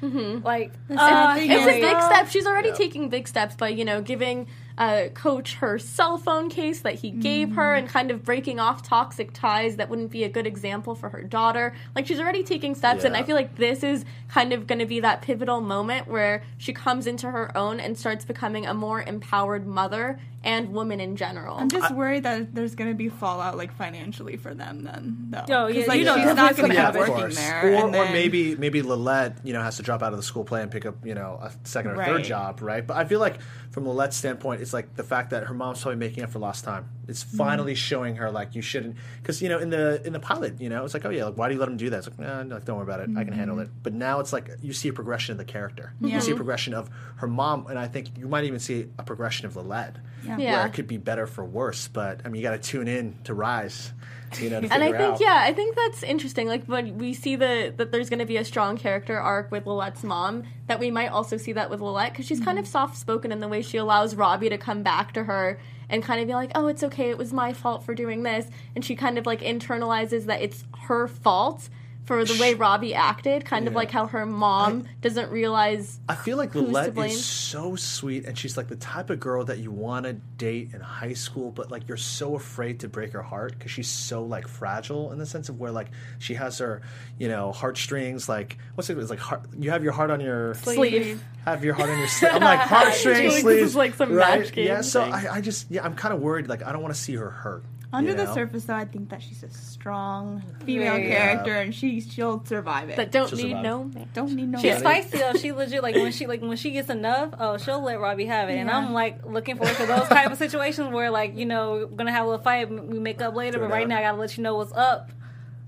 Anyway. 0.05 0.41
Like 0.43 0.69
uh, 0.69 0.93
It's, 0.93 1.01
I 1.01 1.37
it's 1.39 1.47
can't 1.47 1.69
a 1.69 1.81
big 1.81 2.01
step. 2.01 2.29
She's 2.29 2.45
already 2.45 2.69
Yeah. 2.69 2.75
taking 2.75 3.09
big 3.09 3.27
steps 3.27 3.55
by, 3.55 3.69
you 3.69 3.85
know, 3.85 4.01
giving 4.01 4.47
uh, 4.77 5.03
Coach 5.13 5.55
her 5.55 5.79
cell 5.79 6.17
phone 6.17 6.49
case 6.49 6.81
that 6.81 6.95
he 6.95 7.09
gave 7.11 7.51
her 7.53 7.73
Mm. 7.75 7.79
and 7.79 7.87
kind 7.89 8.11
of 8.11 8.23
breaking 8.23 8.59
off 8.59 8.83
toxic 8.83 9.31
ties 9.33 9.77
that 9.77 9.89
wouldn't 9.89 10.11
be 10.11 10.23
a 10.23 10.29
good 10.29 10.45
example 10.45 10.95
for 10.95 11.09
her 11.09 11.23
daughter. 11.23 11.73
Like, 11.95 12.05
she's 12.07 12.19
already 12.19 12.43
taking 12.43 12.75
steps, 12.75 13.03
and 13.03 13.15
I 13.15 13.23
feel 13.23 13.35
like 13.35 13.55
this 13.55 13.83
is 13.83 14.03
kind 14.27 14.51
of 14.53 14.67
going 14.67 14.79
to 14.79 14.85
be 14.85 14.99
that 14.99 15.21
pivotal 15.21 15.61
moment 15.61 16.07
where 16.07 16.43
she 16.57 16.73
comes 16.73 17.07
into 17.07 17.29
her 17.31 17.55
own 17.57 17.79
and 17.79 17.97
starts 17.97 18.25
becoming 18.25 18.65
a 18.65 18.73
more 18.73 19.01
empowered 19.01 19.65
mother 19.65 20.19
and 20.43 20.73
woman 20.73 20.99
in 20.99 21.15
general. 21.15 21.57
I'm 21.57 21.69
just 21.69 21.91
worried 21.95 22.21
that 22.23 22.53
there's 22.53 22.75
going 22.75 22.91
to 22.91 22.95
be 22.95 23.09
fallout, 23.09 23.57
like 23.57 23.73
financially, 23.75 24.37
for 24.37 24.53
them. 24.53 24.83
Then, 24.83 25.17
though. 25.31 25.45
Oh, 25.49 25.67
yeah, 25.67 25.79
'Cause, 25.81 25.87
like, 25.87 25.99
you 25.99 26.05
know 26.05 26.17
she's 26.17 26.25
not 26.35 26.55
going 26.55 26.55
to 26.55 26.61
gonna 26.61 26.73
be 26.73 26.75
happen. 26.99 26.99
working 27.13 27.35
there. 27.35 27.61
Or, 27.63 27.85
and 27.87 27.95
or 27.95 28.05
maybe 28.11 28.55
maybe 28.55 28.83
Lilette, 28.83 29.37
you 29.43 29.53
know, 29.53 29.61
has 29.63 29.77
to 29.77 29.83
drop 29.83 30.03
out 30.03 30.11
of 30.11 30.17
the 30.17 30.23
school 30.23 30.43
play 30.43 30.61
and 30.61 30.69
pick 30.69 30.85
up, 30.85 31.03
you 31.03 31.15
know, 31.15 31.39
a 31.41 31.51
second 31.63 31.91
or 31.91 32.03
third 32.05 32.23
job, 32.25 32.61
right? 32.61 32.85
But 32.85 32.97
I 32.97 33.05
feel 33.05 33.19
like 33.19 33.39
from 33.71 33.87
Lilette's 33.87 34.17
standpoint, 34.17 34.61
it's 34.65 34.73
like 34.73 34.95
the 34.95 35.03
fact 35.03 35.29
that 35.29 35.43
her 35.43 35.53
mom's 35.53 35.81
probably 35.81 35.97
making 35.99 36.23
up 36.23 36.31
for 36.31 36.39
lost 36.39 36.63
time. 36.65 36.89
It's 37.07 37.23
Mm-hmm. 37.23 37.37
finally 37.37 37.75
showing 37.75 38.15
her 38.15 38.31
like 38.31 38.55
you 38.55 38.63
shouldn't, 38.63 38.95
because 39.21 39.39
you 39.41 39.47
know 39.49 39.59
in 39.59 39.69
the 39.69 40.01
in 40.07 40.11
the 40.11 40.19
pilot, 40.19 40.59
you 40.59 40.69
know, 40.69 40.83
it's 40.83 40.93
like 40.95 41.05
oh 41.05 41.11
yeah, 41.11 41.25
like 41.25 41.37
why 41.37 41.47
do 41.47 41.53
you 41.53 41.59
let 41.59 41.69
him 41.69 41.77
do 41.77 41.89
that? 41.91 41.97
It's 41.99 42.07
like, 42.07 42.17
nah, 42.19 42.41
no, 42.43 42.57
don't 42.59 42.77
worry 42.77 42.83
about 42.83 42.99
it, 43.01 43.09
I 43.15 43.23
can 43.23 43.33
handle 43.33 43.59
it. 43.59 43.69
But 43.83 43.93
now 43.93 44.19
it's 44.21 44.33
like 44.33 44.49
you 44.63 44.73
see 44.73 44.89
a 44.89 44.93
progression 44.93 45.31
of 45.33 45.37
the 45.37 45.45
character. 45.45 45.93
You 46.01 46.19
see 46.19 46.31
a 46.31 46.35
progression 46.35 46.73
of 46.73 46.89
her 47.17 47.27
mom, 47.27 47.67
and 47.67 47.77
I 47.77 47.87
think 47.87 48.17
you 48.17 48.27
might 48.27 48.45
even 48.45 48.59
see 48.59 48.87
a 48.97 49.03
progression 49.03 49.45
of 49.45 49.55
Lilette, 49.55 49.97
Yeah. 50.25 50.37
Yeah. 50.39 50.51
where 50.57 50.65
it 50.67 50.73
could 50.73 50.87
be 50.87 50.97
better 50.97 51.27
for 51.27 51.45
worse. 51.45 51.87
But 51.87 52.21
I 52.25 52.29
mean, 52.29 52.41
you 52.41 52.47
got 52.49 52.61
to 52.61 52.69
tune 52.71 52.87
in 52.87 53.15
to 53.25 53.33
Rise, 53.35 53.93
you 54.41 54.49
know, 54.49 54.61
to 54.61 54.73
and 54.73 54.83
I 54.83 54.91
think 54.91 55.15
out. 55.15 55.21
yeah, 55.21 55.39
I 55.41 55.53
think 55.53 55.75
that's 55.75 56.03
interesting. 56.03 56.47
Like 56.47 56.65
when 56.65 56.97
we 56.97 57.13
see 57.13 57.35
the 57.35 57.73
that 57.77 57.91
there's 57.91 58.09
going 58.09 58.19
to 58.19 58.25
be 58.25 58.37
a 58.37 58.45
strong 58.45 58.77
character 58.77 59.19
arc 59.19 59.51
with 59.51 59.65
Lilette's 59.65 60.03
mom, 60.03 60.43
that 60.67 60.79
we 60.79 60.91
might 60.91 61.09
also 61.09 61.37
see 61.37 61.53
that 61.53 61.69
with 61.69 61.81
Lilette 61.81 62.13
because 62.13 62.25
she's 62.25 62.39
kind 62.39 62.59
of 62.59 62.65
mm-hmm. 62.65 62.71
soft 62.71 62.97
spoken 62.97 63.31
in 63.31 63.39
the 63.39 63.47
way 63.47 63.61
she 63.61 63.77
allows 63.77 64.15
Robbie 64.15 64.49
to 64.49 64.57
come 64.57 64.83
back 64.83 65.13
to 65.13 65.23
her 65.23 65.59
and 65.89 66.03
kind 66.03 66.21
of 66.21 66.27
be 66.27 66.33
like, 66.33 66.51
"Oh, 66.55 66.67
it's 66.67 66.83
okay. 66.83 67.09
It 67.09 67.17
was 67.17 67.33
my 67.33 67.53
fault 67.53 67.83
for 67.83 67.93
doing 67.93 68.23
this," 68.23 68.47
and 68.75 68.83
she 68.83 68.95
kind 68.95 69.17
of 69.17 69.25
like 69.25 69.41
internalizes 69.41 70.25
that 70.25 70.41
it's 70.41 70.63
her 70.87 71.07
fault 71.07 71.69
for 72.05 72.23
the 72.23 72.37
way 72.39 72.53
Robbie 72.53 72.93
acted, 72.93 73.45
kind 73.45 73.67
of 73.67 73.73
like 73.73 73.89
how 73.89 74.05
her 74.07 74.25
mom 74.25 74.85
doesn't 75.01 75.31
realize. 75.31 75.99
I 76.07 76.15
feel 76.15 76.37
like 76.37 76.53
Lilette 76.53 76.95
is 76.97 77.25
so 77.25 77.75
sweet, 77.75 78.25
and 78.25 78.37
she's 78.37 78.57
like 78.57 78.67
the 78.67 78.75
type 78.75 79.09
of 79.09 79.19
girl 79.19 79.43
that 79.45 79.57
you 79.57 79.71
want 79.71 80.05
to 80.05 80.13
date 80.13 80.69
in 80.73 80.81
high 80.81 81.13
school, 81.13 81.51
but 81.51 81.71
like 81.71 81.87
you're 81.87 81.97
so 81.97 82.35
afraid 82.35 82.81
to 82.81 82.87
break 82.87 83.11
her 83.13 83.23
heart 83.23 83.53
because 83.57 83.71
she's 83.71 83.89
so 83.89 84.23
like 84.23 84.47
fragile 84.47 85.11
in 85.11 85.17
the 85.17 85.25
sense 85.25 85.49
of 85.49 85.59
where 85.59 85.71
like 85.71 85.87
she 86.19 86.35
has 86.35 86.59
her, 86.59 86.81
you 87.17 87.27
know, 87.27 87.51
heartstrings. 87.51 88.29
Like 88.29 88.57
what's 88.75 88.89
it? 88.89 88.97
It's 88.97 89.09
like 89.09 89.19
heart, 89.19 89.41
you 89.57 89.71
have 89.71 89.83
your 89.83 89.93
heart 89.93 90.11
on 90.11 90.21
your 90.21 90.53
Sleeve. 90.53 91.23
Have 91.45 91.63
your 91.63 91.75
heart 91.75 91.89
on 91.91 91.99
your 91.99 92.07
sleeve. 92.07 92.31
I'm 92.33 92.41
like 92.41 92.59
heartstrings, 92.67 93.41
Julie, 93.41 93.55
this 93.55 93.69
is 93.69 93.75
like 93.75 93.93
some 93.93 94.13
right? 94.13 94.39
match 94.39 94.51
game 94.51 94.65
Yeah, 94.65 94.81
so. 94.81 95.03
I, 95.03 95.35
I 95.35 95.41
just 95.41 95.69
yeah, 95.69 95.85
I'm 95.85 95.95
kind 95.95 96.13
of 96.13 96.19
worried. 96.19 96.47
Like 96.47 96.63
I 96.63 96.71
don't 96.71 96.81
want 96.81 96.95
to 96.95 96.99
see 96.99 97.15
her 97.15 97.29
hurt. 97.29 97.63
Under 97.95 98.11
you 98.11 98.17
the 98.17 98.33
surface, 98.33 98.65
though, 98.65 98.75
I 98.75 98.85
think 98.85 99.09
that 99.09 99.21
she's 99.21 99.41
a 99.43 99.49
strong 99.49 100.41
female 100.65 100.93
Very- 100.95 101.07
character, 101.07 101.53
and 101.55 101.73
she 101.73 102.01
she'll 102.01 102.43
survive 102.45 102.89
it. 102.89 102.95
But 102.95 103.11
don't 103.11 103.29
She'll 103.29 103.37
need 103.37 103.49
survive. 103.49 103.63
no 103.63 103.83
man. 103.85 104.09
don't 104.13 104.31
need 104.33 104.49
no. 104.49 104.59
She's 104.59 104.81
man. 104.83 105.03
feisty 105.03 105.19
though. 105.19 105.39
She 105.39 105.51
legit 105.51 105.81
like 105.83 105.95
when 105.95 106.11
she 106.11 106.27
like 106.27 106.41
when 106.41 106.57
she 106.57 106.71
gets 106.71 106.89
enough. 106.89 107.33
Oh, 107.39 107.57
she'll 107.57 107.81
let 107.83 107.99
Robbie 107.99 108.25
have 108.25 108.49
it. 108.49 108.57
And 108.57 108.69
I'm 108.69 108.93
like 108.93 109.25
looking 109.25 109.55
forward 109.57 109.75
to 109.77 109.85
those 109.85 110.07
type 110.07 110.31
of 110.31 110.37
situations 110.37 110.93
where 110.93 111.09
like 111.09 111.37
you 111.37 111.45
know 111.45 111.87
we're 111.89 111.97
gonna 111.97 112.11
have 112.11 112.25
a 112.25 112.29
little 112.29 112.43
fight. 112.43 112.69
We 112.69 112.99
make 112.99 113.21
up 113.21 113.35
later, 113.35 113.57
Fair 113.59 113.67
but 113.67 113.73
right 113.73 113.83
enough. 113.83 113.89
now 113.89 113.99
I 113.99 114.11
gotta 114.11 114.17
let 114.19 114.37
you 114.37 114.43
know 114.43 114.55
what's 114.55 114.73
up. 114.73 115.11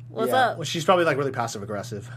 What's 0.09 0.29
yeah. 0.31 0.35
up? 0.49 0.57
Well, 0.57 0.65
she's 0.65 0.85
probably 0.85 1.05
like 1.05 1.17
really 1.17 1.31
passive 1.31 1.63
aggressive. 1.63 2.09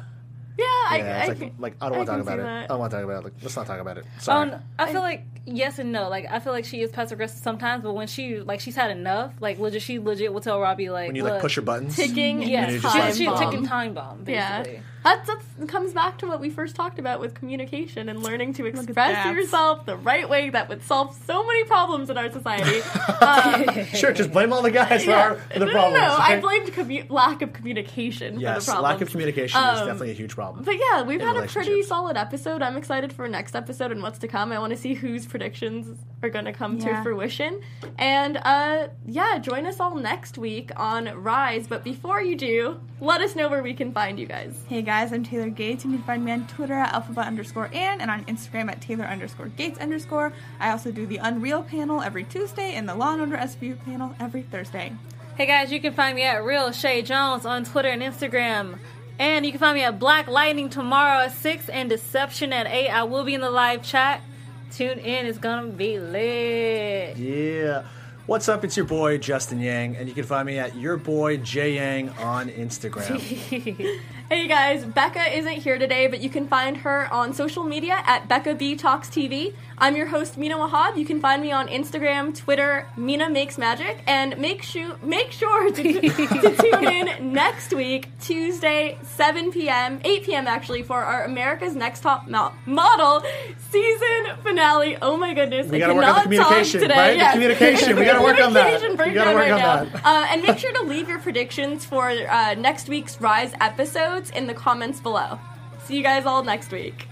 Yeah, 0.58 0.64
I, 0.66 0.96
Yeah, 0.98 1.04
I, 1.04 1.18
it's 1.20 1.28
like, 1.28 1.38
can- 1.38 1.54
like 1.58 1.76
I 1.80 1.88
don't 1.88 1.98
want 1.98 2.08
to 2.08 2.12
talk 2.14 2.22
about 2.22 2.38
it. 2.38 2.42
that. 2.42 2.64
I 2.64 2.66
don't 2.66 2.78
want 2.80 2.90
to 2.90 2.96
talk 2.98 3.04
about 3.04 3.18
it. 3.20 3.24
Like, 3.24 3.32
let's 3.42 3.56
not 3.56 3.66
talk 3.66 3.80
about 3.80 3.98
it. 3.98 4.04
Sorry. 4.18 4.50
Um, 4.52 4.60
I 4.78 4.92
feel 4.92 5.00
like 5.00 5.24
yes 5.46 5.78
and 5.78 5.92
no. 5.92 6.08
Like 6.08 6.26
I 6.30 6.38
feel 6.40 6.52
like 6.52 6.64
she 6.64 6.82
is 6.82 6.90
passive 6.90 7.12
aggressive 7.16 7.38
sometimes, 7.40 7.82
but 7.82 7.94
when 7.94 8.06
she 8.08 8.40
like 8.40 8.60
she's 8.60 8.76
had 8.76 8.90
enough, 8.90 9.32
like 9.40 9.58
legit, 9.58 9.82
she 9.82 9.98
legit 9.98 10.32
will 10.32 10.40
tell 10.40 10.60
Robbie 10.60 10.90
like 10.90 11.08
when 11.08 11.16
you 11.16 11.22
like 11.24 11.40
push 11.40 11.56
your 11.56 11.64
buttons. 11.64 11.96
ticking 11.96 12.42
Yeah, 12.42 12.68
you're 12.68 12.80
she's, 12.80 12.92
just 12.92 13.20
a 13.20 13.24
bomb. 13.26 13.38
ticking 13.50 13.66
time 13.66 13.94
bomb. 13.94 14.24
Yeah, 14.26 14.64
Basically. 15.02 15.26
that's 15.26 15.46
that 15.58 15.68
comes 15.68 15.92
back 15.92 16.18
to 16.18 16.26
what 16.26 16.40
we 16.40 16.48
first 16.50 16.74
talked 16.74 16.98
about 16.98 17.20
with 17.20 17.34
communication 17.34 18.08
and 18.08 18.22
learning 18.22 18.54
to 18.54 18.66
express 18.66 19.26
yourself 19.34 19.84
the 19.86 19.96
right 19.96 20.28
way 20.28 20.50
that 20.50 20.68
would 20.68 20.82
solve 20.82 21.14
so 21.26 21.46
many 21.46 21.64
problems 21.64 22.08
in 22.10 22.16
our 22.16 22.30
society. 22.30 22.80
um, 23.20 23.84
Sure, 23.94 24.12
just 24.12 24.32
blame 24.32 24.52
all 24.52 24.62
the 24.62 24.70
guys 24.70 25.04
for, 25.04 25.12
our, 25.12 25.34
for 25.36 25.58
the 25.58 25.66
no, 25.66 25.72
problems. 25.72 26.00
no, 26.00 26.08
no, 26.08 26.16
I 26.18 26.32
okay? 26.32 26.40
blamed 26.40 26.68
commu- 26.72 27.10
lack 27.10 27.42
of 27.42 27.52
communication 27.52 28.40
Yes, 28.40 28.56
for 28.56 28.60
the 28.60 28.72
problem. 28.72 28.92
lack 28.92 29.00
of 29.02 29.10
communication 29.10 29.60
is 29.60 29.80
Um, 29.80 29.86
definitely 29.86 30.10
a 30.10 30.14
huge 30.14 30.34
problem. 30.34 30.64
But 30.64 30.76
yeah, 30.78 31.02
we've 31.02 31.20
had 31.20 31.36
a 31.36 31.46
pretty 31.46 31.82
solid 31.82 32.16
episode. 32.16 32.62
I'm 32.62 32.76
excited 32.76 33.12
for 33.12 33.28
next 33.28 33.54
episode 33.54 33.92
and 33.92 34.02
what's 34.02 34.18
to 34.20 34.28
come. 34.28 34.52
I 34.52 34.58
want 34.58 34.70
to 34.72 34.78
see 34.78 34.94
whose 34.94 35.26
predictions 35.26 35.98
are 36.22 36.30
going 36.30 36.44
to 36.46 36.52
come 36.52 36.78
to 36.78 37.02
fruition. 37.02 37.60
And 37.98 38.38
uh, 38.38 38.88
yeah, 39.06 39.38
join 39.38 39.66
us 39.66 39.80
all 39.80 39.94
next 39.96 40.38
week 40.38 40.70
on 40.76 41.06
Rise. 41.22 41.66
But 41.66 41.84
before 41.84 42.20
you 42.22 42.36
do, 42.36 42.80
let 43.00 43.20
us 43.20 43.34
know 43.34 43.48
where 43.48 43.62
we 43.62 43.72
can 43.74 43.92
find 43.92 44.18
you 44.18 44.26
guys. 44.26 44.54
Hey 44.68 44.82
guys, 44.82 44.89
I'm 44.90 45.22
Taylor 45.22 45.50
Gates. 45.50 45.84
You 45.84 45.92
can 45.92 46.02
find 46.02 46.24
me 46.24 46.32
on 46.32 46.48
Twitter 46.48 46.74
at 46.74 46.92
alphabet 46.92 47.28
underscore 47.28 47.70
Ann 47.72 48.00
and 48.00 48.10
on 48.10 48.24
Instagram 48.24 48.68
at 48.68 48.80
Taylor 48.80 49.04
underscore 49.04 49.46
Gates 49.46 49.78
underscore. 49.78 50.32
I 50.58 50.72
also 50.72 50.90
do 50.90 51.06
the 51.06 51.18
Unreal 51.18 51.62
panel 51.62 52.02
every 52.02 52.24
Tuesday 52.24 52.74
and 52.74 52.88
the 52.88 52.96
Law 52.96 53.12
and 53.12 53.20
Order 53.20 53.36
SVU 53.36 53.84
panel 53.84 54.16
every 54.18 54.42
Thursday. 54.42 54.92
Hey 55.36 55.46
guys, 55.46 55.70
you 55.70 55.80
can 55.80 55.92
find 55.94 56.16
me 56.16 56.24
at 56.24 56.44
Real 56.44 56.72
Shay 56.72 57.02
Jones 57.02 57.46
on 57.46 57.64
Twitter 57.64 57.88
and 57.88 58.02
Instagram. 58.02 58.80
And 59.20 59.46
you 59.46 59.52
can 59.52 59.60
find 59.60 59.76
me 59.76 59.84
at 59.84 60.00
Black 60.00 60.26
Lightning 60.26 60.68
tomorrow 60.68 61.20
at 61.20 61.32
6 61.34 61.68
and 61.68 61.88
Deception 61.88 62.52
at 62.52 62.66
8. 62.66 62.88
I 62.88 63.04
will 63.04 63.22
be 63.22 63.34
in 63.34 63.42
the 63.42 63.50
live 63.50 63.84
chat. 63.84 64.22
Tune 64.72 64.98
in, 64.98 65.26
it's 65.26 65.38
gonna 65.38 65.68
be 65.68 66.00
lit. 66.00 67.16
Yeah. 67.16 67.84
What's 68.26 68.48
up? 68.48 68.64
It's 68.64 68.76
your 68.76 68.86
boy 68.86 69.18
Justin 69.18 69.60
Yang, 69.60 69.96
and 69.96 70.08
you 70.08 70.14
can 70.14 70.24
find 70.24 70.46
me 70.46 70.58
at 70.58 70.76
your 70.76 70.96
boy 70.96 71.36
Jay 71.36 71.74
Yang 71.74 72.10
on 72.10 72.48
Instagram. 72.48 74.00
Hey 74.32 74.46
guys, 74.46 74.84
Becca 74.84 75.36
isn't 75.36 75.54
here 75.54 75.76
today, 75.76 76.06
but 76.06 76.20
you 76.20 76.30
can 76.30 76.46
find 76.46 76.76
her 76.76 77.12
on 77.12 77.34
social 77.34 77.64
media 77.64 78.00
at 78.06 78.28
Becca 78.28 78.54
B 78.54 78.76
Talks 78.76 79.08
TV. 79.08 79.54
I'm 79.76 79.96
your 79.96 80.06
host 80.06 80.38
Mina 80.38 80.54
Wahab. 80.54 80.96
You 80.96 81.04
can 81.04 81.20
find 81.20 81.42
me 81.42 81.50
on 81.50 81.66
Instagram, 81.66 82.32
Twitter, 82.36 82.86
Mina 82.96 83.28
Makes 83.28 83.58
Magic, 83.58 84.04
and 84.06 84.38
make 84.38 84.62
sure 84.62 84.96
make 85.02 85.32
sure 85.32 85.72
to, 85.72 85.82
to 85.82 86.56
tune 86.62 86.84
in 86.84 87.32
next 87.32 87.74
week, 87.74 88.06
Tuesday, 88.20 88.98
7 89.02 89.50
p.m., 89.50 90.00
8 90.04 90.22
p.m. 90.22 90.46
actually, 90.46 90.84
for 90.84 91.02
our 91.02 91.24
America's 91.24 91.74
Next 91.74 92.00
Top 92.00 92.28
Mo- 92.28 92.52
Model 92.66 93.24
season 93.70 94.36
finale. 94.44 94.96
Oh 95.02 95.16
my 95.16 95.34
goodness, 95.34 95.66
We 95.68 95.78
I 95.82 95.88
gotta 95.88 95.94
work 95.94 96.04
on 96.04 96.08
the 96.08 96.14
cannot 96.14 96.22
communication, 96.22 96.80
talk 96.82 96.88
today. 96.88 97.00
right? 97.00 97.18
The 97.18 97.32
communication. 97.32 97.96
We 97.96 98.04
gotta 98.04 98.22
work 98.22 98.38
on 98.38 98.52
that. 98.52 98.80
We 98.80 99.12
gotta 99.12 99.30
work 99.30 99.36
right 99.38 99.50
on 99.50 99.58
now. 99.58 99.84
that. 99.86 100.04
Uh, 100.06 100.26
and 100.30 100.42
make 100.42 100.58
sure 100.58 100.72
to 100.74 100.82
leave 100.82 101.08
your 101.08 101.18
predictions 101.18 101.84
for 101.84 102.10
uh, 102.10 102.54
next 102.54 102.88
week's 102.88 103.20
Rise 103.20 103.54
episodes 104.20 104.38
in 104.38 104.46
the 104.46 104.54
comments 104.54 105.00
below. 105.00 105.38
See 105.84 105.96
you 105.96 106.02
guys 106.02 106.26
all 106.26 106.42
next 106.42 106.70
week. 106.72 107.06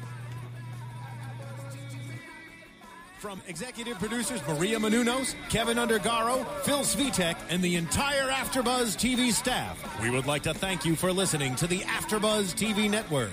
From 3.19 3.43
executive 3.49 3.99
producers 3.99 4.41
Maria 4.47 4.79
Menounos, 4.79 5.35
Kevin 5.49 5.77
Undergaro, 5.77 6.47
Phil 6.63 6.81
Svitek, 6.81 7.37
and 7.51 7.61
the 7.63 7.75
entire 7.75 8.29
AfterBuzz 8.31 8.97
TV 8.97 9.33
staff, 9.33 9.77
we 10.01 10.09
would 10.09 10.27
like 10.27 10.43
to 10.45 10.55
thank 10.55 10.85
you 10.85 10.95
for 10.95 11.13
listening 11.13 11.57
to 11.57 11.67
the 11.67 11.81
AfterBuzz 11.81 12.55
TV 12.55 12.89
network. 12.89 13.33